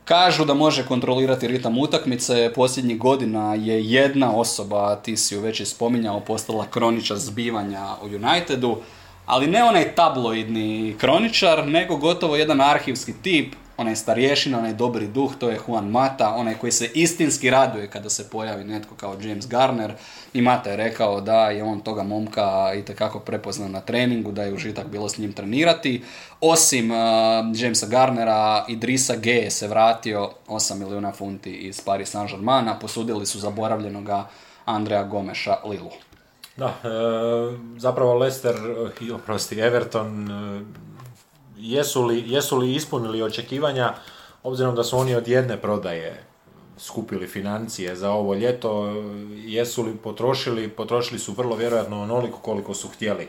Kažu 0.06 0.46
da 0.46 0.54
može 0.54 0.86
kontrolirati 0.86 1.48
ritam 1.48 1.78
utakmice, 1.78 2.52
posljednjih 2.56 2.98
godina 2.98 3.56
je 3.56 3.86
jedna 3.86 4.36
osoba, 4.36 4.96
ti 4.96 5.18
si 5.18 5.36
ju 5.36 5.42
već 5.42 5.60
i 5.60 5.66
spominjao, 5.66 6.20
postala 6.20 6.68
kroničar 6.68 7.18
zbivanja 7.18 7.96
u 8.02 8.06
Unitedu 8.06 8.78
ali 9.26 9.48
ne 9.48 9.64
onaj 9.64 9.96
tabloidni 9.96 10.96
kroničar, 11.00 11.68
nego 11.68 11.98
gotovo 11.98 12.36
jedan 12.36 12.62
arhivski 12.62 13.14
tip, 13.22 13.56
onaj 13.78 13.96
starješina, 13.96 14.58
onaj 14.58 14.74
dobri 14.74 15.08
duh, 15.08 15.32
to 15.40 15.50
je 15.50 15.60
Juan 15.68 15.90
Mata, 15.90 16.30
onaj 16.30 16.54
koji 16.54 16.72
se 16.72 16.90
istinski 16.94 17.50
raduje 17.50 17.88
kada 17.88 18.10
se 18.10 18.30
pojavi 18.30 18.64
netko 18.64 18.96
kao 18.96 19.18
James 19.22 19.48
Garner. 19.48 19.94
I 20.34 20.42
Mata 20.42 20.70
je 20.70 20.78
rekao 20.78 21.22
da 21.22 21.50
je 21.50 21.64
on 21.64 21.80
toga 21.80 22.04
momka 22.04 22.74
i 22.76 22.86
tekako 22.86 23.20
prepoznao 23.20 23.70
na 23.70 23.82
treningu, 23.82 24.32
da 24.32 24.44
je 24.44 24.54
užitak 24.54 24.88
bilo 24.88 25.10
s 25.10 25.18
njim 25.18 25.34
trenirati. 25.34 26.04
Osim 26.42 26.92
uh, 26.92 26.98
Jamesa 27.56 27.88
Garnera, 27.88 28.66
Idrisa 28.68 29.16
G 29.16 29.50
se 29.50 29.68
vratio 29.68 30.30
8 30.48 30.76
milijuna 30.76 31.12
funti 31.12 31.52
iz 31.52 31.82
Paris 31.82 32.16
Saint-Germaina, 32.16 32.80
posudili 32.80 33.26
su 33.26 33.40
zaboravljenoga 33.40 34.28
Andreja 34.66 35.04
Gomeša 35.04 35.56
Lilu. 35.66 36.03
Da, 36.58 36.66
e, 36.66 36.90
zapravo 37.78 38.14
Leicester 38.14 38.56
i 39.02 39.12
oprosti 39.12 39.60
Everton 39.60 40.32
e, 40.32 40.62
jesu 41.58 42.06
li, 42.06 42.24
jesu 42.32 42.58
li 42.58 42.76
ispunili 42.76 43.24
očekivanja 43.24 43.94
obzirom 44.44 44.76
da 44.76 44.84
su 44.84 44.98
oni 44.98 45.16
od 45.16 45.28
jedne 45.28 45.62
prodaje 45.62 46.24
skupili 46.78 47.28
financije 47.28 47.96
za 47.96 48.12
ovo 48.12 48.34
ljeto, 48.34 48.86
jesu 49.46 49.84
li 49.84 49.96
potrošili, 49.96 50.70
potrošili 50.70 51.20
su 51.20 51.34
vrlo 51.34 51.56
vjerojatno 51.56 52.02
onoliko 52.02 52.38
koliko 52.38 52.74
su 52.74 52.88
htjeli, 52.88 53.28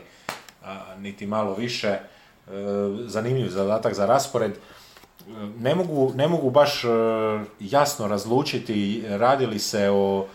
niti 0.97 1.25
malo 1.25 1.53
više. 1.53 1.87
E, 1.87 1.99
zanimljiv 3.05 3.49
zadatak 3.49 3.93
za 3.93 4.05
raspored. 4.05 4.51
Ne 5.59 5.75
mogu, 5.75 6.11
ne 6.15 6.27
mogu 6.27 6.49
baš 6.49 6.83
jasno 7.59 8.07
razlučiti 8.07 9.03
radili 9.07 9.59
se 9.59 9.89
o 9.89 10.27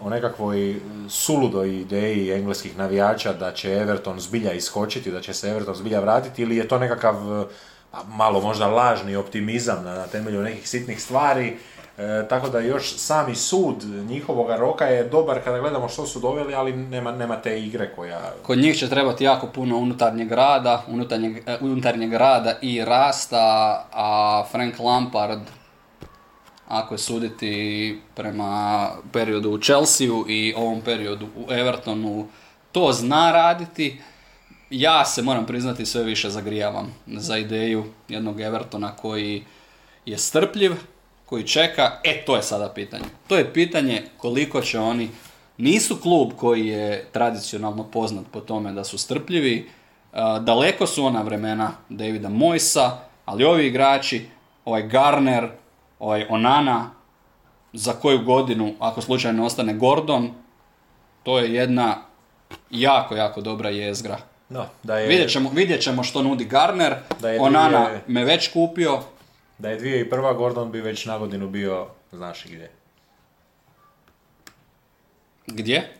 o 0.00 0.10
nekakvoj 0.10 0.80
suludoj 1.08 1.80
ideji 1.80 2.32
engleskih 2.32 2.78
navijača 2.78 3.32
da 3.32 3.52
će 3.52 3.72
Everton 3.72 4.20
zbilja 4.20 4.52
iskočiti, 4.52 5.10
da 5.10 5.20
će 5.20 5.34
se 5.34 5.50
Everton 5.50 5.74
zbilja 5.74 6.00
vratiti 6.00 6.42
ili 6.42 6.56
je 6.56 6.68
to 6.68 6.78
nekakav 6.78 7.16
pa 7.90 8.04
malo 8.08 8.40
možda 8.40 8.66
lažni 8.66 9.16
optimizam 9.16 9.84
na, 9.84 10.06
temelju 10.06 10.42
nekih 10.42 10.68
sitnih 10.68 11.02
stvari. 11.02 11.56
E, 11.98 12.28
tako 12.28 12.48
da 12.48 12.58
još 12.58 12.96
sami 12.96 13.34
sud 13.34 13.84
njihovoga 13.84 14.56
roka 14.56 14.84
je 14.84 15.04
dobar 15.04 15.44
kada 15.44 15.58
gledamo 15.58 15.88
što 15.88 16.06
su 16.06 16.20
doveli, 16.20 16.54
ali 16.54 16.72
nema, 16.72 17.12
nema 17.12 17.36
te 17.36 17.62
igre 17.62 17.90
koja... 17.96 18.20
Kod 18.42 18.58
njih 18.58 18.76
će 18.76 18.88
trebati 18.88 19.24
jako 19.24 19.46
puno 19.46 19.78
unutarnjeg 19.78 20.32
rada, 20.32 20.82
unutarnjeg, 20.88 21.36
e, 21.46 21.58
unutarnjeg 21.60 22.12
rada 22.12 22.54
i 22.62 22.84
rasta, 22.84 23.38
a 23.92 24.44
Frank 24.50 24.78
Lampard, 24.78 25.40
ako 26.68 26.94
je 26.94 26.98
suditi 26.98 27.98
prema 28.14 28.88
periodu 29.12 29.50
u 29.50 29.58
Chelsea 29.58 30.06
i 30.28 30.54
ovom 30.56 30.80
periodu 30.80 31.26
u 31.36 31.52
Evertonu, 31.52 32.28
to 32.72 32.92
zna 32.92 33.32
raditi. 33.32 34.00
Ja 34.70 35.04
se 35.04 35.22
moram 35.22 35.46
priznati 35.46 35.86
sve 35.86 36.02
više 36.02 36.30
zagrijavam 36.30 36.94
za 37.06 37.38
ideju 37.38 37.84
jednog 38.08 38.40
Evertona 38.40 38.96
koji 38.96 39.44
je 40.06 40.18
strpljiv, 40.18 40.72
koji 41.26 41.46
čeka, 41.46 42.00
e 42.04 42.24
to 42.24 42.36
je 42.36 42.42
sada 42.42 42.68
pitanje. 42.68 43.04
To 43.28 43.36
je 43.36 43.52
pitanje 43.52 44.02
koliko 44.16 44.60
će 44.60 44.78
oni, 44.78 45.10
nisu 45.58 45.96
klub 46.00 46.32
koji 46.36 46.66
je 46.66 47.06
tradicionalno 47.12 47.84
poznat 47.84 48.24
po 48.32 48.40
tome 48.40 48.72
da 48.72 48.84
su 48.84 48.98
strpljivi, 48.98 49.70
daleko 50.40 50.86
su 50.86 51.04
ona 51.04 51.22
vremena 51.22 51.72
Davida 51.88 52.28
Mojsa, 52.28 52.98
ali 53.24 53.44
ovi 53.44 53.66
igrači, 53.66 54.26
ovaj 54.64 54.82
Garner, 54.82 55.48
ovaj 55.98 56.26
Onana, 56.28 56.90
za 57.72 57.92
koju 57.92 58.18
godinu, 58.18 58.74
ako 58.80 59.00
slučajno 59.00 59.46
ostane 59.46 59.74
Gordon, 59.74 60.34
to 61.22 61.38
je 61.38 61.54
jedna 61.54 61.96
jako, 62.70 63.16
jako 63.16 63.40
dobra 63.40 63.70
jezgra. 63.70 64.18
No, 64.48 64.66
da 64.82 64.98
je... 64.98 65.08
vidjet, 65.08 65.30
ćemo, 65.30 65.50
vidjet 65.54 65.82
ćemo 65.82 66.04
što 66.04 66.22
nudi 66.22 66.44
Garner, 66.44 66.94
da 67.20 67.30
je 67.30 67.40
Onana 67.40 67.90
me 68.06 68.24
već 68.24 68.52
kupio, 68.52 69.00
da 69.58 69.70
je 69.70 69.80
2001. 69.80 70.36
Gordon 70.36 70.70
bi 70.70 70.80
već 70.80 71.04
na 71.04 71.18
godinu 71.18 71.48
bio, 71.48 71.86
znaš 72.12 72.44
gdje. 72.44 72.70
Gdje? 75.46 75.92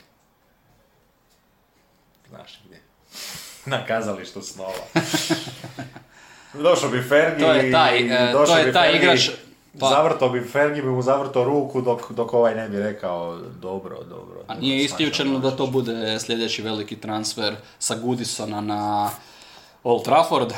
Znaš 2.29 2.61
gdje. 2.65 2.81
na 3.73 3.87
kazalištu 3.87 4.43
snova. 4.43 4.73
Došao 6.63 6.91
bi 6.91 7.03
Fergi 7.03 7.41
to 7.41 7.53
je 7.53 7.73
taj, 7.73 7.99
e, 7.99 8.33
to 8.33 8.59
je 8.59 8.73
taj 8.73 8.97
igrač, 8.97 9.31
pa... 9.81 9.88
Zavrto 9.88 10.29
bi, 10.29 10.41
Fergi 10.41 10.83
bi 10.83 10.88
mu 10.88 11.03
zavrto 11.03 11.45
ruku 11.45 11.81
dok, 11.81 12.12
dok 12.12 12.35
ovaj 12.35 12.55
ne 12.55 12.69
bi 12.69 12.79
rekao 12.79 13.38
dobro, 13.61 13.99
dobro. 14.11 14.41
A 14.49 14.55
nije 14.55 14.85
isključeno 14.85 15.38
da 15.38 15.51
to 15.51 15.67
bude 15.67 16.19
sljedeći 16.21 16.62
veliki 16.62 16.97
transfer 16.97 17.57
sa 17.79 17.95
Goodisona 17.95 18.61
na 18.61 19.11
Old 19.85 20.05
Trafford. 20.05 20.53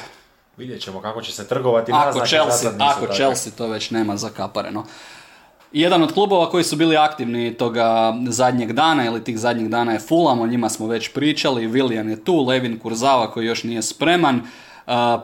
Vidjet 0.57 0.83
ćemo 0.83 1.01
kako 1.01 1.23
će 1.23 1.33
se 1.33 1.49
trgovati. 1.49 1.93
Ako, 1.95 2.27
Chelsea, 2.27 2.71
ako 2.79 3.07
Chelsea 3.15 3.53
to 3.59 3.67
već 3.67 3.91
nema 3.91 4.17
zakapareno. 4.17 4.85
Jedan 5.73 6.03
od 6.03 6.15
klubova 6.15 6.51
koji 6.51 6.65
su 6.65 6.77
bili 6.77 6.97
aktivni 6.97 7.55
toga 7.55 8.15
zadnjeg 8.29 8.73
dana 8.73 9.07
ili 9.07 9.25
tih 9.25 9.39
zadnjih 9.39 9.71
dana 9.71 9.93
je 9.93 9.99
Fulham, 10.01 10.41
o 10.41 10.47
njima 10.47 10.69
smo 10.69 10.87
već 10.87 11.13
pričali, 11.13 11.69
William 11.69 12.09
je 12.09 12.25
tu, 12.25 12.45
Levin 12.45 12.79
Kurzava 12.79 13.31
koji 13.31 13.47
još 13.47 13.65
nije 13.65 13.83
spreman, 13.83 14.37
uh, 14.37 14.47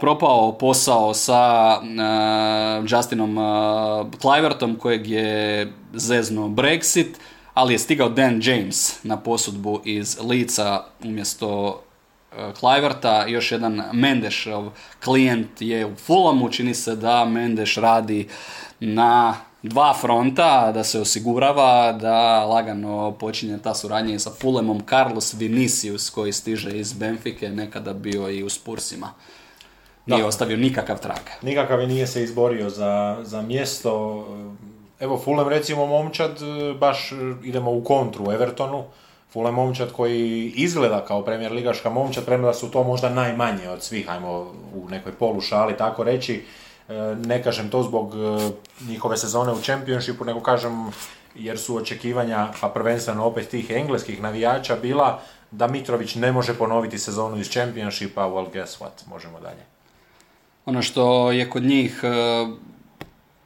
propao 0.01 0.53
posao 0.59 1.15
sa 1.15 1.73
Justinom 2.89 3.37
Clivertom 4.21 4.77
kojeg 4.77 5.07
je 5.07 5.73
zezno 5.95 6.49
Brexit, 6.49 7.15
ali 7.55 7.75
je 7.75 7.79
stigao 7.79 8.09
Dan 8.09 8.41
James 8.45 9.05
na 9.05 9.17
posudbu 9.17 9.81
iz 9.85 10.19
Lica 10.21 10.85
umjesto 11.05 11.81
Cliverta, 12.59 13.27
još 13.27 13.53
jedan 13.53 13.83
Mendešov 13.93 14.71
klijent 15.05 15.63
je 15.63 15.87
u 15.87 15.97
Fulamu, 15.97 16.49
čini 16.51 16.75
se 16.75 16.97
da 16.97 17.25
Mendeš 17.25 17.77
radi 17.77 18.29
na 18.81 19.37
dva 19.63 19.95
fronta, 20.01 20.73
da 20.73 20.85
se 20.85 21.01
osigurava, 21.01 21.93
da 21.93 22.45
lagano 22.45 23.13
počinje 23.13 23.59
ta 23.59 23.75
suradnja 23.75 24.19
sa 24.19 24.31
Fulemom. 24.31 24.83
Carlos 24.89 25.35
Vinicius 25.35 26.11
koji 26.11 26.33
stiže 26.33 26.79
iz 26.79 26.93
Benfike, 26.93 27.49
nekada 27.49 27.93
bio 27.93 28.31
i 28.31 28.43
u 28.43 28.49
Spursima. 28.49 29.13
Nije 30.07 30.25
ostavio 30.25 30.57
nikakav 30.57 31.01
trag. 31.01 31.23
Nikakav 31.43 31.83
i 31.83 31.87
nije 31.87 32.07
se 32.07 32.23
izborio 32.23 32.71
za, 32.71 33.19
za 33.23 33.43
mjesto. 33.43 34.25
Evo 35.01 35.19
Fulem 35.19 35.49
recimo 35.49 35.87
momčad, 35.87 36.39
baš 36.81 37.13
idemo 37.43 37.71
u 37.71 37.85
kontru 37.85 38.33
Evertonu 38.33 38.85
Fulham 39.37 39.55
momčad 39.55 39.93
koji 39.93 40.53
izgleda 40.57 41.05
kao 41.05 41.23
premijer 41.23 41.53
ligaška 41.53 41.91
momčad, 41.91 42.25
premda 42.25 42.55
su 42.55 42.71
to 42.71 42.83
možda 42.83 43.11
najmanje 43.11 43.69
od 43.69 43.83
svih, 43.83 44.11
ajmo 44.11 44.53
u 44.75 44.89
nekoj 44.91 45.13
polušali 45.13 45.77
tako 45.77 46.05
reći. 46.05 46.45
E, 46.89 46.93
ne 47.27 47.43
kažem 47.43 47.71
to 47.71 47.83
zbog 47.83 48.15
e, 48.15 48.51
njihove 48.89 49.17
sezone 49.17 49.53
u 49.53 49.63
Championshipu, 49.63 50.25
nego 50.25 50.41
kažem 50.41 50.91
jer 51.35 51.59
su 51.59 51.77
očekivanja, 51.77 52.49
pa 52.61 52.69
prvenstveno 52.69 53.25
opet 53.25 53.49
tih 53.49 53.71
engleskih 53.71 54.23
navijača 54.23 54.77
bila 54.77 55.21
da 55.51 55.67
Mitrović 55.67 56.15
ne 56.15 56.33
može 56.33 56.55
ponoviti 56.55 56.99
sezonu 56.99 57.37
iz 57.37 57.51
Championshipa, 57.51 58.23
well 58.23 58.53
guess 58.53 58.81
what, 58.81 59.09
možemo 59.09 59.41
dalje. 59.41 59.76
Ono 60.67 60.83
što 60.83 61.33
je 61.33 61.51
kod 61.51 61.63
njih 61.63 62.01
e, 62.03 62.09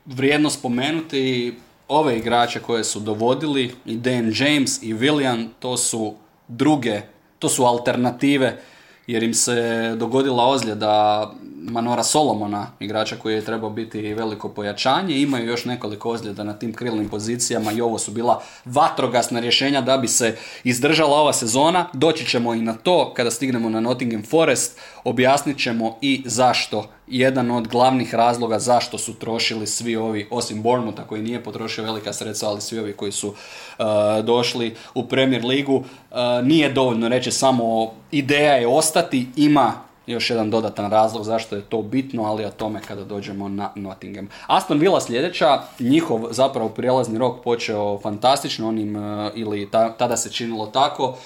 vrijedno 0.06 0.50
spomenuti, 0.50 1.54
ove 1.88 2.18
igrače 2.18 2.60
koje 2.60 2.84
su 2.84 3.00
dovodili, 3.00 3.74
i 3.86 3.96
Dan 3.96 4.32
James 4.36 4.82
i 4.82 4.94
William, 4.94 5.48
to 5.58 5.76
su 5.76 6.14
druge, 6.48 7.00
to 7.38 7.48
su 7.48 7.64
alternative, 7.64 8.60
jer 9.06 9.22
im 9.22 9.34
se 9.34 9.94
dogodila 9.98 10.46
ozljeda 10.46 11.26
Manora 11.70 12.02
Solomona, 12.02 12.66
igrača 12.80 13.16
koji 13.16 13.34
je 13.34 13.44
trebao 13.44 13.70
biti 13.70 14.14
veliko 14.14 14.48
pojačanje. 14.48 15.20
Imaju 15.20 15.46
još 15.46 15.64
nekoliko 15.64 16.10
ozljeda 16.10 16.44
na 16.44 16.52
tim 16.52 16.72
krilnim 16.72 17.08
pozicijama 17.08 17.72
i 17.72 17.80
ovo 17.80 17.98
su 17.98 18.10
bila 18.10 18.42
vatrogasna 18.64 19.40
rješenja 19.40 19.80
da 19.80 19.96
bi 19.96 20.08
se 20.08 20.36
izdržala 20.64 21.16
ova 21.16 21.32
sezona. 21.32 21.86
Doći 21.92 22.26
ćemo 22.26 22.54
i 22.54 22.62
na 22.62 22.74
to 22.74 23.12
kada 23.16 23.30
stignemo 23.30 23.68
na 23.68 23.80
Nottingham 23.80 24.22
Forest. 24.22 24.78
Objasnit 25.04 25.58
ćemo 25.58 25.96
i 26.00 26.22
zašto 26.26 26.88
jedan 27.10 27.50
od 27.50 27.68
glavnih 27.68 28.14
razloga 28.14 28.58
zašto 28.58 28.98
su 28.98 29.14
trošili 29.14 29.66
svi 29.66 29.96
ovi, 29.96 30.28
osim 30.30 30.62
Bournemoutha 30.62 31.04
koji 31.04 31.22
nije 31.22 31.44
potrošio 31.44 31.84
velika 31.84 32.12
sredstva, 32.12 32.48
ali 32.48 32.60
svi 32.60 32.78
ovi 32.78 32.92
koji 32.92 33.12
su 33.12 33.28
uh, 33.28 33.84
došli 34.24 34.74
u 34.94 35.08
Premier 35.08 35.44
ligu, 35.44 35.74
uh, 35.76 36.16
nije 36.42 36.72
dovoljno 36.72 37.08
reći 37.08 37.30
samo 37.30 37.92
ideja 38.10 38.52
je 38.52 38.66
ostati, 38.66 39.26
ima 39.36 39.89
još 40.10 40.30
jedan 40.30 40.50
dodatan 40.50 40.90
razlog 40.90 41.24
zašto 41.24 41.56
je 41.56 41.62
to 41.62 41.82
bitno, 41.82 42.24
ali 42.24 42.44
o 42.44 42.50
tome 42.50 42.80
kada 42.88 43.04
dođemo 43.04 43.48
na 43.48 43.70
Nottingham. 43.74 44.28
Aston 44.46 44.78
Villa 44.78 45.00
sljedeća, 45.00 45.62
njihov 45.80 46.20
zapravo 46.30 46.68
prijelazni 46.68 47.18
rok 47.18 47.42
počeo 47.44 47.98
fantastično, 47.98 48.68
onim, 48.68 48.96
uh, 48.96 49.30
ili 49.34 49.70
tada 49.70 50.16
se 50.16 50.32
činilo 50.32 50.66
tako, 50.66 51.16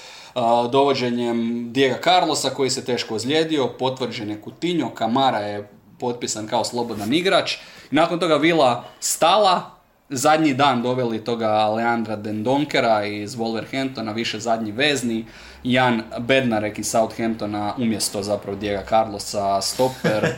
dovođenjem 0.73 1.69
Diego 1.73 1.97
Carlosa 2.05 2.51
koji 2.51 2.71
se 2.71 2.85
teško 2.85 3.15
ozlijedio, 3.15 3.69
potvrđen 3.79 4.31
je 4.31 4.41
Coutinho, 4.45 4.91
Kamara 4.91 5.39
je 5.39 5.69
potpisan 5.99 6.47
kao 6.47 6.65
slobodan 6.65 7.15
igrač. 7.15 7.57
Nakon 7.91 8.19
toga 8.19 8.37
Vila 8.37 8.85
stala, 9.01 9.74
zadnji 10.15 10.55
dan 10.55 10.83
doveli 10.83 11.25
toga 11.25 11.69
Leandra 11.69 12.17
Dendonkera 12.17 13.05
iz 13.05 13.35
Wolverhamptona, 13.35 14.15
više 14.15 14.41
zadnji 14.41 14.73
vezni, 14.73 15.27
Jan 15.63 16.03
Bednarek 16.19 16.79
iz 16.79 16.91
Southamptona 16.91 17.75
umjesto 17.79 18.23
zapravo 18.23 18.59
Diego 18.59 18.83
Carlosa 18.89 19.61
stoper. 19.61 20.29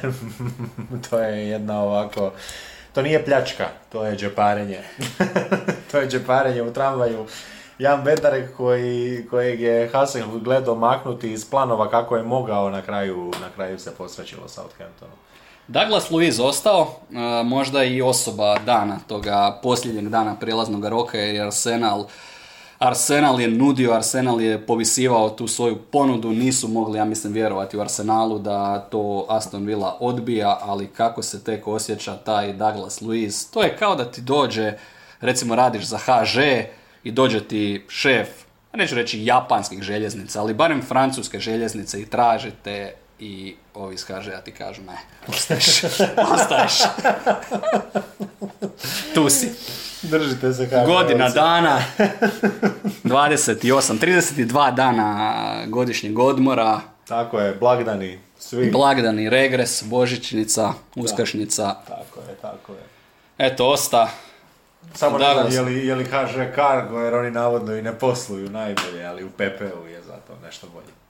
to 1.10 1.18
je 1.18 1.48
jedna 1.48 1.82
ovako... 1.82 2.32
To 2.92 3.02
nije 3.02 3.24
pljačka, 3.24 3.68
to 3.92 4.06
je 4.06 4.16
džeparenje. 4.16 4.78
to 5.90 5.98
je 5.98 6.08
džeparenje 6.08 6.62
u 6.62 6.72
tramvaju. 6.72 7.26
Jan 7.78 8.04
Bednarek 8.04 8.56
koji, 8.56 9.26
kojeg 9.30 9.60
je 9.60 9.88
Hasselhoff 9.88 10.44
gledao 10.44 10.74
maknuti 10.74 11.32
iz 11.32 11.50
planova 11.50 11.90
kako 11.90 12.16
je 12.16 12.22
mogao, 12.22 12.70
na 12.70 12.82
kraju, 12.82 13.32
na 13.40 13.50
kraju 13.54 13.78
se 13.78 13.94
posvećilo 13.94 14.48
Southamptonu. 14.48 15.12
Douglas 15.68 16.10
Luiz 16.10 16.40
ostao, 16.40 16.94
možda 17.44 17.84
i 17.84 18.02
osoba 18.02 18.58
dana, 18.58 18.98
toga 19.08 19.60
posljednjeg 19.62 20.08
dana 20.08 20.34
prijelaznog 20.34 20.84
roka 20.84 21.18
jer 21.18 21.46
Arsenal 21.46 22.06
Arsenal 22.78 23.40
je 23.40 23.48
nudio, 23.48 23.92
Arsenal 23.92 24.40
je 24.40 24.66
povisivao 24.66 25.30
tu 25.30 25.48
svoju 25.48 25.76
ponudu, 25.76 26.30
nisu 26.30 26.68
mogli, 26.68 26.98
ja 26.98 27.04
mislim, 27.04 27.32
vjerovati 27.32 27.76
u 27.76 27.80
Arsenalu 27.80 28.38
da 28.38 28.78
to 28.78 29.26
Aston 29.28 29.66
Villa 29.66 29.96
odbija, 30.00 30.58
ali 30.62 30.86
kako 30.86 31.22
se 31.22 31.44
tek 31.44 31.68
osjeća 31.68 32.16
taj 32.16 32.52
Douglas 32.52 33.00
Luiz, 33.00 33.50
to 33.50 33.62
je 33.62 33.76
kao 33.76 33.96
da 33.96 34.10
ti 34.10 34.20
dođe, 34.20 34.72
recimo 35.20 35.54
radiš 35.54 35.84
za 35.84 35.98
HŽ 35.98 36.36
i 37.04 37.10
dođe 37.10 37.48
ti 37.48 37.84
šef, 37.88 38.28
neću 38.72 38.94
reći 38.94 39.24
japanskih 39.24 39.82
željeznica, 39.82 40.40
ali 40.40 40.54
barem 40.54 40.82
francuske 40.82 41.40
željeznice 41.40 42.00
i 42.00 42.06
tražite 42.06 42.94
i 43.18 43.56
ovi 43.74 43.94
iz 43.94 44.04
HŽ-a 44.04 44.40
ti 44.40 44.52
kažu 44.52 44.82
ne, 44.82 44.98
ostaješ, 45.28 45.84
ostaješ. 46.32 46.72
tu 49.14 49.30
si. 49.30 49.50
Držite 50.02 50.52
se 50.52 50.70
kako 50.70 50.86
Godina 50.86 51.28
dana, 51.28 51.78
28, 53.04 53.98
32 53.98 54.74
dana 54.74 55.64
godišnjeg 55.66 56.18
odmora. 56.18 56.80
Tako 57.08 57.38
je, 57.40 57.54
blagdani, 57.54 58.18
svi. 58.38 58.70
Blagdani, 58.70 59.30
regres, 59.30 59.82
božićnica, 59.86 60.72
uskršnjica. 60.96 61.74
Tako 61.88 62.20
je, 62.28 62.34
tako 62.42 62.72
je. 62.72 62.82
Eto, 63.38 63.70
osta 63.70 64.08
Samo 64.94 65.18
ne 65.18 65.24
Da, 65.24 65.32
znam 65.32 65.48
da. 65.48 65.54
je 65.54 65.60
li, 65.62 65.86
je 65.86 65.94
li 65.94 66.04
HŽ 66.04 66.54
Cargo, 66.54 67.00
jer 67.00 67.14
oni 67.14 67.30
navodno 67.30 67.76
i 67.76 67.82
ne 67.82 67.98
posluju 67.98 68.50
najbolje, 68.50 69.04
ali 69.04 69.24
u 69.24 69.30
PP-u 69.30 69.86
je 69.86 70.02
zato 70.02 70.38
nešto 70.44 70.66
bolje. 70.74 71.05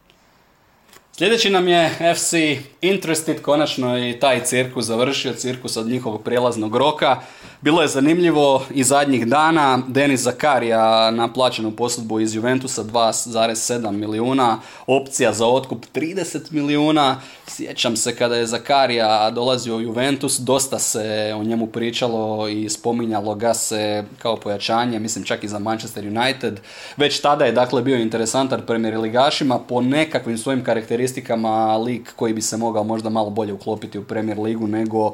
Sljedeći 1.18 1.50
nam 1.50 1.68
je 1.68 2.14
FC 2.14 2.34
Interested, 2.80 3.42
konačno 3.42 3.98
i 3.98 4.18
taj 4.20 4.44
cirkus 4.44 4.84
završio, 4.84 5.32
cirkus 5.32 5.76
od 5.76 5.86
njihovog 5.86 6.22
prijelaznog 6.22 6.76
roka. 6.76 7.20
Bilo 7.60 7.82
je 7.82 7.88
zanimljivo 7.88 8.62
i 8.70 8.84
zadnjih 8.84 9.26
dana, 9.26 9.82
Denis 9.88 10.20
Zakarija 10.20 11.10
na 11.10 11.32
plaćenu 11.32 11.70
posudbu 11.70 12.20
iz 12.20 12.34
Juventusa 12.34 12.84
2,7 12.84 13.90
milijuna, 13.90 14.60
opcija 14.86 15.32
za 15.32 15.46
otkup 15.46 15.84
30 15.94 16.38
milijuna. 16.50 17.20
Sjećam 17.46 17.96
se 17.96 18.16
kada 18.16 18.36
je 18.36 18.46
Zakarija 18.46 19.30
dolazio 19.30 19.76
u 19.76 19.80
Juventus, 19.80 20.38
dosta 20.38 20.78
se 20.78 21.34
o 21.36 21.44
njemu 21.44 21.66
pričalo 21.66 22.48
i 22.48 22.68
spominjalo 22.68 23.34
ga 23.34 23.54
se 23.54 24.04
kao 24.18 24.36
pojačanje, 24.36 24.98
mislim 24.98 25.24
čak 25.24 25.44
i 25.44 25.48
za 25.48 25.58
Manchester 25.58 26.06
United. 26.06 26.60
Već 26.96 27.20
tada 27.20 27.44
je 27.44 27.52
dakle 27.52 27.82
bio 27.82 27.96
interesantan 27.96 28.62
premier 28.66 28.98
ligašima, 28.98 29.58
po 29.58 29.80
nekakvim 29.80 30.38
svojim 30.38 30.64
karakteristikama 30.64 31.76
lik 31.76 32.12
koji 32.16 32.34
bi 32.34 32.42
se 32.42 32.56
mogao 32.56 32.84
možda 32.84 33.10
malo 33.10 33.30
bolje 33.30 33.52
uklopiti 33.52 33.98
u 33.98 34.04
Premier 34.04 34.38
ligu 34.38 34.66
nego 34.66 35.12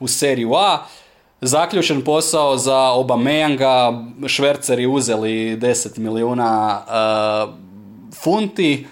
u 0.00 0.08
seriju 0.08 0.54
A. 0.54 0.86
Zaključen 1.44 2.04
posao 2.04 2.56
za 2.56 2.76
Obameyanga, 2.76 4.04
šverceri 4.28 4.86
uzeli 4.86 5.56
10 5.56 5.98
milijuna 5.98 6.82
uh, 6.86 7.54
funti, 8.14 8.86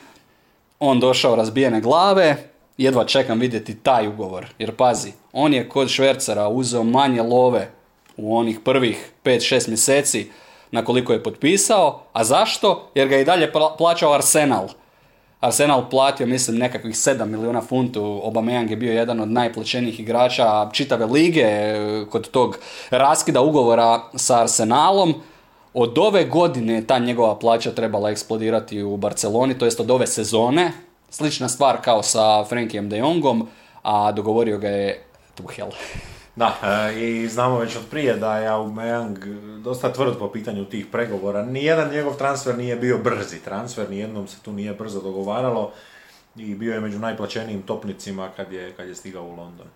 on 0.80 1.00
došao 1.00 1.36
razbijene 1.36 1.80
glave, 1.80 2.36
jedva 2.78 3.04
čekam 3.04 3.38
vidjeti 3.40 3.74
taj 3.74 4.08
ugovor, 4.08 4.46
jer 4.58 4.76
pazi, 4.76 5.12
on 5.32 5.54
je 5.54 5.68
kod 5.68 5.88
švercera 5.88 6.48
uzeo 6.48 6.84
manje 6.84 7.22
love 7.22 7.70
u 8.16 8.36
onih 8.36 8.60
prvih 8.64 9.10
5-6 9.24 9.68
mjeseci 9.68 10.30
na 10.70 10.84
koliko 10.84 11.12
je 11.12 11.22
potpisao, 11.22 12.02
a 12.12 12.24
zašto? 12.24 12.90
Jer 12.94 13.08
ga 13.08 13.16
je 13.16 13.22
i 13.22 13.24
dalje 13.24 13.52
pla- 13.52 13.76
plaćao 13.78 14.12
Arsenal. 14.12 14.68
Arsenal 15.40 15.90
platio, 15.90 16.26
mislim, 16.26 16.58
nekakvih 16.58 16.94
7 16.94 17.24
milijuna 17.24 17.60
funtu. 17.60 18.00
Aubameyang 18.00 18.70
je 18.70 18.76
bio 18.76 18.92
jedan 18.92 19.20
od 19.20 19.28
najplaćenijih 19.28 20.00
igrača 20.00 20.70
čitave 20.72 21.06
lige 21.06 21.40
e, 21.40 22.04
kod 22.10 22.30
tog 22.30 22.58
raskida 22.90 23.40
ugovora 23.40 24.00
sa 24.14 24.40
Arsenalom. 24.40 25.14
Od 25.74 25.98
ove 25.98 26.24
godine 26.24 26.86
ta 26.86 26.98
njegova 26.98 27.38
plaća 27.38 27.70
trebala 27.70 28.10
eksplodirati 28.10 28.82
u 28.82 28.96
Barceloni, 28.96 29.58
to 29.58 29.64
jest 29.64 29.80
od 29.80 29.90
ove 29.90 30.06
sezone. 30.06 30.72
Slična 31.10 31.48
stvar 31.48 31.76
kao 31.82 32.02
sa 32.02 32.44
Frankijem 32.44 32.88
de 32.88 32.98
Jongom, 32.98 33.48
a 33.82 34.12
dogovorio 34.12 34.58
ga 34.58 34.68
je 34.68 35.04
Tuchel. 35.34 35.70
Da, 36.40 36.56
e, 36.62 37.00
i 37.00 37.28
znamo 37.28 37.58
već 37.58 37.76
od 37.76 37.82
prije 37.90 38.16
da 38.16 38.38
je 38.38 38.48
Aubameyang 38.48 39.16
dosta 39.62 39.92
tvrd 39.92 40.18
po 40.18 40.32
pitanju 40.32 40.64
tih 40.64 40.86
pregovora. 40.86 41.44
Nijedan 41.44 41.90
njegov 41.90 42.16
transfer 42.16 42.58
nije 42.58 42.76
bio 42.76 42.98
brzi 42.98 43.40
transfer, 43.44 43.90
nijednom 43.90 44.28
se 44.28 44.40
tu 44.42 44.52
nije 44.52 44.74
brzo 44.74 45.00
dogovaralo 45.00 45.72
i 46.36 46.54
bio 46.54 46.74
je 46.74 46.80
među 46.80 46.98
najplaćenijim 46.98 47.62
topnicima 47.62 48.28
kad 48.36 48.52
je, 48.52 48.72
kad 48.72 48.88
je 48.88 48.94
stigao 48.94 49.24
u 49.24 49.36
London. 49.36 49.66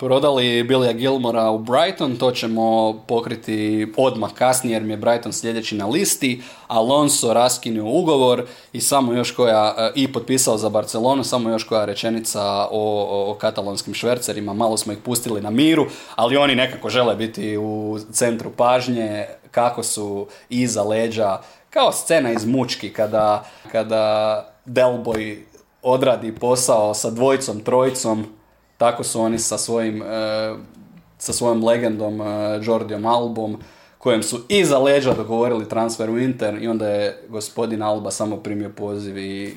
Prodali 0.00 0.62
Billija 0.62 0.92
Gilmora 0.92 1.50
u 1.50 1.58
Brighton, 1.58 2.16
to 2.16 2.30
ćemo 2.30 2.92
pokriti 3.06 3.92
odmah 3.96 4.30
kasnije 4.32 4.74
jer 4.74 4.82
mi 4.82 4.92
je 4.92 4.96
Brighton 4.96 5.32
sljedeći 5.32 5.74
na 5.74 5.86
listi. 5.86 6.42
Alonso 6.66 7.32
raskinio 7.32 7.86
ugovor 7.86 8.46
i 8.72 8.80
samo 8.80 9.12
još 9.12 9.30
koja, 9.30 9.74
e, 9.78 9.92
i 9.94 10.12
potpisao 10.12 10.58
za 10.58 10.68
Barcelonu, 10.68 11.24
samo 11.24 11.50
još 11.50 11.64
koja 11.64 11.84
rečenica 11.84 12.42
o, 12.70 13.30
o 13.30 13.34
katalonskim 13.34 13.94
švercerima, 13.94 14.54
malo 14.54 14.76
smo 14.76 14.92
ih 14.92 14.98
pustili 14.98 15.40
na 15.40 15.50
miru, 15.50 15.86
ali 16.16 16.36
oni 16.36 16.54
nekako 16.54 16.90
žele 16.90 17.16
biti 17.16 17.56
u 17.56 17.98
centru 18.12 18.50
pažnje, 18.56 19.26
kako 19.50 19.82
su 19.82 20.26
iza 20.48 20.82
leđa, 20.82 21.38
kao 21.70 21.92
scena 21.92 22.32
iz 22.32 22.46
mučki 22.46 22.92
kada, 22.92 23.44
kada 23.72 24.46
Delboy 24.66 25.38
odradi 25.82 26.34
posao 26.34 26.94
sa 26.94 27.10
dvojicom, 27.10 27.60
trojicom, 27.60 28.39
tako 28.80 29.04
su 29.04 29.20
oni 29.20 29.38
sa 29.38 29.58
svojim 29.58 30.02
e, 30.02 30.06
sa 31.18 31.32
svojom 31.32 31.64
legendom 31.64 32.20
e, 32.20 32.24
Jordijom 32.62 33.06
Albom 33.06 33.58
kojem 33.98 34.22
su 34.22 34.40
iza 34.48 34.78
leđa 34.78 35.14
dogovorili 35.14 35.68
transfer 35.68 36.10
u 36.10 36.18
Inter 36.18 36.62
i 36.62 36.68
onda 36.68 36.88
je 36.88 37.22
gospodin 37.28 37.82
Alba 37.82 38.10
samo 38.10 38.36
primio 38.36 38.70
poziv 38.76 39.18
i 39.18 39.56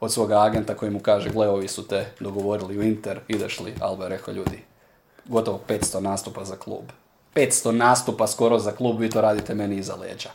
od 0.00 0.12
svoga 0.12 0.42
agenta 0.42 0.74
koji 0.74 0.90
mu 0.90 1.00
kaže 1.00 1.30
gle 1.30 1.48
ovi 1.48 1.68
su 1.68 1.88
te 1.88 2.06
dogovorili 2.20 2.78
u 2.78 2.82
Inter, 2.82 3.20
ideš 3.28 3.60
li? 3.60 3.74
Alba 3.80 4.04
je 4.04 4.10
rekao 4.10 4.34
ljudi, 4.34 4.62
gotovo 5.24 5.60
500 5.68 6.00
nastupa 6.00 6.44
za 6.44 6.56
klub. 6.56 6.84
500 7.34 7.70
nastupa 7.70 8.26
skoro 8.26 8.58
za 8.58 8.72
klub, 8.72 9.00
vi 9.00 9.10
to 9.10 9.20
radite 9.20 9.54
meni 9.54 9.76
iza 9.76 9.94
leđa. 9.94 10.30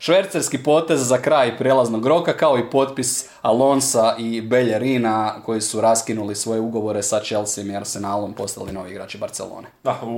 Švercerski 0.00 0.58
potez 0.58 1.00
za 1.00 1.18
kraj 1.18 1.58
prijelaznog 1.58 2.06
roka 2.06 2.32
kao 2.32 2.58
i 2.58 2.70
potpis 2.70 3.28
Alonsa 3.42 4.14
i 4.18 4.40
Bellerina 4.40 5.34
koji 5.42 5.60
su 5.60 5.80
raskinuli 5.80 6.34
svoje 6.34 6.60
ugovore 6.60 7.02
sa 7.02 7.20
Chelseaom 7.20 7.70
i 7.70 7.76
Arsenalom 7.76 8.32
postali 8.32 8.72
novi 8.72 8.90
igrači 8.90 9.18
Barcelone. 9.18 9.66
Da, 9.84 10.00
u, 10.02 10.08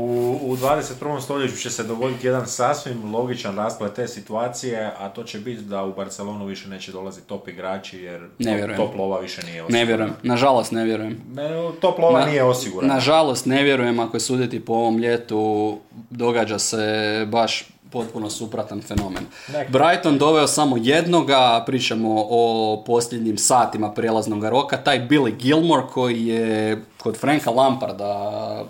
u 0.42 0.56
21. 0.56 1.20
stoljeću 1.20 1.56
će 1.56 1.70
se 1.70 1.82
dogoditi 1.82 2.26
jedan 2.26 2.46
sasvim 2.46 3.14
logičan 3.14 3.56
rasplet 3.56 3.92
te 3.94 4.08
situacije, 4.08 4.92
a 4.98 5.08
to 5.08 5.24
će 5.24 5.38
biti 5.38 5.62
da 5.62 5.84
u 5.84 5.92
Barcelonu 5.92 6.46
više 6.46 6.68
neće 6.68 6.92
dolaziti 6.92 7.26
top 7.26 7.48
igrači 7.48 7.98
jer 7.98 8.20
Ne 8.38 8.54
vjerujem. 8.54 8.76
top 8.78 8.96
lova 8.96 9.20
više 9.20 9.42
nije 9.42 9.62
osigurana. 9.62 9.78
Ne 9.78 9.84
vjerujem, 9.86 10.14
nažalost 10.22 10.72
ne 10.72 10.84
vjerujem. 10.84 11.20
Ne, 11.32 11.48
top 11.80 11.98
lova 11.98 12.20
Na- 12.20 12.26
nije 12.26 12.44
osigurana. 12.44 12.94
Nažalost 12.94 13.46
ne 13.46 13.62
vjerujem 13.62 14.00
ako 14.00 14.16
je 14.16 14.20
sudjeti 14.20 14.64
po 14.64 14.72
ovom 14.72 14.98
ljetu 14.98 15.78
događa 16.10 16.58
se 16.58 16.86
baš 17.28 17.68
potpuno 17.92 18.30
supratan 18.30 18.82
fenomen. 18.82 19.26
Brighton 19.68 20.18
doveo 20.18 20.46
samo 20.46 20.76
jednoga, 20.76 21.62
pričamo 21.66 22.26
o 22.30 22.82
posljednjim 22.86 23.38
satima 23.38 23.92
prijelaznog 23.92 24.44
roka, 24.44 24.76
taj 24.76 25.00
Billy 25.00 25.36
Gilmore 25.36 25.82
koji 25.92 26.26
je 26.26 26.82
kod 26.98 27.16
Franka 27.18 27.50
Lamparda 27.50 28.64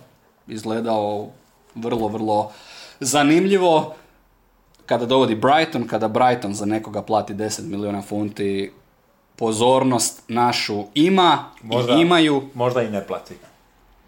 izgledao 0.46 1.26
vrlo, 1.74 2.08
vrlo 2.08 2.52
zanimljivo. 3.00 3.94
Kada 4.86 5.06
dovodi 5.06 5.34
Brighton, 5.34 5.86
kada 5.88 6.08
Brighton 6.08 6.54
za 6.54 6.66
nekoga 6.66 7.02
plati 7.02 7.34
10 7.34 7.62
milijuna 7.62 8.02
funti, 8.02 8.72
pozornost 9.36 10.22
našu 10.28 10.84
ima 10.94 11.44
Možda- 11.62 11.94
i 11.94 12.00
imaju 12.00 12.42
Možda 12.54 12.82
i 12.82 12.90
ne 12.90 13.06
plati. 13.06 13.34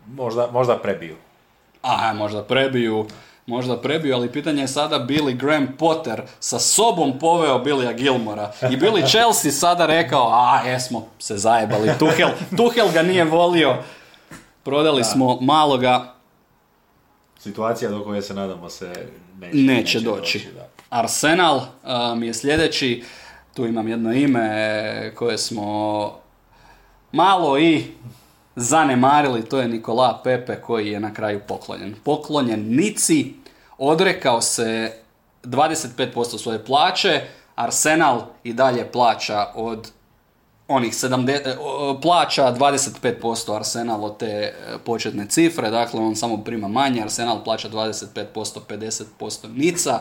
Možda, 0.06 0.48
možda 0.52 0.78
prebiju. 0.78 1.16
A, 1.82 2.12
možda 2.14 2.42
prebiju, 2.42 3.06
možda 3.46 3.80
prebiju, 3.80 4.14
ali 4.14 4.32
pitanje 4.32 4.62
je 4.62 4.68
sada 4.68 4.98
Billy 4.98 5.36
Graham 5.36 5.76
Potter 5.78 6.22
sa 6.40 6.58
sobom 6.58 7.18
poveo 7.18 7.58
Billya 7.58 7.92
Gilmora. 7.96 8.52
I 8.62 8.76
Billy 8.76 9.08
Chelsea 9.10 9.52
sada 9.52 9.86
rekao, 9.86 10.28
a 10.32 10.60
jesmo 10.66 11.06
se 11.18 11.36
zajebali, 11.36 11.90
Tuhel, 11.98 12.28
Tuhel 12.56 12.92
ga 12.92 13.02
nije 13.02 13.24
volio. 13.24 13.76
Prodali 14.62 15.04
smo 15.04 15.40
maloga, 15.40 16.14
Situacija 17.38 17.90
do 17.90 18.04
koje 18.04 18.22
se 18.22 18.34
nadamo 18.34 18.68
se 18.68 18.92
neće, 19.40 19.56
neće 19.56 20.00
doći. 20.00 20.48
da. 20.54 20.68
Arsenal 20.90 21.60
mi 22.16 22.26
je 22.26 22.34
sljedeći, 22.34 23.04
tu 23.54 23.66
imam 23.66 23.88
jedno 23.88 24.12
ime 24.12 25.12
koje 25.14 25.38
smo 25.38 26.10
malo 27.12 27.58
i 27.58 27.84
zanemarili, 28.56 29.44
to 29.44 29.60
je 29.60 29.68
Nikola 29.68 30.20
Pepe 30.24 30.60
koji 30.60 30.88
je 30.88 31.00
na 31.00 31.14
kraju 31.14 31.40
poklonjen. 31.48 31.94
Poklonjen 32.04 32.76
Nici, 32.76 33.34
odrekao 33.78 34.40
se 34.40 34.92
25% 35.42 36.38
svoje 36.38 36.64
plaće, 36.64 37.20
Arsenal 37.54 38.22
i 38.44 38.52
dalje 38.52 38.92
plaća 38.92 39.46
od 39.54 39.90
onih 40.68 40.92
70, 40.92 41.30
e, 41.30 41.56
plaća 42.02 42.54
25% 42.54 43.56
Arsenal 43.56 44.04
od 44.04 44.16
te 44.16 44.26
e, 44.26 44.52
početne 44.84 45.26
cifre, 45.28 45.70
dakle 45.70 46.00
on 46.00 46.16
samo 46.16 46.44
prima 46.44 46.68
manje, 46.68 47.02
Arsenal 47.02 47.44
plaća 47.44 47.68
25%, 47.68 48.58
50% 48.68 49.04
Nica. 49.54 50.00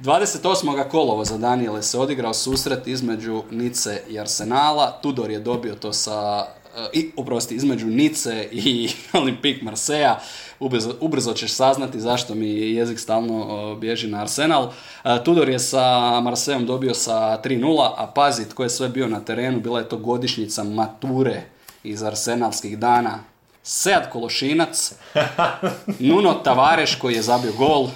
28. 0.00 0.88
kolovoza 0.88 1.38
Daniele 1.38 1.82
se 1.82 1.98
odigrao 1.98 2.34
susret 2.34 2.86
između 2.86 3.42
Nice 3.50 4.02
i 4.08 4.20
Arsenala, 4.20 4.98
Tudor 5.02 5.30
je 5.30 5.38
dobio 5.38 5.74
to 5.74 5.92
sa 5.92 6.46
i, 6.92 7.10
oprosti, 7.16 7.54
između 7.54 7.86
Nice 7.86 8.48
i 8.52 8.88
Olympique 9.12 9.62
Marseille. 9.62 10.16
Ubrzo, 10.60 10.94
ubrzo 11.00 11.32
ćeš 11.32 11.52
saznati 11.52 12.00
zašto 12.00 12.34
mi 12.34 12.48
jezik 12.48 12.98
stalno 12.98 13.74
bježi 13.74 14.08
na 14.08 14.20
Arsenal. 14.20 14.70
E, 15.04 15.24
Tudor 15.24 15.48
je 15.48 15.58
sa 15.58 16.20
Marseillom 16.20 16.66
dobio 16.66 16.94
sa 16.94 17.40
3-0, 17.44 17.92
a 17.96 18.06
pazi 18.06 18.48
tko 18.48 18.62
je 18.62 18.70
sve 18.70 18.88
bio 18.88 19.08
na 19.08 19.20
terenu, 19.20 19.60
bila 19.60 19.78
je 19.78 19.88
to 19.88 19.96
godišnjica 19.96 20.64
mature 20.64 21.42
iz 21.84 22.02
arsenalskih 22.02 22.78
dana. 22.78 23.18
Sead 23.62 24.10
Kološinac, 24.10 24.94
Nuno 26.08 26.34
Tavareš 26.34 26.94
koji 26.94 27.14
je 27.14 27.22
zabio 27.22 27.52
gol, 27.52 27.88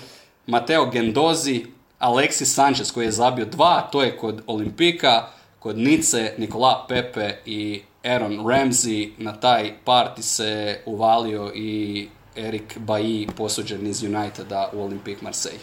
Mateo 0.46 0.90
Gendozi, 0.90 1.66
Alexis 2.00 2.54
Sanchez 2.54 2.92
koji 2.92 3.04
je 3.04 3.12
zabio 3.12 3.44
dva, 3.44 3.88
to 3.92 4.02
je 4.02 4.16
kod 4.16 4.42
Olimpika, 4.46 5.26
kod 5.58 5.78
Nice, 5.78 6.34
Nikola 6.38 6.84
Pepe 6.88 7.36
i 7.46 7.82
Aaron 8.04 8.38
Ramsey. 8.46 9.10
Na 9.18 9.32
taj 9.32 9.72
parti 9.84 10.22
se 10.22 10.78
uvalio 10.86 11.52
i 11.54 12.08
Erik 12.36 12.78
Bailly 12.78 13.28
posuđen 13.36 13.86
iz 13.86 14.02
Uniteda 14.02 14.70
u 14.72 14.76
Olympique 14.76 15.22
Marseille. 15.22 15.60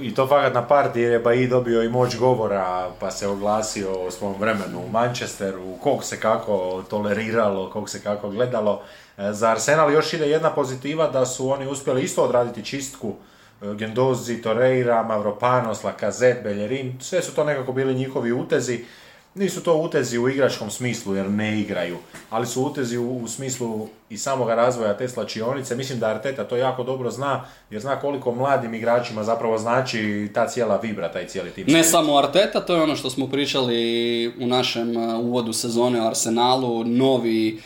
I 0.00 0.14
to 0.14 0.26
fakat 0.26 0.54
na 0.54 0.66
parti 0.66 1.00
jer 1.00 1.12
je 1.12 1.22
Bailly 1.22 1.48
dobio 1.48 1.82
i 1.82 1.88
moć 1.88 2.16
govora 2.16 2.90
pa 3.00 3.10
se 3.10 3.28
oglasio 3.28 3.92
o 3.92 4.10
svom 4.10 4.34
vremenu 4.40 4.80
u 4.86 4.90
Manchesteru, 4.90 5.76
kog 5.82 6.04
se 6.04 6.20
kako 6.20 6.84
toleriralo, 6.90 7.70
kog 7.70 7.90
se 7.90 8.02
kako 8.02 8.30
gledalo. 8.30 8.82
E, 9.18 9.32
Za 9.32 9.50
Arsenal 9.50 9.92
još 9.92 10.12
ide 10.12 10.28
jedna 10.28 10.50
pozitiva 10.50 11.08
da 11.08 11.26
su 11.26 11.50
oni 11.50 11.66
uspjeli 11.66 12.02
isto 12.02 12.22
odraditi 12.24 12.64
čistku 12.64 13.14
e, 13.62 13.74
Gendozi, 13.74 14.42
Torreira, 14.42 15.02
Mavropanos, 15.02 15.84
Lacazette, 15.84 16.40
Bellerin, 16.42 17.00
sve 17.00 17.22
su 17.22 17.34
to 17.34 17.44
nekako 17.44 17.72
bili 17.72 17.94
njihovi 17.94 18.32
utezi. 18.32 18.84
Nisu 19.34 19.60
to 19.62 19.74
utezi 19.74 20.18
u 20.18 20.28
igračkom 20.28 20.70
smislu 20.70 21.14
jer 21.14 21.30
ne 21.30 21.60
igraju, 21.60 21.96
ali 22.30 22.46
su 22.46 22.62
utezi 22.62 22.98
u, 22.98 23.16
u 23.16 23.28
smislu 23.28 23.88
i 24.10 24.18
samoga 24.18 24.54
razvoja 24.54 24.96
te 24.96 25.08
slačionice. 25.08 25.76
Mislim 25.76 25.98
da 25.98 26.08
Arteta 26.08 26.44
to 26.44 26.56
jako 26.56 26.82
dobro 26.82 27.10
zna 27.10 27.44
jer 27.70 27.82
zna 27.82 28.00
koliko 28.00 28.34
mladim 28.34 28.74
igračima 28.74 29.24
zapravo 29.24 29.58
znači 29.58 30.30
ta 30.34 30.48
cijela 30.48 30.76
vibra, 30.76 31.12
taj 31.12 31.26
cijeli 31.26 31.50
tim. 31.50 31.66
Ne 31.68 31.84
samo 31.84 32.18
Arteta, 32.18 32.60
to 32.60 32.74
je 32.74 32.82
ono 32.82 32.96
što 32.96 33.10
smo 33.10 33.26
pričali 33.26 34.28
u 34.40 34.46
našem 34.46 34.96
uh, 34.96 35.24
uvodu 35.24 35.52
sezone 35.52 36.02
o 36.02 36.06
Arsenalu, 36.06 36.84
novi 36.84 37.62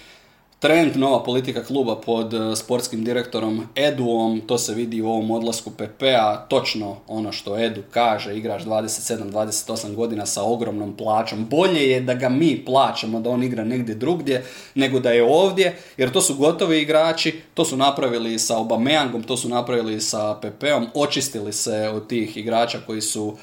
trend, 0.59 0.97
nova 0.97 1.23
politika 1.23 1.65
kluba 1.65 1.97
pod 1.97 2.35
uh, 2.35 2.59
sportskim 2.59 3.05
direktorom 3.05 3.69
Eduom, 3.77 4.41
to 4.41 4.59
se 4.59 4.75
vidi 4.75 5.03
u 5.03 5.09
ovom 5.09 5.31
odlasku 5.31 5.71
PP-a, 5.71 6.47
točno 6.49 6.97
ono 7.07 7.33
što 7.33 7.59
Edu 7.59 7.83
kaže, 7.91 8.37
igraš 8.37 8.65
27-28 8.65 9.95
godina 9.95 10.27
sa 10.27 10.43
ogromnom 10.43 10.97
plaćom, 10.97 11.45
bolje 11.45 11.91
je 11.91 12.01
da 12.01 12.15
ga 12.15 12.29
mi 12.29 12.65
plaćamo 12.65 13.21
da 13.21 13.31
on 13.31 13.43
igra 13.43 13.65
negdje 13.65 13.95
drugdje, 13.95 14.45
nego 14.75 15.01
da 15.01 15.11
je 15.11 15.25
ovdje, 15.25 15.77
jer 15.97 16.13
to 16.13 16.21
su 16.21 16.35
gotovi 16.35 16.81
igrači, 16.81 17.41
to 17.55 17.65
su 17.65 17.77
napravili 17.77 18.39
sa 18.39 18.57
Obameyangom, 18.57 19.27
to 19.27 19.37
su 19.37 19.49
napravili 19.49 20.01
sa 20.01 20.35
PP-om, 20.43 20.87
očistili 20.95 21.53
se 21.53 21.89
od 21.95 22.07
tih 22.07 22.37
igrača 22.37 22.79
koji 22.87 23.01
su 23.01 23.37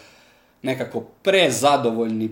nekako 0.61 1.01
prezadovoljni, 1.01 2.29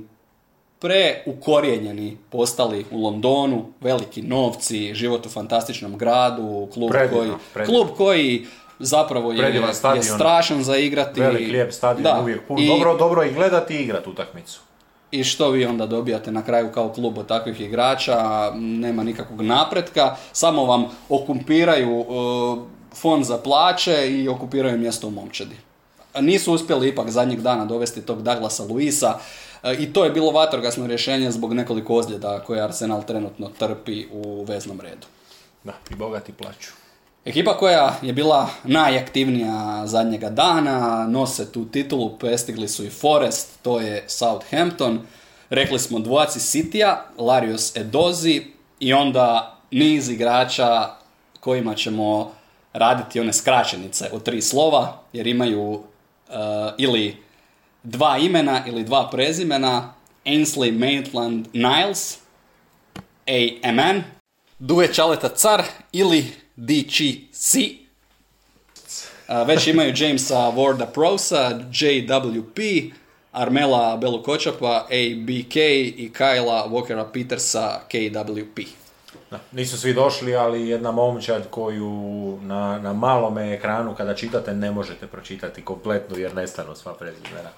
preukorijenjeni 0.83 2.17
postali 2.29 2.85
u 2.91 3.03
Londonu, 3.03 3.65
veliki 3.81 4.21
novci, 4.21 4.93
život 4.95 5.25
u 5.25 5.29
fantastičnom 5.29 5.97
gradu, 5.97 6.67
klub 6.73 6.91
Predivno, 6.91 7.17
koji, 7.17 7.31
predivno. 7.53 7.83
klub 7.83 7.97
koji 7.97 8.45
zapravo 8.79 9.31
je, 9.31 9.63
je 9.95 10.03
strašan 10.03 10.63
za 10.63 10.77
igrati. 10.77 11.21
Velik, 11.21 11.51
lijep 11.51 11.73
stadion, 11.73 12.03
Da. 12.03 12.19
uvijek 12.21 12.47
pun. 12.47 12.59
I, 12.59 12.67
Dobro, 12.67 12.97
dobro 12.97 13.23
i 13.23 13.33
gledati 13.33 13.75
i 13.75 13.83
igrati 13.83 14.09
utakmicu. 14.09 14.61
I 15.11 15.23
što 15.23 15.49
vi 15.49 15.65
onda 15.65 15.85
dobijate 15.85 16.31
na 16.31 16.43
kraju 16.43 16.71
kao 16.71 16.89
klub 16.89 17.17
od 17.17 17.27
takvih 17.27 17.61
igrača, 17.61 18.51
nema 18.55 19.03
nikakvog 19.03 19.41
napretka, 19.41 20.15
samo 20.31 20.65
vam 20.65 20.85
okumpiraju 21.09 21.99
uh, 21.99 22.63
fond 22.95 23.25
za 23.25 23.37
plaće 23.37 24.11
i 24.11 24.27
okupiraju 24.27 24.77
mjesto 24.77 25.07
u 25.07 25.11
momčadi. 25.11 25.55
Nisu 26.21 26.53
uspjeli 26.53 26.89
ipak 26.89 27.09
zadnjeg 27.09 27.41
dana 27.41 27.65
dovesti 27.65 28.01
tog 28.01 28.21
Douglasa 28.21 28.63
Luisa 28.63 29.19
e, 29.63 29.75
i 29.79 29.93
to 29.93 30.03
je 30.03 30.11
bilo 30.11 30.31
vatrogasno 30.31 30.87
rješenje 30.87 31.31
zbog 31.31 31.53
nekoliko 31.53 31.95
ozljeda 31.95 32.39
koje 32.39 32.61
Arsenal 32.61 33.05
trenutno 33.05 33.49
trpi 33.59 34.05
u 34.11 34.43
veznom 34.43 34.81
redu. 34.81 35.07
Da, 35.63 35.73
i 35.91 35.95
bogati 35.95 36.33
plaću. 36.33 36.71
Ekipa 37.25 37.57
koja 37.57 37.95
je 38.01 38.13
bila 38.13 38.49
najaktivnija 38.63 39.83
zadnjega 39.85 40.29
dana, 40.29 41.07
nose 41.07 41.51
tu 41.51 41.65
titulu, 41.65 42.17
prestigli 42.17 42.67
su 42.67 42.85
i 42.85 42.89
Forest, 42.89 43.49
to 43.61 43.79
je 43.79 44.03
Southampton. 44.07 44.99
Rekli 45.49 45.79
smo 45.79 45.99
dvojaci 45.99 46.39
Citya, 46.39 46.95
Larios 47.17 47.75
Edozi 47.75 48.41
i 48.79 48.93
onda 48.93 49.57
niz 49.71 50.09
igrača 50.09 50.89
kojima 51.39 51.75
ćemo 51.75 52.31
raditi 52.73 53.19
one 53.19 53.33
skraćenice 53.33 54.09
od 54.11 54.23
tri 54.23 54.41
slova, 54.41 54.99
jer 55.13 55.27
imaju 55.27 55.83
uh, 56.29 56.35
ili 56.77 57.17
dva 57.83 58.17
imena 58.17 58.63
ili 58.67 58.83
dva 58.83 59.09
prezimena, 59.09 59.93
Ainsley 60.25 60.71
Maitland 60.71 61.47
Niles, 61.53 62.17
AMN, 63.27 64.03
Duje 64.59 64.93
Čaleta 64.93 65.29
Car 65.29 65.63
ili 65.91 66.25
DCC. 66.55 67.55
A, 69.27 69.43
Već 69.43 69.67
imaju 69.67 69.93
Jamesa 69.97 70.37
Warda 70.37 70.85
Prosa, 70.93 71.59
JWP, 71.71 72.59
Armela 73.31 73.97
Belukočapa, 73.97 74.85
ABK 74.85 75.55
i 75.55 76.11
Kyla 76.17 76.69
Walkera 76.69 77.05
Petersa, 77.13 77.81
KWP. 77.91 78.82
Da, 79.33 79.39
nisu 79.51 79.77
svi 79.77 79.93
došli, 79.93 80.35
ali 80.35 80.67
jedna 80.67 80.91
momčad 80.91 81.49
koju 81.49 82.37
na, 82.41 82.79
na 82.79 82.93
malome 82.93 83.53
ekranu 83.53 83.95
kada 83.95 84.15
čitate 84.15 84.53
ne 84.53 84.71
možete 84.71 85.07
pročitati 85.07 85.65
kompletnu 85.65 86.17
jer 86.17 86.35
nestanu 86.35 86.75
sva 86.75 86.93
prezimena. 86.93 87.49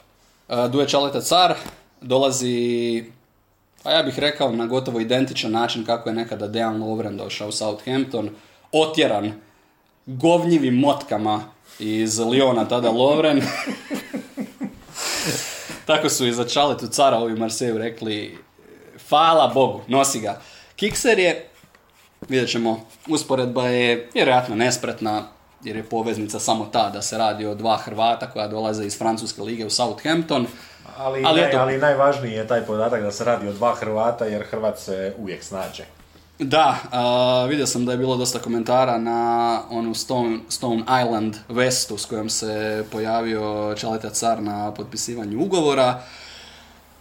Duje 0.70 0.88
Čaleta 0.88 1.22
Car 1.22 1.56
dolazi, 2.02 3.04
pa 3.84 3.92
ja 3.92 4.04
bih 4.04 4.20
rekao, 4.20 4.52
na 4.52 4.66
gotovo 4.66 5.00
identičan 5.00 5.52
način 5.52 5.86
kako 5.86 6.10
je 6.10 6.16
nekada 6.16 6.48
Dejan 6.48 6.84
Lovren 6.84 7.18
došao 7.18 7.48
u 7.48 7.52
Southampton, 7.52 8.30
otjeran 8.72 9.34
govnjivim 10.06 10.76
motkama 10.76 11.44
iz 11.80 12.20
Liona 12.20 12.66
tada 12.66 12.90
Lovren. 12.90 13.42
Tako 15.88 16.10
su 16.10 16.28
i 16.28 16.34
za 16.34 16.48
Čaletu 16.48 16.88
cara 16.88 17.18
ovi 17.18 17.36
Marseju 17.36 17.78
rekli, 17.78 18.38
hvala 19.10 19.52
Bogu, 19.54 19.82
nosi 19.88 20.20
ga. 20.20 20.42
Kikser 20.76 21.20
je, 21.20 21.50
vidjet 22.30 22.50
ćemo, 22.50 22.80
usporedba 23.08 23.68
je 23.68 24.10
vjerojatno 24.14 24.56
nespretna, 24.56 25.24
jer 25.64 25.76
je 25.76 25.84
poveznica 25.84 26.40
samo 26.40 26.66
ta 26.66 26.90
da 26.90 27.02
se 27.02 27.18
radi 27.18 27.46
o 27.46 27.56
dva 27.56 27.78
Hrvata 27.78 28.30
koja 28.30 28.48
dolaze 28.48 28.86
iz 28.86 28.98
Francuske 28.98 29.42
lige 29.42 29.66
u 29.66 29.70
Southampton. 29.70 30.48
Ali, 30.98 31.24
Ali 31.26 31.42
naj- 31.42 31.48
eto. 31.48 31.58
ali 31.58 31.78
najvažniji 31.78 32.32
je 32.32 32.48
taj 32.48 32.62
podatak 32.62 33.02
da 33.02 33.12
se 33.12 33.24
radi 33.24 33.48
o 33.48 33.54
dva 33.54 33.76
Hrvata 33.76 34.26
jer 34.26 34.44
Hrvat 34.44 34.80
se 34.80 35.14
uvijek 35.18 35.44
snađe. 35.44 35.84
Da, 36.40 36.78
a, 36.92 37.46
vidio 37.50 37.68
sam 37.68 37.86
da 37.86 37.92
je 37.92 37.98
bilo 37.98 38.18
dosta 38.18 38.40
komentara 38.40 38.98
na 38.98 39.62
onu 39.70 39.94
Stone, 39.94 40.40
Stone 40.50 40.84
Island 41.04 41.36
vestu 41.50 41.98
s 41.98 42.06
kojom 42.06 42.30
se 42.30 42.84
pojavio 42.92 43.76
Čaleta 43.78 44.10
Car 44.10 44.42
na 44.42 44.72
potpisivanju 44.74 45.40
ugovora. 45.44 46.02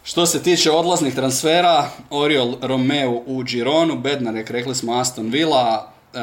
Što 0.06 0.26
se 0.26 0.42
tiče 0.42 0.70
odlaznih 0.70 1.14
transfera, 1.14 1.88
Oriol 2.10 2.54
Romeo 2.62 3.22
u 3.26 3.42
Gironu, 3.42 3.96
Bednarek, 3.96 4.50
rekli 4.50 4.74
smo 4.74 4.98
Aston 4.98 5.30
Villa, 5.30 5.92
uh, 6.12 6.20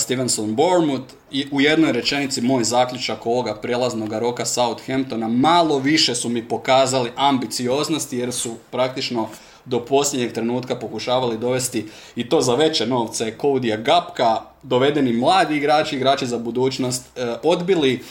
Stevenson 0.00 0.54
Bournemouth 0.54 1.14
i 1.30 1.46
u 1.52 1.60
jednoj 1.60 1.92
rečenici 1.92 2.40
moj 2.40 2.64
zaključak 2.64 3.26
ovoga 3.26 3.54
prijelaznog 3.54 4.12
roka 4.12 4.44
Southamptona 4.44 5.28
malo 5.28 5.78
više 5.78 6.14
su 6.14 6.28
mi 6.28 6.48
pokazali 6.48 7.10
ambicioznosti 7.16 8.18
jer 8.18 8.32
su 8.32 8.54
praktično 8.70 9.28
do 9.64 9.84
posljednjeg 9.84 10.32
trenutka 10.32 10.76
pokušavali 10.76 11.38
dovesti 11.38 11.88
i 12.16 12.28
to 12.28 12.40
za 12.40 12.54
veće 12.54 12.86
novce. 12.86 13.38
Kodija 13.38 13.76
Gapka, 13.76 14.40
dovedeni 14.62 15.12
mladi 15.12 15.56
igrači, 15.56 15.96
igrači 15.96 16.26
za 16.26 16.38
budućnost, 16.38 17.04
e, 17.16 17.34
odbili 17.42 18.02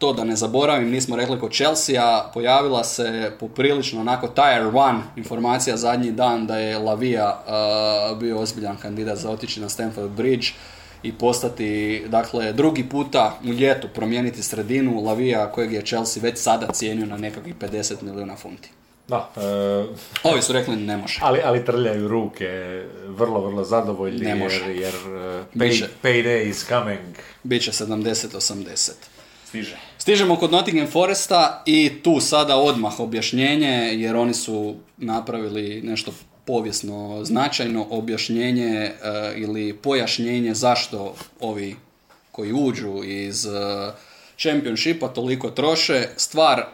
to 0.00 0.12
da 0.12 0.24
ne 0.24 0.36
zaboravim, 0.36 0.90
nismo 0.90 1.16
rekli 1.16 1.40
kod 1.40 1.52
Chelsea, 1.52 2.30
pojavila 2.34 2.84
se 2.84 3.32
poprilično 3.40 4.00
onako 4.00 4.28
tier 4.28 4.66
one 4.74 5.00
informacija 5.16 5.76
zadnji 5.76 6.10
dan 6.12 6.46
da 6.46 6.58
je 6.58 6.78
Lavija 6.78 7.42
uh, 8.12 8.18
bio 8.18 8.38
ozbiljan 8.38 8.76
kandidat 8.76 9.18
za 9.18 9.30
otići 9.30 9.60
na 9.60 9.68
Stamford 9.68 10.10
Bridge 10.10 10.46
i 11.02 11.12
postati, 11.12 12.02
dakle, 12.08 12.52
drugi 12.52 12.88
puta 12.88 13.38
u 13.44 13.48
ljetu 13.48 13.88
promijeniti 13.94 14.42
sredinu 14.42 15.02
Lavija 15.04 15.52
kojeg 15.52 15.72
je 15.72 15.86
Chelsea 15.86 16.22
već 16.22 16.38
sada 16.38 16.72
cijenio 16.72 17.06
na 17.06 17.16
nekakvih 17.16 17.54
50 17.54 18.02
milijuna 18.02 18.36
funti. 18.36 18.68
Da, 19.08 19.30
e, 19.36 19.40
Ovi 20.22 20.42
su 20.42 20.52
rekli 20.52 20.76
ne 20.76 20.96
može. 20.96 21.18
ali, 21.22 21.40
ali 21.44 21.64
trljaju 21.64 22.08
ruke, 22.08 22.82
vrlo, 23.06 23.40
vrlo 23.40 23.64
zadovoljni 23.64 24.20
Ne 24.20 24.34
može. 24.34 24.60
jer, 24.60 24.76
jer 24.76 24.94
e, 24.94 25.44
Biće. 25.54 25.88
pay, 26.02 26.08
payday 26.08 26.48
is 26.48 26.66
coming. 26.68 27.16
Biće 27.42 27.72
70-80. 27.72 28.90
Stiže. 29.48 29.89
Stižemo 30.00 30.36
kod 30.36 30.52
Nottingham 30.52 30.86
Foresta 30.90 31.62
i 31.66 31.92
tu 32.02 32.20
sada 32.20 32.56
odmah 32.56 33.00
objašnjenje 33.00 33.92
jer 33.94 34.16
oni 34.16 34.34
su 34.34 34.74
napravili 34.96 35.82
nešto 35.82 36.12
povijesno 36.46 37.24
značajno 37.24 37.86
objašnjenje 37.90 38.70
e, 38.70 38.92
ili 39.36 39.72
pojašnjenje 39.72 40.54
zašto 40.54 41.14
ovi 41.40 41.76
koji 42.32 42.52
uđu 42.52 43.02
iz 43.04 43.46
e, 43.46 43.50
Championshipa 44.38 45.08
toliko 45.08 45.50
troše. 45.50 46.08
Stvar 46.16 46.64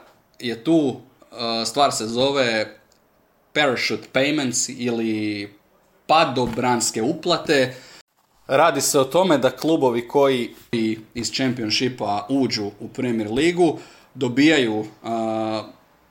je 0.40 0.64
tu, 0.64 0.96
e, 1.32 1.64
stvar 1.64 1.92
se 1.92 2.06
zove 2.06 2.76
parachute 3.52 4.08
payments 4.12 4.74
ili 4.78 5.52
padobranske 6.06 7.02
uplate. 7.02 7.74
Radi 8.46 8.80
se 8.80 9.00
o 9.00 9.04
tome 9.04 9.38
da 9.38 9.50
klubovi 9.50 10.08
koji 10.08 10.54
iz 11.14 11.32
Championshipa 11.32 12.26
uđu 12.28 12.70
u 12.80 12.88
Premier 12.88 13.30
ligu 13.32 13.78
dobijaju 14.14 14.84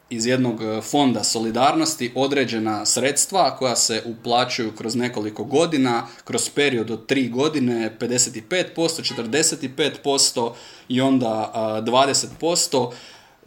iz 0.09 0.25
jednog 0.25 0.61
fonda 0.81 1.23
solidarnosti 1.23 2.11
određena 2.15 2.85
sredstva 2.85 3.55
koja 3.57 3.75
se 3.75 4.03
uplaćuju 4.05 4.71
kroz 4.71 4.95
nekoliko 4.95 5.43
godina, 5.43 6.07
kroz 6.23 6.49
period 6.49 6.91
od 6.91 7.05
tri 7.05 7.29
godine 7.29 7.97
55%, 7.99 8.41
45% 8.75 10.51
i 10.89 11.01
onda 11.01 11.51
20%. 11.85 12.91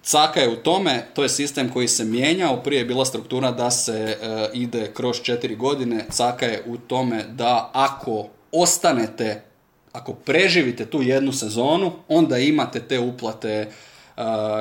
Caka 0.03 0.41
je 0.41 0.49
u 0.49 0.57
tome, 0.57 1.07
to 1.15 1.23
je 1.23 1.29
sistem 1.29 1.73
koji 1.73 1.89
se 1.89 2.05
mijenjao, 2.05 2.63
prije 2.63 2.79
je 2.79 2.85
bila 2.85 3.05
struktura 3.05 3.51
da 3.51 3.71
se 3.71 3.93
e, 3.93 4.17
ide 4.55 4.91
kroz 4.95 5.21
četiri 5.23 5.57
godine, 5.57 6.07
caka 6.11 6.47
je 6.47 6.63
u 6.67 6.77
tome 6.77 7.25
da 7.25 7.71
ako 7.75 8.29
ostanete, 8.53 9.43
ako 9.93 10.13
preživite 10.13 10.87
tu 10.87 11.03
jednu 11.03 11.33
sezonu, 11.33 11.93
onda 12.09 12.39
imate 12.39 12.81
te 12.81 12.99
uplate 12.99 13.69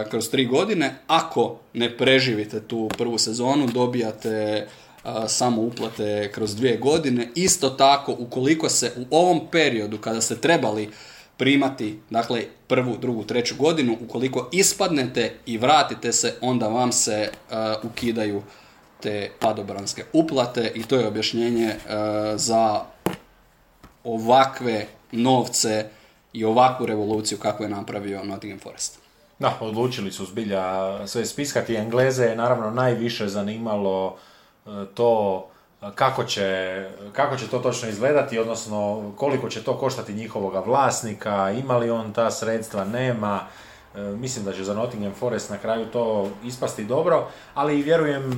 kroz 0.09 0.29
tri 0.29 0.45
godine. 0.45 0.95
Ako 1.07 1.59
ne 1.73 1.97
preživite 1.97 2.59
tu 2.59 2.89
prvu 2.97 3.17
sezonu, 3.17 3.67
dobijate 3.67 4.67
samo 5.27 5.61
uplate 5.61 6.31
kroz 6.33 6.55
dvije 6.55 6.77
godine. 6.77 7.27
Isto 7.35 7.69
tako, 7.69 8.15
ukoliko 8.19 8.69
se 8.69 8.91
u 8.97 9.15
ovom 9.17 9.47
periodu 9.51 9.97
kada 9.97 10.21
ste 10.21 10.35
trebali 10.35 10.89
primati, 11.37 11.99
dakle, 12.09 12.43
prvu, 12.67 12.97
drugu, 12.97 13.23
treću 13.23 13.55
godinu, 13.55 13.97
ukoliko 14.01 14.49
ispadnete 14.51 15.33
i 15.45 15.57
vratite 15.57 16.13
se, 16.13 16.33
onda 16.41 16.67
vam 16.67 16.91
se 16.91 17.29
ukidaju 17.83 18.43
te 19.01 19.29
padobranske 19.39 20.03
uplate 20.13 20.71
i 20.75 20.83
to 20.83 20.95
je 20.95 21.07
objašnjenje 21.07 21.75
za 22.35 22.81
ovakve 24.07 24.85
novce 25.11 25.85
i 26.33 26.45
ovakvu 26.45 26.85
revoluciju 26.85 27.37
kako 27.37 27.63
je 27.63 27.69
napravio 27.69 28.23
Nottingham 28.23 28.59
Forest. 28.59 28.99
Da, 29.39 29.57
odlučili 29.59 30.11
su 30.11 30.25
zbilja 30.25 31.07
sve 31.07 31.25
spiskati. 31.25 31.75
Engleze 31.75 32.25
je 32.25 32.35
naravno 32.35 32.71
najviše 32.71 33.27
zanimalo 33.27 34.15
e, 34.65 34.69
to 34.93 35.45
kako 35.95 36.23
će, 36.23 36.85
kako 37.13 37.37
će 37.37 37.47
to 37.47 37.59
točno 37.59 37.89
izgledati, 37.89 38.39
odnosno 38.39 39.11
koliko 39.17 39.49
će 39.49 39.63
to 39.63 39.77
koštati 39.77 40.13
njihovoga 40.13 40.59
vlasnika, 40.59 41.51
ima 41.51 41.77
li 41.77 41.89
on 41.89 42.13
ta 42.13 42.31
sredstva, 42.31 42.85
nema. 42.85 43.39
E, 43.95 43.99
mislim 43.99 44.45
da 44.45 44.53
će 44.53 44.63
za 44.63 44.73
Nottingham 44.73 45.13
Forest 45.13 45.49
na 45.49 45.57
kraju 45.57 45.85
to 45.85 46.29
ispasti 46.45 46.85
dobro, 46.85 47.27
ali 47.53 47.81
vjerujem 47.81 48.31
e, 48.31 48.35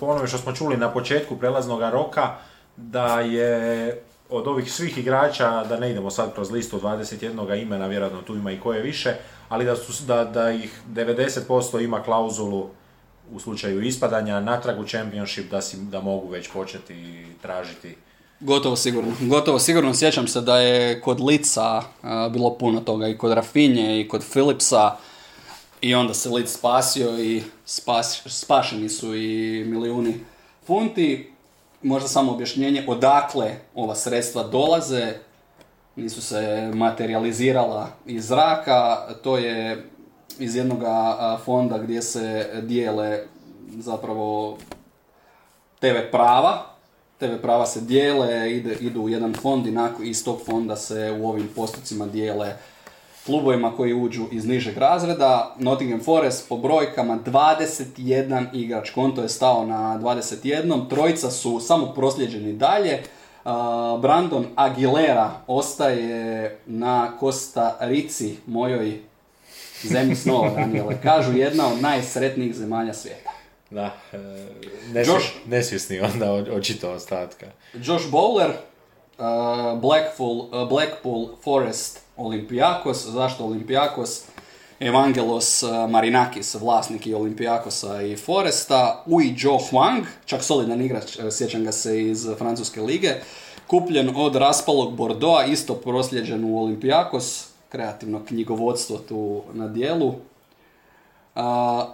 po 0.00 0.06
onome 0.06 0.26
što 0.26 0.38
smo 0.38 0.52
čuli 0.52 0.76
na 0.76 0.92
početku 0.92 1.36
prelaznog 1.36 1.80
roka, 1.80 2.28
da 2.76 3.20
je 3.20 4.02
od 4.30 4.46
ovih 4.46 4.72
svih 4.72 4.98
igrača, 4.98 5.64
da 5.64 5.78
ne 5.78 5.90
idemo 5.90 6.10
sad 6.10 6.34
kroz 6.34 6.50
listu 6.50 6.80
21 6.80 7.62
imena, 7.62 7.86
vjerojatno 7.86 8.22
tu 8.22 8.34
ima 8.34 8.52
i 8.52 8.60
koje 8.60 8.82
više, 8.82 9.14
ali 9.48 9.64
da, 9.64 9.76
su, 9.76 10.04
da, 10.04 10.24
da 10.24 10.50
ih 10.50 10.80
90% 10.94 11.84
ima 11.84 12.02
klauzulu 12.02 12.68
u 13.32 13.40
slučaju 13.40 13.82
ispadanja 13.82 14.40
natrag 14.40 14.80
u 14.80 14.84
championship 14.84 15.50
da, 15.50 15.60
si, 15.60 15.76
da 15.76 16.00
mogu 16.00 16.28
već 16.28 16.48
početi 16.52 17.26
tražiti 17.42 17.96
Gotovo 18.40 18.76
sigurno. 18.76 19.12
Gotovo 19.20 19.58
sigurno. 19.58 19.94
Sjećam 19.94 20.28
se 20.28 20.40
da 20.40 20.58
je 20.58 21.00
kod 21.00 21.20
Lica 21.20 21.82
bilo 22.30 22.58
puno 22.58 22.80
toga 22.80 23.08
i 23.08 23.18
kod 23.18 23.32
Rafinje 23.32 24.00
i 24.00 24.08
kod 24.08 24.24
Philipsa 24.30 24.96
i 25.80 25.94
onda 25.94 26.14
se 26.14 26.28
Lic 26.28 26.48
spasio 26.48 27.18
i 27.18 27.42
spas, 27.64 28.22
spašeni 28.26 28.88
su 28.88 29.14
i 29.14 29.64
milijuni 29.66 30.14
funti. 30.66 31.29
Možda 31.82 32.08
samo 32.08 32.32
objašnjenje 32.32 32.84
odakle 32.88 33.54
ova 33.74 33.94
sredstva 33.94 34.42
dolaze. 34.42 35.12
Nisu 35.96 36.22
se 36.22 36.70
materializirala 36.74 37.88
iz 38.06 38.26
zraka, 38.26 38.96
to 39.22 39.36
je 39.36 39.84
iz 40.38 40.56
jednog 40.56 40.78
fonda 41.44 41.78
gdje 41.78 42.02
se 42.02 42.50
dijele 42.62 43.20
zapravo 43.78 44.58
TV 45.80 46.10
prava, 46.10 46.66
TV 47.18 47.36
prava 47.42 47.66
se 47.66 47.80
dijele, 47.80 48.52
ide, 48.52 48.76
idu 48.80 49.02
u 49.02 49.08
jedan 49.08 49.34
fond 49.34 49.66
i 49.66 49.72
iz 50.02 50.24
tog 50.24 50.40
fonda 50.46 50.76
se 50.76 51.18
u 51.20 51.28
ovim 51.28 51.48
postupcima 51.56 52.06
dijele 52.06 52.56
klubovima 53.30 53.76
koji 53.76 53.94
uđu 53.94 54.24
iz 54.32 54.46
nižeg 54.46 54.78
razreda. 54.78 55.54
Nottingham 55.58 56.00
Forest 56.00 56.48
po 56.48 56.56
brojkama 56.56 57.18
21 57.26 58.46
igrač, 58.52 58.90
konto 58.90 59.22
je 59.22 59.28
stao 59.28 59.66
na 59.66 59.98
21, 60.02 60.88
trojica 60.88 61.30
su 61.30 61.60
samo 61.60 61.86
prosljeđeni 61.94 62.52
dalje, 62.52 63.02
Brandon 64.00 64.46
Aguilera 64.56 65.30
ostaje 65.46 66.58
na 66.66 67.12
Costa 67.20 67.76
Rici, 67.80 68.36
mojoj 68.46 69.00
zemlji 69.82 70.16
snova, 70.16 70.50
Daniele. 70.56 70.96
Kažu 71.02 71.32
jedna 71.32 71.72
od 71.72 71.80
najsretnijih 71.80 72.54
zemalja 72.54 72.94
svijeta. 72.94 73.30
Da, 73.70 73.94
e, 74.12 75.04
nesvjesni 75.46 76.00
onda 76.00 76.32
očito 76.32 76.90
ostatka. 76.90 77.46
Josh 77.74 78.06
Bowler, 78.10 78.50
Blackpool, 79.80 80.66
Blackpool 80.68 81.28
Forest 81.44 82.09
Olympiakos. 82.20 83.06
Zašto 83.06 83.44
Olympiakos? 83.44 84.22
Evangelos 84.80 85.62
Marinakis, 85.88 86.54
vlasnik 86.54 87.06
i 87.06 87.14
Olimpijakosa 87.14 88.02
i 88.02 88.16
Foresta, 88.16 89.04
Ui 89.06 89.34
Jo 89.38 89.58
Huang, 89.70 90.04
čak 90.26 90.42
solidan 90.42 90.82
igrač, 90.82 91.18
e, 91.18 91.30
sjećam 91.30 91.64
ga 91.64 91.72
se 91.72 92.02
iz 92.02 92.26
Francuske 92.38 92.80
lige, 92.80 93.14
kupljen 93.66 94.12
od 94.16 94.36
raspalog 94.36 94.96
Bordeauxa, 94.96 95.52
isto 95.52 95.74
prosljeđen 95.74 96.44
u 96.44 96.62
Olimpijakos, 96.62 97.48
kreativno 97.68 98.24
knjigovodstvo 98.28 98.98
tu 98.98 99.42
na 99.52 99.68
dijelu. 99.68 100.14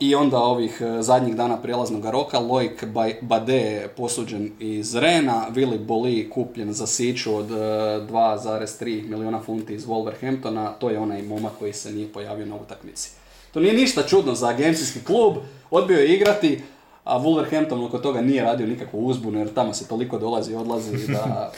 I 0.01 0.15
onda 0.15 0.39
ovih 0.39 0.81
e, 0.81 1.03
zadnjih 1.03 1.37
dana 1.37 1.57
prijelaznog 1.57 2.05
roka, 2.05 2.39
Loic 2.39 2.85
Bade 3.21 3.89
posuđen 3.97 4.53
iz 4.61 4.95
Rena, 4.95 5.47
Willy 5.55 5.79
Boli 5.79 6.31
kupljen 6.31 6.73
za 6.73 6.87
siću 6.87 7.37
od 7.37 7.51
2,3 7.51 8.99
e, 8.99 9.09
milijuna 9.09 9.41
funti 9.41 9.75
iz 9.75 9.87
Wolverhamptona, 9.87 10.73
to 10.79 10.91
je 10.91 10.99
onaj 10.99 11.23
momak 11.23 11.53
koji 11.59 11.73
se 11.73 11.93
nije 11.93 12.13
pojavio 12.13 12.47
na 12.47 12.55
utakmici. 12.57 13.11
To 13.53 13.61
nije 13.61 13.75
ništa 13.75 14.03
čudno 14.03 14.35
za 14.35 14.49
agencijski 14.49 15.05
klub, 15.05 15.37
odbio 15.71 15.99
je 15.99 16.15
igrati, 16.15 16.63
a 17.05 17.19
Wolverhampton 17.19 17.87
oko 17.87 17.99
toga 17.99 18.21
nije 18.21 18.43
radio 18.43 18.67
nikakvu 18.67 19.07
uzbunu 19.07 19.39
jer 19.39 19.55
tamo 19.55 19.75
se 19.75 19.89
toliko 19.89 20.19
dolazi 20.19 20.53
i 20.53 20.57
odlazi 20.57 21.07
da 21.13 21.53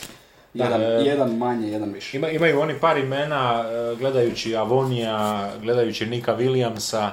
jedan, 0.55 0.83
e, 0.83 0.87
jedan 0.87 1.37
manje, 1.37 1.69
jedan 1.69 1.93
više. 1.93 2.17
Ima, 2.17 2.29
imaju 2.29 2.61
oni 2.61 2.75
par 2.81 2.99
imena, 2.99 3.65
gledajući 3.99 4.57
Avonija, 4.57 5.51
gledajući 5.63 6.07
Nika 6.07 6.37
Williamsa, 6.37 7.11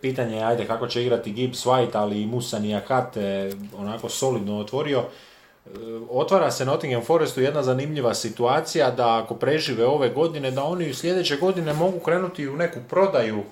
pitanje 0.00 0.36
je, 0.36 0.44
ajde, 0.44 0.66
kako 0.66 0.86
će 0.86 1.02
igrati 1.02 1.32
Gibbs 1.32 1.64
White, 1.64 1.96
ali 1.98 2.22
i 2.22 2.26
Musa 2.26 2.58
Niakate 2.58 3.52
onako 3.78 4.08
solidno 4.08 4.58
otvorio. 4.58 4.98
E, 4.98 5.70
otvara 6.10 6.50
se 6.50 6.64
Nottingham 6.64 7.04
Forestu 7.04 7.40
jedna 7.40 7.62
zanimljiva 7.62 8.14
situacija 8.14 8.90
da 8.90 9.18
ako 9.18 9.34
prežive 9.34 9.86
ove 9.86 10.08
godine, 10.08 10.50
da 10.50 10.64
oni 10.64 10.94
sljedeće 10.94 11.36
godine 11.36 11.72
mogu 11.72 11.98
krenuti 11.98 12.48
u 12.48 12.56
neku 12.56 12.78
prodaju, 12.88 13.42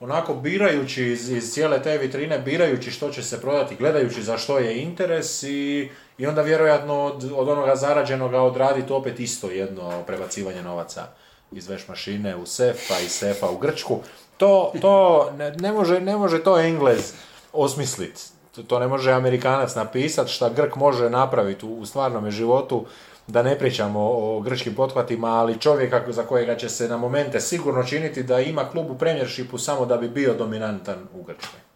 onako 0.00 0.34
birajući 0.34 1.04
iz, 1.04 1.30
iz 1.30 1.52
cijele 1.52 1.82
te 1.82 1.98
vitrine, 1.98 2.38
birajući 2.38 2.90
što 2.90 3.10
će 3.10 3.22
se 3.22 3.40
prodati, 3.40 3.76
gledajući 3.76 4.22
za 4.22 4.38
što 4.38 4.58
je 4.58 4.82
interes 4.82 5.42
i, 5.42 5.90
i 6.18 6.26
onda 6.26 6.42
vjerojatno 6.42 7.04
od, 7.04 7.32
od 7.34 7.48
onoga 7.48 7.76
zarađenoga 7.76 8.40
odraditi 8.40 8.92
opet 8.92 9.20
isto 9.20 9.50
jedno 9.50 10.02
prebacivanje 10.06 10.62
novaca 10.62 11.06
iz 11.52 11.68
veš 11.68 11.88
mašine 11.88 12.36
u 12.36 12.46
sef, 12.46 12.76
pa 12.88 12.98
iz 12.98 13.12
sefa 13.12 13.50
u 13.50 13.58
Grčku 13.58 14.00
to, 14.38 14.72
to 14.80 15.30
ne, 15.58 15.72
može, 15.72 16.00
ne 16.00 16.16
može 16.16 16.42
to 16.44 16.58
Englez 16.58 17.12
osmisliti. 17.52 18.22
To 18.66 18.78
ne 18.78 18.88
može 18.88 19.12
Amerikanac 19.12 19.74
napisati 19.74 20.32
šta 20.32 20.48
Grk 20.48 20.76
može 20.76 21.10
napraviti 21.10 21.66
u, 21.66 21.78
u 21.78 21.86
stvarnom 21.86 22.30
životu, 22.30 22.84
da 23.26 23.42
ne 23.42 23.58
pričamo 23.58 24.00
o, 24.00 24.40
grčkim 24.40 24.74
pothvatima, 24.74 25.28
ali 25.28 25.60
čovjeka 25.60 26.02
za 26.08 26.22
kojega 26.22 26.56
će 26.56 26.68
se 26.68 26.88
na 26.88 26.96
momente 26.96 27.40
sigurno 27.40 27.84
činiti 27.84 28.22
da 28.22 28.40
ima 28.40 28.68
klub 28.70 28.90
u 28.90 28.98
premijershipu 28.98 29.58
samo 29.58 29.86
da 29.86 29.96
bi 29.96 30.08
bio 30.08 30.34
dominantan 30.34 31.06
u 31.14 31.22
Grčkoj. 31.22 31.67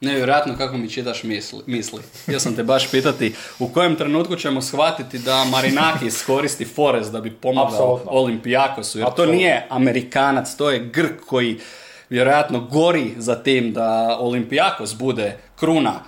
Nevjerojatno 0.00 0.56
kako 0.58 0.76
mi 0.76 0.90
čitaš 0.90 1.22
misli. 1.22 1.62
misli. 1.66 2.02
Ja 2.26 2.40
sam 2.40 2.56
te 2.56 2.62
baš 2.62 2.90
pitati 2.90 3.34
u 3.58 3.68
kojem 3.68 3.96
trenutku 3.96 4.36
ćemo 4.36 4.62
shvatiti 4.62 5.18
da 5.18 5.44
Marinakis 5.44 6.24
koristi 6.26 6.64
Forest 6.64 7.12
da 7.12 7.20
bi 7.20 7.30
pomogao 7.30 8.00
Olimpijakosu. 8.06 8.98
Jer 8.98 9.08
to 9.16 9.26
nije 9.26 9.66
Amerikanac, 9.70 10.56
to 10.56 10.70
je 10.70 10.78
Grk 10.78 11.20
koji 11.26 11.60
vjerojatno 12.10 12.60
gori 12.60 13.14
za 13.16 13.34
tim 13.34 13.72
da 13.72 14.18
Olimpijakos 14.20 14.94
bude 14.94 15.38
kruna 15.56 16.00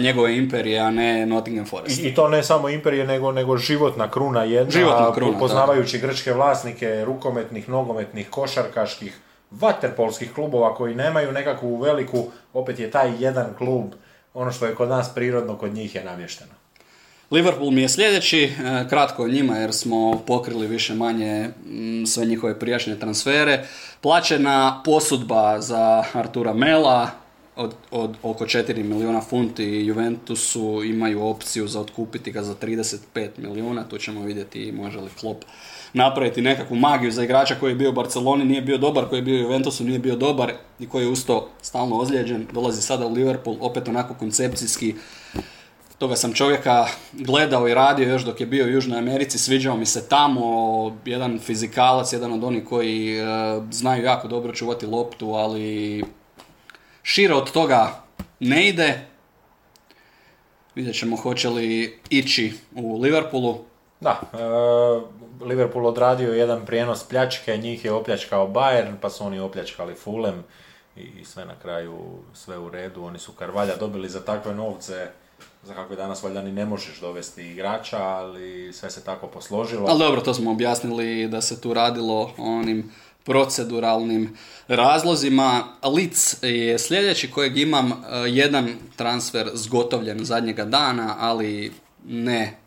njegove 0.00 0.36
imperije, 0.36 0.80
a 0.80 0.90
ne 0.90 1.26
Nottingham 1.26 1.66
Forest. 1.66 2.00
I, 2.04 2.14
to 2.14 2.28
ne 2.28 2.42
samo 2.42 2.68
imperije, 2.68 3.06
nego, 3.06 3.32
nego 3.32 3.56
životna 3.56 4.10
kruna 4.10 4.44
jedna, 4.44 4.70
životna 4.70 5.14
kruna, 5.14 5.38
poznavajući 5.38 5.98
grčke 5.98 6.32
vlasnike, 6.32 7.04
rukometnih, 7.04 7.68
nogometnih, 7.68 8.30
košarkaških, 8.30 9.18
vaterpolskih 9.50 10.32
klubova 10.34 10.74
koji 10.74 10.94
nemaju 10.94 11.32
nekakvu 11.32 11.76
veliku, 11.76 12.26
opet 12.52 12.78
je 12.78 12.90
taj 12.90 13.12
jedan 13.18 13.54
klub, 13.58 13.84
ono 14.34 14.52
što 14.52 14.66
je 14.66 14.74
kod 14.74 14.88
nas 14.88 15.14
prirodno, 15.14 15.58
kod 15.58 15.74
njih 15.74 15.94
je 15.94 16.04
namješteno. 16.04 16.52
Liverpool 17.30 17.70
mi 17.70 17.82
je 17.82 17.88
sljedeći, 17.88 18.42
e, 18.42 18.50
kratko 18.88 19.24
o 19.24 19.28
njima 19.28 19.56
jer 19.56 19.72
smo 19.72 20.22
pokrili 20.26 20.66
više 20.66 20.94
manje 20.94 21.48
sve 22.06 22.26
njihove 22.26 22.58
prijašnje 22.58 22.98
transfere. 22.98 23.66
Plaćena 24.00 24.82
posudba 24.84 25.60
za 25.60 26.04
Artura 26.12 26.52
Mela, 26.52 27.10
od, 27.56 27.74
od 27.90 28.16
oko 28.22 28.44
4 28.44 28.82
milijuna 28.82 29.20
funti 29.20 29.64
i 29.64 29.86
Juventusu 29.86 30.82
imaju 30.84 31.26
opciju 31.26 31.68
za 31.68 31.80
otkupiti 31.80 32.32
ga 32.32 32.42
za 32.42 32.54
35 32.54 33.28
milijuna. 33.36 33.84
Tu 33.84 33.98
ćemo 33.98 34.22
vidjeti 34.22 34.72
može 34.72 34.98
li 34.98 35.10
Klopp 35.20 35.44
napraviti 35.92 36.42
nekakvu 36.42 36.76
magiju 36.76 37.10
za 37.10 37.24
igrača 37.24 37.54
koji 37.54 37.70
je 37.70 37.76
bio 37.76 37.90
u 37.90 37.92
Barceloni, 37.92 38.44
nije 38.44 38.62
bio 38.62 38.78
dobar, 38.78 39.08
koji 39.08 39.18
je 39.18 39.22
bio 39.22 39.34
u 39.34 39.42
Juventusu, 39.42 39.84
nije 39.84 39.98
bio 39.98 40.16
dobar 40.16 40.52
i 40.78 40.88
koji 40.88 41.04
je 41.04 41.10
usto 41.10 41.48
stalno 41.62 41.96
ozlijeđen. 41.96 42.46
Dolazi 42.52 42.82
sada 42.82 43.06
u 43.06 43.12
Liverpool, 43.12 43.56
opet 43.60 43.88
onako 43.88 44.14
koncepcijski. 44.14 44.94
Toga 45.98 46.16
sam 46.16 46.32
čovjeka 46.32 46.86
gledao 47.12 47.68
i 47.68 47.74
radio 47.74 48.08
još 48.08 48.22
dok 48.22 48.40
je 48.40 48.46
bio 48.46 48.64
u 48.64 48.68
Južnoj 48.68 48.98
Americi, 48.98 49.38
sviđao 49.38 49.76
mi 49.76 49.86
se 49.86 50.08
tamo, 50.08 50.42
jedan 51.04 51.38
fizikalac, 51.38 52.12
jedan 52.12 52.32
od 52.32 52.44
onih 52.44 52.64
koji 52.64 53.18
e, 53.18 53.24
znaju 53.70 54.04
jako 54.04 54.28
dobro 54.28 54.52
čuvati 54.52 54.86
loptu, 54.86 55.32
ali 55.32 56.04
šire 57.02 57.34
od 57.34 57.52
toga 57.52 58.02
ne 58.40 58.68
ide. 58.68 59.06
Vidjet 60.74 60.98
ćemo 60.98 61.16
hoće 61.16 61.48
li 61.48 61.98
ići 62.10 62.52
u 62.74 63.00
Liverpoolu. 63.00 63.58
Da, 64.00 64.20
e, 64.32 64.38
Liverpool 65.40 65.86
odradio 65.86 66.32
jedan 66.32 66.66
prijenos 66.66 67.04
pljačke, 67.04 67.56
njih 67.56 67.84
je 67.84 67.92
opljačkao 67.92 68.48
Bayern, 68.48 68.94
pa 69.00 69.10
su 69.10 69.24
oni 69.24 69.40
opljačkali 69.40 69.94
Fulham 69.94 70.44
i 70.96 71.24
sve 71.24 71.44
na 71.44 71.54
kraju 71.62 71.98
sve 72.34 72.58
u 72.58 72.70
redu. 72.70 73.04
Oni 73.04 73.18
su 73.18 73.32
Karvalja 73.32 73.76
dobili 73.76 74.08
za 74.08 74.20
takve 74.20 74.54
novce 74.54 75.10
za 75.62 75.74
kakve 75.74 75.96
danas 75.96 76.22
valjda 76.22 76.42
ni 76.42 76.52
ne 76.52 76.64
možeš 76.64 77.00
dovesti 77.00 77.46
igrača, 77.46 78.02
ali 78.02 78.72
sve 78.72 78.90
se 78.90 79.04
tako 79.04 79.26
posložilo. 79.26 79.86
Ali 79.88 79.98
dobro, 79.98 80.20
to 80.20 80.34
smo 80.34 80.50
objasnili 80.50 81.28
da 81.28 81.40
se 81.40 81.60
tu 81.60 81.74
radilo 81.74 82.32
onim 82.38 82.90
proceduralnim 83.24 84.36
razlozima. 84.68 85.64
Lic 85.94 86.36
je 86.42 86.78
sljedeći 86.78 87.30
kojeg 87.30 87.58
imam 87.58 87.92
e, 87.92 87.96
jedan 88.26 88.68
transfer 88.96 89.50
zgotovljen 89.54 90.24
zadnjega 90.24 90.64
dana, 90.64 91.16
ali 91.18 91.72
ne 92.06 92.58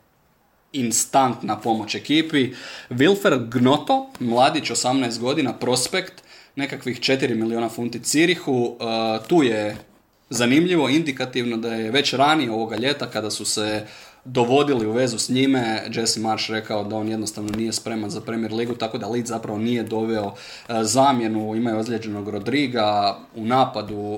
instantna 0.73 1.59
pomoć 1.59 1.95
ekipi. 1.95 2.53
Wilfer 2.89 3.49
Gnoto, 3.49 4.09
mladić 4.19 4.71
18 4.71 5.19
godina, 5.19 5.53
prospekt, 5.53 6.13
nekakvih 6.55 6.99
4 6.99 7.35
miliona 7.35 7.69
funti 7.69 8.03
Cirihu. 8.03 8.77
E, 8.79 9.27
tu 9.27 9.43
je 9.43 9.77
zanimljivo, 10.29 10.89
indikativno 10.89 11.57
da 11.57 11.73
je 11.73 11.91
već 11.91 12.13
ranije 12.13 12.51
ovoga 12.51 12.75
ljeta 12.75 13.09
kada 13.09 13.31
su 13.31 13.45
se 13.45 13.85
dovodili 14.25 14.87
u 14.87 14.91
vezu 14.91 15.17
s 15.17 15.29
njime. 15.29 15.83
Jesse 15.93 16.19
Marsh 16.19 16.51
rekao 16.51 16.83
da 16.83 16.95
on 16.95 17.07
jednostavno 17.07 17.51
nije 17.57 17.73
spreman 17.73 18.09
za 18.09 18.21
Premier 18.21 18.53
Ligu, 18.53 18.75
tako 18.75 18.97
da 18.97 19.07
Leeds 19.07 19.29
zapravo 19.29 19.59
nije 19.59 19.83
doveo 19.83 20.33
e, 20.69 20.83
zamjenu. 20.83 21.55
Imaju 21.55 21.79
ozlijeđenog 21.79 22.29
Rodriga 22.29 23.17
u 23.35 23.45
napadu 23.45 24.13
e, 24.13 24.17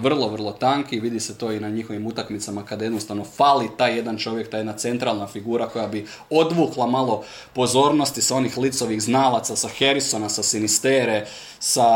vrlo, 0.00 0.28
vrlo 0.28 0.52
tanki. 0.52 1.00
Vidi 1.00 1.20
se 1.20 1.38
to 1.38 1.52
i 1.52 1.60
na 1.60 1.68
njihovim 1.68 2.06
utakmicama 2.06 2.62
kada 2.62 2.84
jednostavno 2.84 3.24
fali 3.24 3.68
taj 3.76 3.96
jedan 3.96 4.18
čovjek, 4.18 4.50
ta 4.50 4.56
jedna 4.56 4.72
centralna 4.72 5.26
figura 5.26 5.68
koja 5.68 5.86
bi 5.86 6.06
odvukla 6.30 6.86
malo 6.86 7.24
pozornosti 7.54 8.22
sa 8.22 8.36
onih 8.36 8.58
licovih 8.58 9.02
znalaca, 9.02 9.56
sa 9.56 9.68
Harrisona, 9.78 10.28
sa 10.28 10.42
Sinistere, 10.42 11.26
sa 11.58 11.86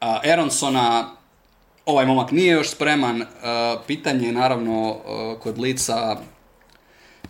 Aronsona, 0.00 1.16
ovaj 1.86 2.06
momak 2.06 2.30
nije 2.30 2.52
još 2.52 2.70
spreman. 2.70 3.22
E, 3.22 3.26
pitanje 3.86 4.26
je 4.26 4.32
naravno 4.32 4.90
e, 4.90 5.40
kod 5.40 5.58
lica 5.58 6.16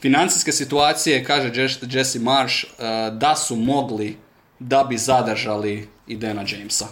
financijske 0.00 0.52
situacije, 0.52 1.24
kaže 1.24 1.50
Jesse 1.90 2.18
Marsh, 2.18 2.64
e, 2.64 2.68
da 3.10 3.36
su 3.36 3.56
mogli 3.56 4.16
da 4.58 4.84
bi 4.84 4.98
zadržali 4.98 5.88
i 6.06 6.16
Dana 6.16 6.44
Jamesa. 6.46 6.86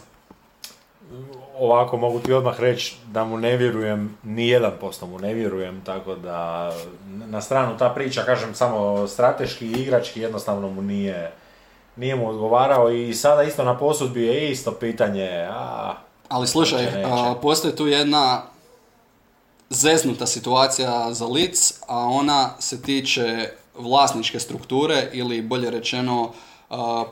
Ovako 1.59 1.97
mogu 1.97 2.19
ti 2.19 2.33
odmah 2.33 2.61
reći 2.61 2.97
da 3.07 3.25
mu 3.25 3.39
ne 3.39 3.57
vjerujem, 3.57 4.19
ni 4.23 4.49
jedan 4.49 4.73
posto 4.81 5.07
mu 5.07 5.19
ne 5.19 5.35
vjerujem, 5.35 5.81
tako 5.85 6.15
da 6.15 6.73
na 7.09 7.41
stranu 7.41 7.79
ta 7.79 7.89
priča, 7.89 8.23
kažem 8.23 8.55
samo 8.55 9.07
strateški 9.07 9.67
i 9.67 9.83
igrački 9.83 10.21
jednostavno 10.21 10.69
mu 10.69 10.83
nije, 10.83 11.33
nije 11.97 12.17
mu 12.17 12.29
odgovarao 12.29 12.91
i 12.91 13.15
sada 13.15 13.43
isto 13.43 13.65
na 13.65 13.79
posudbi 13.79 14.23
je 14.23 14.51
isto 14.51 14.73
pitanje, 14.73 15.47
a 15.51 15.95
ali 16.33 16.49
slušaj, 16.49 16.87
postoji 17.43 17.77
tu 17.77 17.87
jedna 17.87 18.43
zeznuta 19.71 20.27
situacija 20.27 21.15
za 21.15 21.27
lic, 21.27 21.73
a 21.87 21.99
ona 21.99 22.51
se 22.59 22.83
tiče 22.83 23.49
vlasničke 23.79 24.41
strukture 24.41 25.09
ili 25.13 25.43
bolje 25.43 25.71
rečeno 25.71 26.33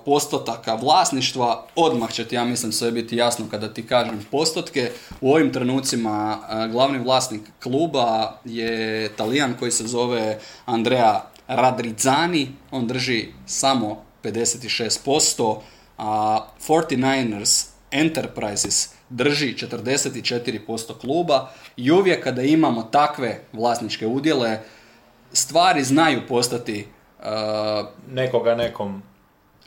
postotaka 0.05 0.75
vlasništva, 0.75 1.67
odmah 1.77 2.13
će 2.13 2.25
ti, 2.25 2.35
ja 2.35 2.45
mislim, 2.45 2.73
sve 2.73 2.93
biti 2.93 3.17
jasno 3.17 3.47
kada 3.51 3.75
ti 3.75 3.87
kažem 3.87 4.27
postotke. 4.31 4.93
U 5.21 5.33
ovim 5.33 5.53
trenucima 5.53 6.39
glavni 6.73 6.99
vlasnik 6.99 7.43
kluba 7.63 8.39
je 8.45 9.09
talijan 9.17 9.55
koji 9.59 9.71
se 9.71 9.87
zove 9.87 10.39
Andrea 10.67 11.25
Radrizzani, 11.49 12.49
on 12.71 12.87
drži 12.87 13.29
samo 13.47 14.03
56%, 14.23 15.57
a 15.99 16.41
49ers 16.69 17.67
Enterprises 17.91 19.00
drži 19.11 19.55
44% 19.55 20.99
kluba 21.01 21.51
i 21.77 21.91
uvijek 21.91 22.25
kada 22.25 22.43
imamo 22.43 22.83
takve 22.83 23.41
vlasničke 23.53 24.07
udjele, 24.07 24.59
stvari 25.33 25.85
znaju 25.85 26.21
postati... 26.29 26.87
Uh, 27.19 27.27
nekoga 28.13 28.55
nekom 28.55 29.03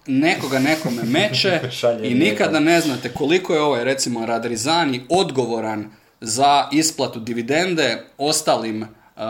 nekoga 0.08 0.60
nekome 0.60 1.04
meće 1.04 1.60
i 2.10 2.14
nikada 2.14 2.60
ne 2.60 2.82
znate 2.82 3.10
koliko 3.10 3.54
je 3.54 3.62
ovaj 3.62 3.84
recimo 3.84 4.26
Radrizani 4.26 5.02
odgovoran 5.10 5.92
za 6.22 6.68
isplatu 6.72 7.20
dividende 7.20 8.04
ostalim 8.18 8.82
uh, 8.82 9.22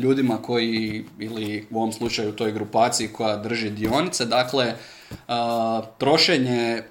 ljudima 0.00 0.42
koji 0.42 1.04
ili 1.18 1.66
u 1.70 1.76
ovom 1.76 1.92
slučaju 1.92 2.32
toj 2.32 2.52
grupaciji 2.52 3.08
koja 3.08 3.36
drži 3.36 3.70
dionice. 3.70 4.24
Dakle, 4.24 4.74
uh, 5.10 5.84
trošenje 5.98 6.82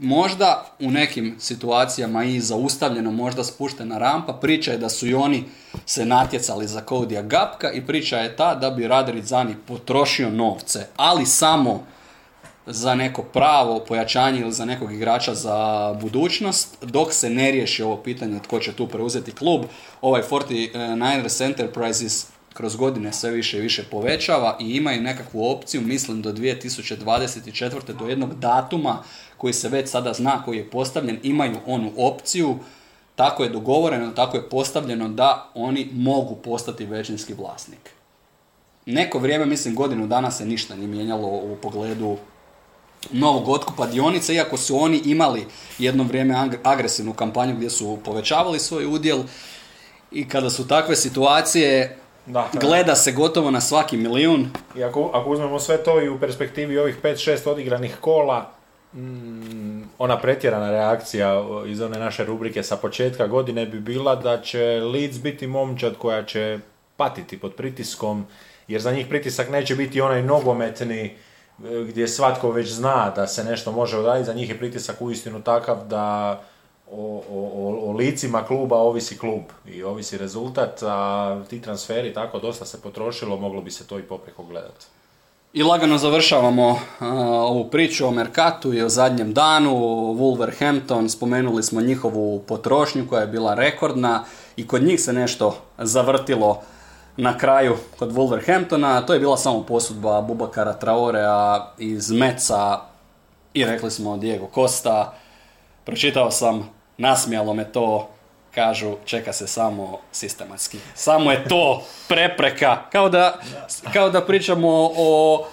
možda 0.00 0.66
u 0.80 0.90
nekim 0.90 1.36
situacijama 1.38 2.24
i 2.24 2.40
zaustavljeno, 2.40 3.10
možda 3.10 3.44
spuštena 3.44 3.98
rampa. 3.98 4.32
Priča 4.32 4.72
je 4.72 4.78
da 4.78 4.88
su 4.88 5.06
i 5.06 5.14
oni 5.14 5.44
se 5.86 6.06
natjecali 6.06 6.66
za 6.66 6.80
Kodija 6.80 7.22
Gapka 7.22 7.72
i 7.72 7.86
priča 7.86 8.18
je 8.18 8.36
ta 8.36 8.54
da 8.54 8.70
bi 8.70 8.88
Radar 8.88 9.20
Zani 9.22 9.54
potrošio 9.66 10.30
novce, 10.30 10.86
ali 10.96 11.26
samo 11.26 11.86
za 12.66 12.94
neko 12.94 13.22
pravo 13.22 13.84
pojačanje 13.88 14.40
ili 14.40 14.52
za 14.52 14.64
nekog 14.64 14.92
igrača 14.92 15.34
za 15.34 15.92
budućnost, 16.00 16.84
dok 16.84 17.12
se 17.12 17.30
ne 17.30 17.50
riješi 17.50 17.82
ovo 17.82 17.96
pitanje 17.96 18.40
tko 18.42 18.58
će 18.58 18.72
tu 18.72 18.86
preuzeti 18.86 19.32
klub. 19.32 19.64
Ovaj 20.00 20.22
49ers 20.30 21.44
Enterprises 21.44 22.26
kroz 22.54 22.76
godine 22.76 23.12
sve 23.12 23.30
više 23.30 23.58
i 23.58 23.60
više 23.60 23.82
povećava 23.90 24.56
i 24.60 24.76
imaju 24.76 25.02
nekakvu 25.02 25.50
opciju, 25.50 25.80
mislim 25.80 26.22
do 26.22 26.32
2024. 26.32 27.92
do 27.98 28.08
jednog 28.08 28.34
datuma 28.34 29.02
koji 29.38 29.52
se 29.52 29.68
već 29.68 29.88
sada 29.88 30.12
zna, 30.12 30.42
koji 30.44 30.56
je 30.56 30.70
postavljen, 30.70 31.18
imaju 31.22 31.56
onu 31.66 31.92
opciju, 31.96 32.58
tako 33.16 33.42
je 33.42 33.50
dogovoreno, 33.50 34.10
tako 34.10 34.36
je 34.36 34.48
postavljeno 34.48 35.08
da 35.08 35.50
oni 35.54 35.88
mogu 35.92 36.36
postati 36.36 36.86
većinski 36.86 37.34
vlasnik. 37.34 37.90
Neko 38.86 39.18
vrijeme, 39.18 39.46
mislim 39.46 39.74
godinu 39.74 40.06
dana 40.06 40.30
se 40.30 40.46
ništa 40.46 40.76
nije 40.76 40.88
mijenjalo 40.88 41.28
u 41.28 41.56
pogledu 41.62 42.16
novog 43.12 43.48
otkupa 43.48 43.86
dionica, 43.86 44.32
iako 44.32 44.56
su 44.56 44.78
oni 44.78 45.02
imali 45.04 45.46
jedno 45.78 46.04
vrijeme 46.04 46.50
agresivnu 46.62 47.12
kampanju 47.12 47.54
gdje 47.56 47.70
su 47.70 47.98
povećavali 48.04 48.58
svoj 48.58 48.86
udjel 48.86 49.22
i 50.12 50.28
kada 50.28 50.50
su 50.50 50.68
takve 50.68 50.96
situacije, 50.96 51.98
da, 52.26 52.50
gleda 52.52 52.96
se 52.96 53.12
gotovo 53.12 53.50
na 53.50 53.60
svaki 53.60 53.96
milijun. 53.96 54.50
I 54.76 54.84
ako, 54.84 55.10
ako 55.14 55.30
uzmemo 55.30 55.60
sve 55.60 55.84
to 55.84 56.02
i 56.02 56.08
u 56.08 56.20
perspektivi 56.20 56.78
ovih 56.78 56.96
5-6 57.02 57.48
odigranih 57.48 57.96
kola, 58.00 58.57
ona 59.98 60.18
pretjerana 60.18 60.70
reakcija 60.70 61.44
iz 61.66 61.80
one 61.80 61.98
naše 61.98 62.24
rubrike 62.24 62.62
sa 62.62 62.76
početka 62.76 63.26
godine 63.26 63.66
bi 63.66 63.80
bila 63.80 64.16
da 64.16 64.40
će 64.40 64.80
Leeds 64.80 65.18
biti 65.18 65.46
momčad 65.46 65.96
koja 65.98 66.24
će 66.24 66.58
patiti 66.96 67.40
pod 67.40 67.54
pritiskom, 67.54 68.26
jer 68.68 68.80
za 68.80 68.92
njih 68.92 69.06
pritisak 69.06 69.50
neće 69.50 69.76
biti 69.76 70.00
onaj 70.00 70.22
nogometni 70.22 71.04
e, 71.04 71.14
gdje 71.88 72.08
svatko 72.08 72.50
već 72.50 72.68
zna 72.68 73.10
da 73.16 73.26
se 73.26 73.44
nešto 73.44 73.72
može 73.72 73.98
odraditi, 73.98 74.26
za 74.26 74.34
njih 74.34 74.48
je 74.48 74.58
pritisak 74.58 75.02
uistinu 75.02 75.42
takav 75.42 75.86
da 75.86 76.40
o, 76.90 77.22
o, 77.30 77.90
o, 77.90 77.92
licima 77.92 78.44
kluba 78.44 78.76
ovisi 78.76 79.18
klub 79.18 79.42
i 79.66 79.82
ovisi 79.82 80.18
rezultat, 80.18 80.82
a 80.82 81.42
ti 81.50 81.62
transferi 81.62 82.14
tako 82.14 82.38
dosta 82.38 82.64
se 82.64 82.82
potrošilo, 82.82 83.36
moglo 83.36 83.62
bi 83.62 83.70
se 83.70 83.86
to 83.86 83.98
i 83.98 84.02
popreko 84.02 84.42
gledati. 84.42 84.86
I 85.52 85.62
lagano 85.62 85.98
završavamo 85.98 86.78
ovu 87.48 87.70
priču 87.70 88.06
o 88.06 88.10
Merkatu 88.10 88.74
i 88.74 88.82
o 88.82 88.88
zadnjem 88.88 89.32
danu. 89.32 89.74
Wolverhampton, 90.14 91.08
spomenuli 91.08 91.62
smo 91.62 91.80
njihovu 91.80 92.42
potrošnju 92.46 93.06
koja 93.08 93.20
je 93.20 93.26
bila 93.26 93.54
rekordna 93.54 94.24
i 94.56 94.66
kod 94.66 94.82
njih 94.82 95.00
se 95.00 95.12
nešto 95.12 95.56
zavrtilo 95.78 96.60
na 97.16 97.38
kraju 97.38 97.76
kod 97.98 98.12
Wolverhamptona. 98.12 99.06
To 99.06 99.14
je 99.14 99.20
bila 99.20 99.36
samo 99.36 99.62
posudba 99.62 100.20
Bubakara 100.20 100.72
Traorea 100.72 101.72
iz 101.78 102.10
Meca 102.10 102.80
i 103.54 103.64
rekli 103.64 103.90
smo 103.90 104.16
Diego 104.16 104.48
Costa. 104.54 105.14
Pročitao 105.84 106.30
sam, 106.30 106.70
nasmijalo 106.96 107.54
me 107.54 107.72
to 107.72 108.08
kažu 108.50 108.96
čeka 109.04 109.32
se 109.32 109.46
samo 109.46 109.98
sistematski. 110.12 110.78
Samo 110.94 111.32
je 111.32 111.44
to 111.44 111.82
prepreka. 112.08 112.82
Kao 112.92 113.08
da, 113.08 113.38
kao 113.92 114.10
da 114.10 114.20
pričamo 114.22 114.68
o 114.96 115.44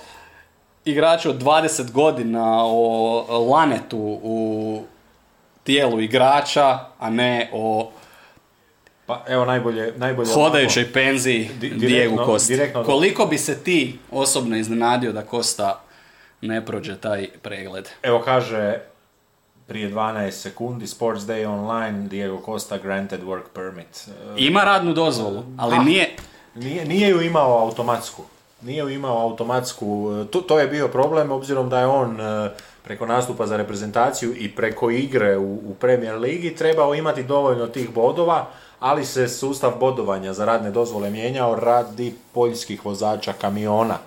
igraču 0.86 1.30
od 1.30 1.36
20 1.38 1.92
godina, 1.92 2.64
o 2.64 3.26
lanetu 3.50 3.98
u 4.24 4.82
tijelu 5.64 6.02
igrača, 6.02 6.64
a 7.00 7.10
ne 7.10 7.50
o 7.54 7.92
Pa 9.06 9.24
evo 9.28 9.46
najbolje... 9.46 9.94
najbolje 9.96 10.34
hodajućoj 10.34 10.94
penziji 10.94 11.50
Di- 11.52 11.70
Dijegu 11.70 12.18
Kosti. 12.18 12.54
direktno- 12.54 12.84
Koliko 12.84 13.26
bi 13.26 13.38
se 13.38 13.58
ti 13.58 14.00
osobno 14.12 14.58
iznenadio 14.58 15.12
da 15.12 15.22
Kosta 15.22 15.82
ne 16.42 16.66
prođe 16.66 16.98
taj 16.98 17.28
pregled? 17.42 17.90
Evo 18.04 18.22
kaže 18.22 18.80
prije 19.68 19.92
12 19.92 20.32
sekundi 20.32 20.88
Sports 20.88 21.24
Day 21.24 21.46
Online 21.48 22.08
Diego 22.08 22.42
Costa 22.46 22.78
granted 22.78 23.24
work 23.24 23.44
permit. 23.54 24.08
E, 24.08 24.12
Ima 24.38 24.64
radnu 24.64 24.94
dozvolu, 24.94 25.44
ali 25.58 25.80
nije... 25.80 26.16
Nije, 26.56 26.86
nije 26.86 27.10
ju 27.10 27.22
imao 27.22 27.60
automatsku. 27.60 28.24
Nije 28.62 28.78
ju 28.78 28.90
imao 28.90 29.22
automatsku. 29.22 30.12
e, 30.22 30.32
To, 30.32 30.42
to 30.42 30.60
je 30.60 30.68
bio 30.68 30.88
problem 30.88 31.32
obzirom 31.32 31.70
da 31.70 31.80
je 31.80 31.88
on 31.88 32.22
e, 32.22 32.50
preko 32.84 33.06
nastupa 33.06 33.48
za 33.48 33.58
reprezentaciju 33.58 34.34
i 34.38 34.56
preko 34.56 34.92
igre 34.92 35.38
u, 35.38 35.54
u 35.54 35.76
Premier 35.80 36.16
Ligi 36.16 36.56
trebao 36.56 36.96
imati 36.96 37.24
dovoljno 37.24 37.68
tih 37.68 37.90
bodova, 37.90 38.48
ali 38.80 39.06
se 39.06 39.28
sustav 39.28 39.72
bodovanja 39.80 40.34
za 40.34 40.46
radne 40.46 40.72
dozvole 40.72 41.10
mijenjao 41.10 41.56
radi 41.56 42.16
poljskih 42.34 42.86
vozača 42.86 43.34
kamiona 43.34 43.98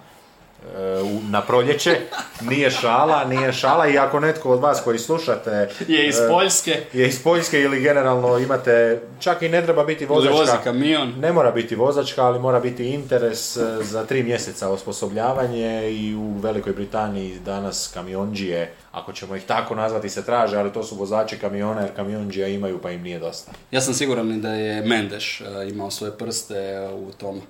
na 1.31 1.43
proljeće. 1.43 1.97
Nije 2.41 2.71
šala, 2.71 3.25
nije 3.25 3.53
šala 3.53 3.89
i 3.89 3.99
ako 3.99 4.21
netko 4.21 4.51
od 4.51 4.61
vas 4.61 4.81
koji 4.85 4.99
slušate 4.99 5.69
Je 5.89 6.09
iz 6.09 6.19
e, 6.19 6.29
Poljske 6.29 6.81
je 6.93 7.09
iz 7.09 7.23
Poljske 7.23 7.61
ili 7.61 7.81
generalno 7.81 8.39
imate, 8.39 9.01
čak 9.21 9.43
i 9.43 9.49
ne 9.49 9.63
treba 9.63 9.85
biti 9.85 10.05
ili 10.05 10.15
vozi 10.15 10.29
vozačka, 10.29 10.63
kamion. 10.65 11.15
ne 11.19 11.33
mora 11.33 11.51
biti 11.51 11.75
vozačka, 11.75 12.25
ali 12.25 12.39
mora 12.39 12.61
biti 12.61 12.85
interes 12.85 13.57
e, 13.57 13.83
za 13.83 14.05
tri 14.05 14.23
mjeseca 14.23 14.69
osposobljavanje 14.69 15.91
i 15.91 16.15
u 16.15 16.39
Velikoj 16.39 16.73
Britaniji 16.73 17.39
danas 17.45 17.91
kamionđije, 17.95 18.73
ako 18.93 19.13
ćemo 19.13 19.37
ih 19.37 19.45
tako 19.45 19.75
nazvati, 19.75 20.11
se 20.11 20.25
traže, 20.25 20.57
ali 20.57 20.73
to 20.73 20.83
su 20.83 20.97
vozači 20.97 21.39
kamiona 21.39 21.81
jer 21.81 21.97
kamionđija 21.97 22.49
imaju 22.49 22.79
pa 22.83 22.91
im 22.91 23.03
nije 23.03 23.19
dosta. 23.19 23.53
Ja 23.71 23.81
sam 23.81 23.95
siguran 23.95 24.41
da 24.41 24.53
je 24.53 24.83
Mendes 24.83 25.41
e, 25.41 25.69
imao 25.69 25.91
svoje 25.91 26.13
prste 26.13 26.89
u 26.93 27.13
tom 27.13 27.41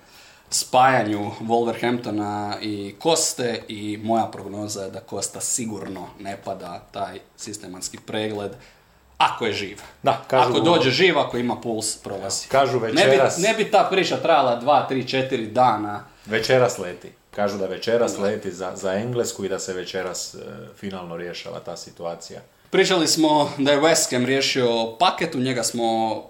spajanju 0.51 1.31
Wolverhamptona 1.41 2.57
i 2.63 2.95
Koste 2.99 3.63
i 3.69 3.99
moja 4.03 4.25
prognoza 4.27 4.83
je 4.83 4.91
da 4.91 5.01
Kosta 5.01 5.41
sigurno 5.41 6.09
ne 6.21 6.37
pada 6.45 6.83
taj 6.93 7.19
sistematski 7.37 7.99
pregled 8.07 8.51
ako 9.19 9.47
je 9.47 9.53
živ. 9.53 9.81
Da, 10.03 10.25
kažu- 10.31 10.51
ako 10.51 10.61
dođe 10.61 10.91
živ, 10.91 11.19
ako 11.19 11.39
ima 11.39 11.57
puls, 11.57 11.97
prolazi. 11.97 12.49
Kažu 12.49 12.81
Ne 12.81 12.87
večeras, 13.07 13.37
bi, 13.37 13.43
ne 13.43 13.55
bi 13.55 13.71
ta 13.71 13.89
priča 13.91 14.17
trajala 14.17 14.61
2, 14.61 14.89
3, 14.89 15.05
4 15.31 15.53
dana. 15.53 16.05
večeras 16.27 16.79
leti. 16.79 17.13
Kažu 17.31 17.59
da 17.59 17.67
večeras 17.67 18.19
leti 18.19 18.53
za, 18.53 18.77
za 18.77 18.93
Englesku 18.95 19.45
i 19.45 19.49
da 19.49 19.59
se 19.59 19.73
večeras 19.73 20.35
e, 20.35 20.39
finalno 20.77 21.17
rješava 21.17 21.61
ta 21.61 21.77
situacija. 21.77 22.41
Pričali 22.71 23.07
smo 23.07 23.53
da 23.59 23.73
je 23.73 23.81
West 23.81 24.11
Ham 24.13 24.27
riješio 24.27 24.97
paket, 24.99 25.35
u 25.35 25.39
njega 25.39 25.63
smo 25.63 26.23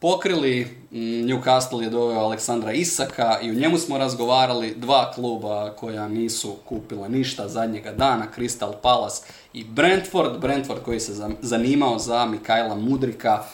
pokrili, 0.00 0.64
mm, 0.90 0.98
Newcastle 1.00 1.82
je 1.82 1.90
doveo 1.90 2.18
Aleksandra 2.20 2.72
Isaka 2.72 3.38
i 3.42 3.50
u 3.50 3.54
njemu 3.54 3.78
smo 3.78 3.98
razgovarali 3.98 4.74
dva 4.76 5.12
kluba 5.12 5.70
koja 5.70 6.08
nisu 6.08 6.56
kupila 6.68 7.08
ništa 7.08 7.48
zadnjega 7.48 7.92
dana, 7.92 8.26
Crystal 8.36 8.72
Palace 8.82 9.22
i 9.52 9.64
Brentford, 9.64 10.40
Brentford 10.40 10.82
koji 10.82 11.00
se 11.00 11.12
zanimao 11.40 11.98
za 11.98 12.26
Mikajla 12.26 12.74
Mudrika, 12.74 13.44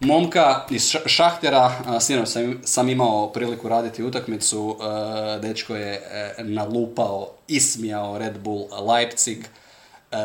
momka 0.00 0.64
iz 0.70 0.82
Ša- 0.82 1.08
Šahtera, 1.08 1.70
sinoć 2.00 2.28
sam, 2.28 2.60
sam 2.64 2.88
imao 2.88 3.28
priliku 3.32 3.68
raditi 3.68 4.02
utakmicu, 4.04 4.76
e, 4.80 5.38
dečko 5.40 5.76
je 5.76 5.92
e, 5.94 6.34
nalupao, 6.44 7.28
ismijao 7.48 8.18
Red 8.18 8.38
Bull 8.38 8.64
Leipzig, 8.88 9.38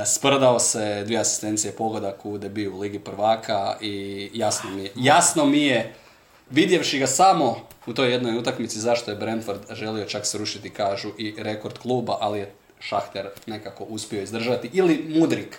sprdao 0.06 0.60
se, 0.60 1.04
dvije 1.06 1.20
asistencije 1.20 1.74
pogodak 1.74 2.26
u 2.26 2.38
debiju 2.38 2.80
Ligi 2.80 3.00
prvaka 3.00 3.78
i 3.82 4.30
jasno 4.34 4.70
mi 4.70 4.84
je, 4.84 4.92
jasno 4.96 5.46
mi 5.46 5.66
je 5.66 5.94
vidjevši 6.50 7.00
ga 7.00 7.08
samo 7.08 7.58
u 7.86 7.94
toj 7.94 8.12
jednoj 8.12 8.38
utakmici 8.38 8.80
zašto 8.80 9.12
je 9.12 9.18
Brentford 9.18 9.60
želio 9.72 10.06
čak 10.06 10.26
srušiti 10.26 10.70
kažu 10.70 11.10
i 11.18 11.36
rekord 11.38 11.78
kluba, 11.78 12.18
ali 12.20 12.40
je 12.40 12.52
Šahter 12.80 13.30
nekako 13.46 13.84
uspio 13.84 14.22
izdržati 14.22 14.70
ili 14.74 15.06
Mudrik 15.20 15.58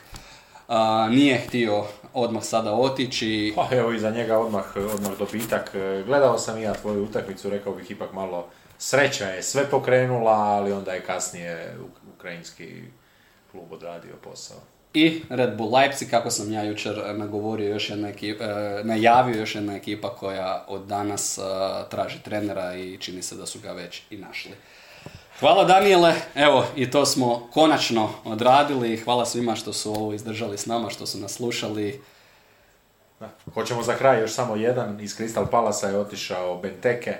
a, 0.68 1.08
nije 1.10 1.38
htio 1.38 1.84
odmah 2.14 2.44
sada 2.44 2.72
otići. 2.72 3.52
Pa 3.56 3.68
evo 3.72 3.92
iza 3.92 4.10
njega 4.10 4.38
odmah, 4.38 4.76
odmah 4.76 5.18
dobitak. 5.18 5.70
E, 5.74 6.02
Gledao 6.06 6.38
sam 6.38 6.58
i 6.58 6.62
ja 6.62 6.74
tvoju 6.74 7.04
utakmicu, 7.04 7.50
rekao 7.50 7.74
bih 7.74 7.90
ipak 7.90 8.12
malo 8.12 8.46
sreća 8.78 9.28
je 9.28 9.42
sve 9.42 9.70
pokrenula, 9.70 10.32
ali 10.32 10.72
onda 10.72 10.92
je 10.92 11.00
kasnije 11.04 11.76
uk- 11.80 12.14
ukrajinski 12.16 12.82
klub 13.52 13.72
odradio 13.72 14.16
posao. 14.24 14.58
I 14.94 15.22
Red 15.28 15.56
Bull 15.56 15.74
Leipzig, 15.74 16.10
kako 16.10 16.30
sam 16.30 16.52
ja 16.52 16.62
jučer 16.62 17.02
nagovorio 17.14 17.68
još 17.68 17.90
jedna 17.90 18.08
ekipa, 18.08 18.44
najavio 18.84 19.40
još 19.40 19.54
jedna 19.54 19.76
ekipa 19.76 20.14
koja 20.14 20.64
od 20.68 20.86
danas 20.86 21.38
e, 21.38 21.42
traži 21.90 22.22
trenera 22.22 22.76
i 22.76 22.98
čini 22.98 23.22
se 23.22 23.36
da 23.36 23.46
su 23.46 23.58
ga 23.60 23.72
već 23.72 24.02
i 24.10 24.16
našli. 24.16 24.52
Hvala 25.40 25.64
Daniele, 25.64 26.14
evo 26.34 26.64
i 26.76 26.90
to 26.90 27.06
smo 27.06 27.48
konačno 27.52 28.10
odradili. 28.24 28.96
Hvala 28.96 29.26
svima 29.26 29.54
što 29.54 29.72
su 29.72 29.90
ovo 29.90 30.12
izdržali 30.12 30.58
s 30.58 30.66
nama, 30.66 30.90
što 30.90 31.06
su 31.06 31.18
nas 31.18 31.32
slušali. 31.32 32.00
Da. 33.20 33.30
Hoćemo 33.54 33.82
za 33.82 33.94
kraj 33.94 34.20
još 34.20 34.32
samo 34.32 34.56
jedan. 34.56 35.00
Iz 35.00 35.16
Crystal 35.16 35.50
Palasa 35.50 35.88
je 35.88 35.98
otišao 35.98 36.58
Benteke 36.58 37.14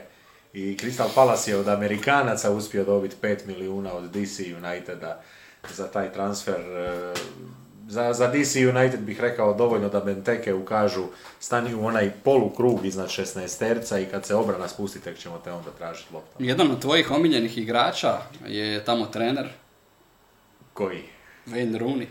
i 0.52 0.76
Crystal 0.76 1.08
Palace 1.14 1.50
je 1.50 1.56
od 1.56 1.68
Amerikanaca 1.68 2.50
uspio 2.50 2.84
dobiti 2.84 3.16
5 3.22 3.46
milijuna 3.46 3.92
od 3.92 4.10
DC 4.10 4.40
Uniteda 4.56 5.22
za 5.70 5.88
taj 5.88 6.12
transfer. 6.12 6.60
E, 6.60 7.12
Za, 7.88 8.12
za 8.12 8.26
DC 8.28 8.56
United 8.56 9.00
bih 9.00 9.20
rekao 9.20 9.54
dovoljno 9.54 9.88
da 9.88 10.00
Benteke 10.00 10.54
ukažu 10.54 11.04
stani 11.40 11.74
u 11.74 11.86
onaj 11.86 12.10
polukrug 12.24 12.84
iznad 12.86 13.08
16 13.08 13.58
terca 13.58 13.98
i 13.98 14.06
kad 14.06 14.26
se 14.26 14.34
obrana 14.34 14.68
spusti 14.68 15.00
tek 15.00 15.18
ćemo 15.18 15.40
te 15.44 15.52
onda 15.52 15.70
tražiti 15.78 16.14
loptu. 16.14 16.30
Jedan 16.38 16.70
od 16.70 16.80
tvojih 16.80 17.10
omiljenih 17.10 17.58
igrača 17.58 18.18
je 18.46 18.84
tamo 18.84 19.06
trener, 19.06 19.48
Koji? 20.74 21.02
Wayne 21.46 21.78
Rooney. 21.78 22.06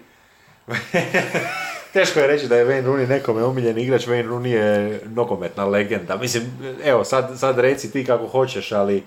Teško 1.93 2.20
je 2.20 2.28
reći 2.28 2.47
da 2.47 2.56
je 2.56 2.66
Wayne 2.66 2.86
Rooney 2.86 3.10
nekome 3.10 3.43
omiljen 3.43 3.78
igrač, 3.78 4.08
Wayne 4.08 4.28
Rooney 4.28 4.54
je 4.54 5.02
nogometna 5.06 5.66
legenda. 5.66 6.18
Mislim, 6.18 6.43
evo, 6.84 7.04
sad, 7.04 7.39
sad 7.39 7.60
reci 7.60 7.91
ti 7.91 8.06
kako 8.06 8.28
hoćeš, 8.28 8.72
ali 8.72 9.04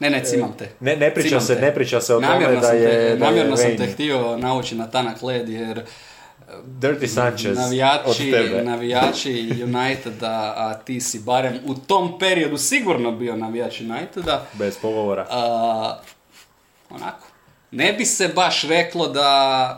Ne, 0.00 0.10
ne, 0.10 0.24
cimam 0.24 0.52
te. 0.52 0.68
ne, 0.80 0.96
ne 0.96 1.14
priča 1.14 1.28
Cimam 1.28 1.40
se, 1.40 1.54
te. 1.54 1.60
ne 1.60 1.74
priča 1.74 2.00
se 2.00 2.14
o 2.14 2.20
tome 2.20 2.28
Namjerno 2.28 2.60
da 2.60 2.66
sam 2.66 2.76
je, 2.76 2.82
te, 2.82 2.90
da 2.90 3.00
je 3.00 3.16
namjerno 3.16 3.56
sam 3.56 3.66
Wayne 3.66 3.76
te 3.78 3.86
htio 3.86 4.36
nauči 4.36 4.74
na 4.74 4.86
tanak 4.86 5.22
led 5.22 5.48
jer 5.48 5.82
Dirty 6.64 7.06
Sanchez 7.06 7.50
od 7.50 7.56
navijači, 7.56 8.30
tebe. 8.32 8.62
navijači 8.62 9.30
Uniteda, 9.64 10.28
a 10.56 10.74
ti 10.76 11.00
si 11.00 11.18
barem 11.18 11.58
u 11.66 11.74
tom 11.76 12.18
periodu 12.18 12.56
sigurno 12.56 13.12
bio 13.12 13.36
navijač 13.36 13.80
Uniteda, 13.80 14.46
Bez 14.52 14.76
pogovora. 14.76 15.26
a, 15.30 16.00
onako, 16.90 17.26
ne 17.72 17.92
bi 17.92 18.04
se 18.04 18.28
baš 18.28 18.62
reklo 18.62 19.06
da 19.06 19.28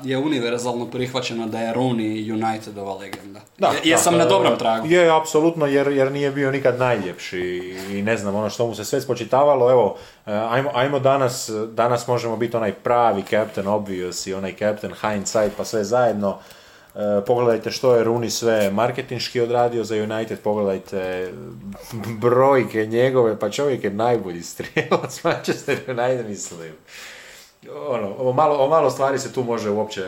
je 0.04 0.18
univerzalno 0.18 0.86
prihvaćeno 0.86 1.46
da 1.46 1.60
je 1.60 1.74
Rooney 1.74 2.12
Unitedova 2.44 2.94
legenda. 2.94 3.40
Je- 3.58 3.80
Jesam 3.84 4.16
na 4.16 4.24
dobrom 4.24 4.58
tragu. 4.58 4.86
Je, 4.86 5.10
apsolutno, 5.12 5.66
jer, 5.66 5.88
jer 5.88 6.12
nije 6.12 6.30
bio 6.30 6.50
nikad 6.50 6.78
najljepši 6.78 7.40
i 7.90 8.02
ne 8.02 8.16
znam, 8.16 8.34
ono 8.34 8.50
što 8.50 8.66
mu 8.66 8.74
se 8.74 8.84
sve 8.84 9.00
spočitavalo, 9.00 9.70
evo, 9.70 9.96
e, 10.26 10.32
ajmo, 10.32 10.70
ajmo 10.74 10.98
danas, 10.98 11.50
danas 11.68 12.06
možemo 12.06 12.36
biti 12.36 12.56
onaj 12.56 12.72
pravi 12.72 13.22
Captain 13.22 13.66
Obvious 13.68 14.26
i 14.26 14.34
onaj 14.34 14.54
Captain 14.54 14.94
Hindsight, 14.94 15.56
pa 15.56 15.64
sve 15.64 15.84
zajedno. 15.84 16.38
E, 16.94 16.98
pogledajte 17.26 17.70
što 17.70 17.96
je 17.96 18.04
Rooney 18.04 18.30
sve 18.30 18.70
marketinški 18.70 19.40
odradio 19.40 19.84
za 19.84 19.94
United, 19.96 20.40
pogledajte 20.40 21.32
brojke 22.10 22.86
njegove, 22.86 23.38
pa 23.38 23.50
čovjek 23.50 23.84
je 23.84 23.90
najbolji 23.90 24.42
strijelac 24.52 25.24
Manchester 25.24 25.78
United, 25.88 26.28
mislim. 26.28 26.72
Ono, 27.70 28.14
o 28.18 28.32
malo, 28.32 28.64
o 28.64 28.68
malo 28.68 28.90
stvari 28.90 29.18
se 29.18 29.32
tu 29.32 29.42
može 29.42 29.70
uopće 29.70 30.02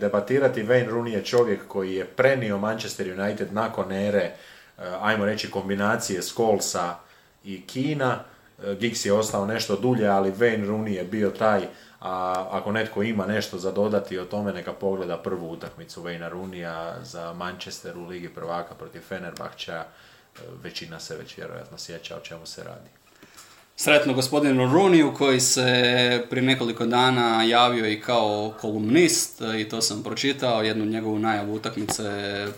debatirati. 0.00 0.64
Wayne 0.64 0.90
Rooney 0.90 1.12
je 1.12 1.24
čovjek 1.24 1.68
koji 1.68 1.94
je 1.94 2.04
prenio 2.04 2.58
Manchester 2.58 3.20
United 3.20 3.52
nakon 3.52 3.92
ere, 3.92 4.20
e, 4.20 4.32
ajmo 5.00 5.24
reći, 5.24 5.50
kombinacije 5.50 6.22
Skolsa 6.22 6.96
i 7.44 7.66
Kina. 7.66 8.18
E, 8.64 8.74
Giggs 8.74 9.04
je 9.04 9.12
ostao 9.12 9.46
nešto 9.46 9.76
dulje, 9.76 10.08
ali 10.08 10.32
Wayne 10.32 10.66
Rooney 10.66 10.88
je 10.88 11.04
bio 11.04 11.30
taj, 11.30 11.62
a 12.00 12.46
ako 12.50 12.72
netko 12.72 13.02
ima 13.02 13.26
nešto 13.26 13.58
za 13.58 13.72
dodati 13.72 14.18
o 14.18 14.24
tome, 14.24 14.52
neka 14.52 14.72
pogleda 14.72 15.16
prvu 15.16 15.50
utakmicu 15.50 16.02
Wayna 16.02 16.30
Rooneyja 16.30 17.02
za 17.02 17.32
Manchester 17.32 17.98
u 17.98 18.06
Ligi 18.06 18.28
prvaka 18.28 18.74
protiv 18.74 19.00
Fenerbahča. 19.00 19.74
E, 19.74 19.84
Većina 20.62 21.00
se 21.00 21.16
već 21.16 21.36
vjerojatno 21.36 21.78
sjeća 21.78 22.16
o 22.16 22.20
čemu 22.20 22.46
se 22.46 22.64
radi. 22.64 23.03
Sretno 23.76 24.14
gospodinu 24.14 24.72
Runiju 24.72 25.14
koji 25.18 25.40
se 25.40 26.24
prije 26.30 26.42
nekoliko 26.42 26.86
dana 26.86 27.42
javio 27.42 27.90
i 27.90 28.00
kao 28.00 28.54
kolumnist 28.60 29.40
i 29.58 29.68
to 29.68 29.80
sam 29.80 30.02
pročitao, 30.02 30.62
jednu 30.62 30.84
njegovu 30.84 31.18
najavu 31.18 31.54
utakmice 31.54 32.02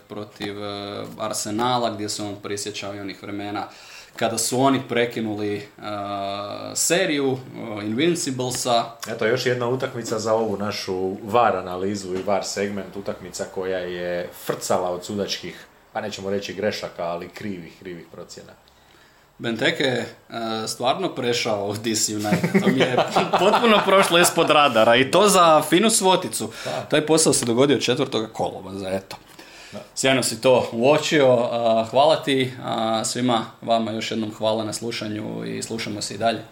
protiv 0.08 0.64
e, 0.64 1.04
Arsenala 1.18 1.94
gdje 1.94 2.08
se 2.08 2.22
on 2.22 2.36
prisjećao 2.42 2.94
i 2.94 3.00
onih 3.00 3.22
vremena 3.22 3.68
kada 4.16 4.38
su 4.38 4.60
oni 4.60 4.80
prekinuli 4.88 5.56
uh, 5.56 5.84
seriju 6.74 7.32
uh, 7.32 7.38
Invinciblesa. 7.84 8.84
Eto, 9.08 9.26
još 9.26 9.46
jedna 9.46 9.68
utakmica 9.68 10.18
za 10.18 10.34
ovu 10.34 10.56
našu 10.56 11.16
VAR 11.22 11.56
analizu 11.56 12.14
i 12.14 12.22
VAR 12.22 12.44
segment, 12.44 12.96
utakmica 12.96 13.44
koja 13.54 13.78
je 13.78 14.30
frcala 14.44 14.90
od 14.90 15.04
sudačkih, 15.04 15.66
pa 15.92 16.00
nećemo 16.00 16.30
reći 16.30 16.54
grešaka, 16.54 17.04
ali 17.04 17.28
krivih, 17.28 17.72
krivih 17.78 18.06
procjena. 18.12 18.52
Benteke 19.38 19.84
je 19.84 20.06
stvarno 20.66 21.14
prešao 21.14 21.66
u 21.66 21.74
DC 21.74 22.08
United. 22.08 22.62
To 22.62 22.68
mi 22.68 22.80
je 22.80 22.96
potpuno 23.40 23.80
prošlo 23.84 24.18
ispod 24.18 24.50
radara 24.50 24.96
i 24.96 25.10
to 25.10 25.28
za 25.28 25.62
finu 25.62 25.90
svoticu. 25.90 26.52
Taj 26.90 27.06
posao 27.06 27.32
se 27.32 27.44
dogodio 27.44 27.80
četvrtoga 27.80 28.28
kolova, 28.28 28.74
za 28.74 28.88
eto. 28.88 29.16
Sjajno 29.94 30.22
si 30.22 30.40
to 30.40 30.68
uočio. 30.72 31.48
Hvala 31.90 32.22
ti 32.22 32.52
svima 33.04 33.46
vama 33.62 33.92
još 33.92 34.10
jednom 34.10 34.34
hvala 34.34 34.64
na 34.64 34.72
slušanju 34.72 35.44
i 35.44 35.62
slušamo 35.62 36.02
se 36.02 36.14
i 36.14 36.18
dalje. 36.18 36.42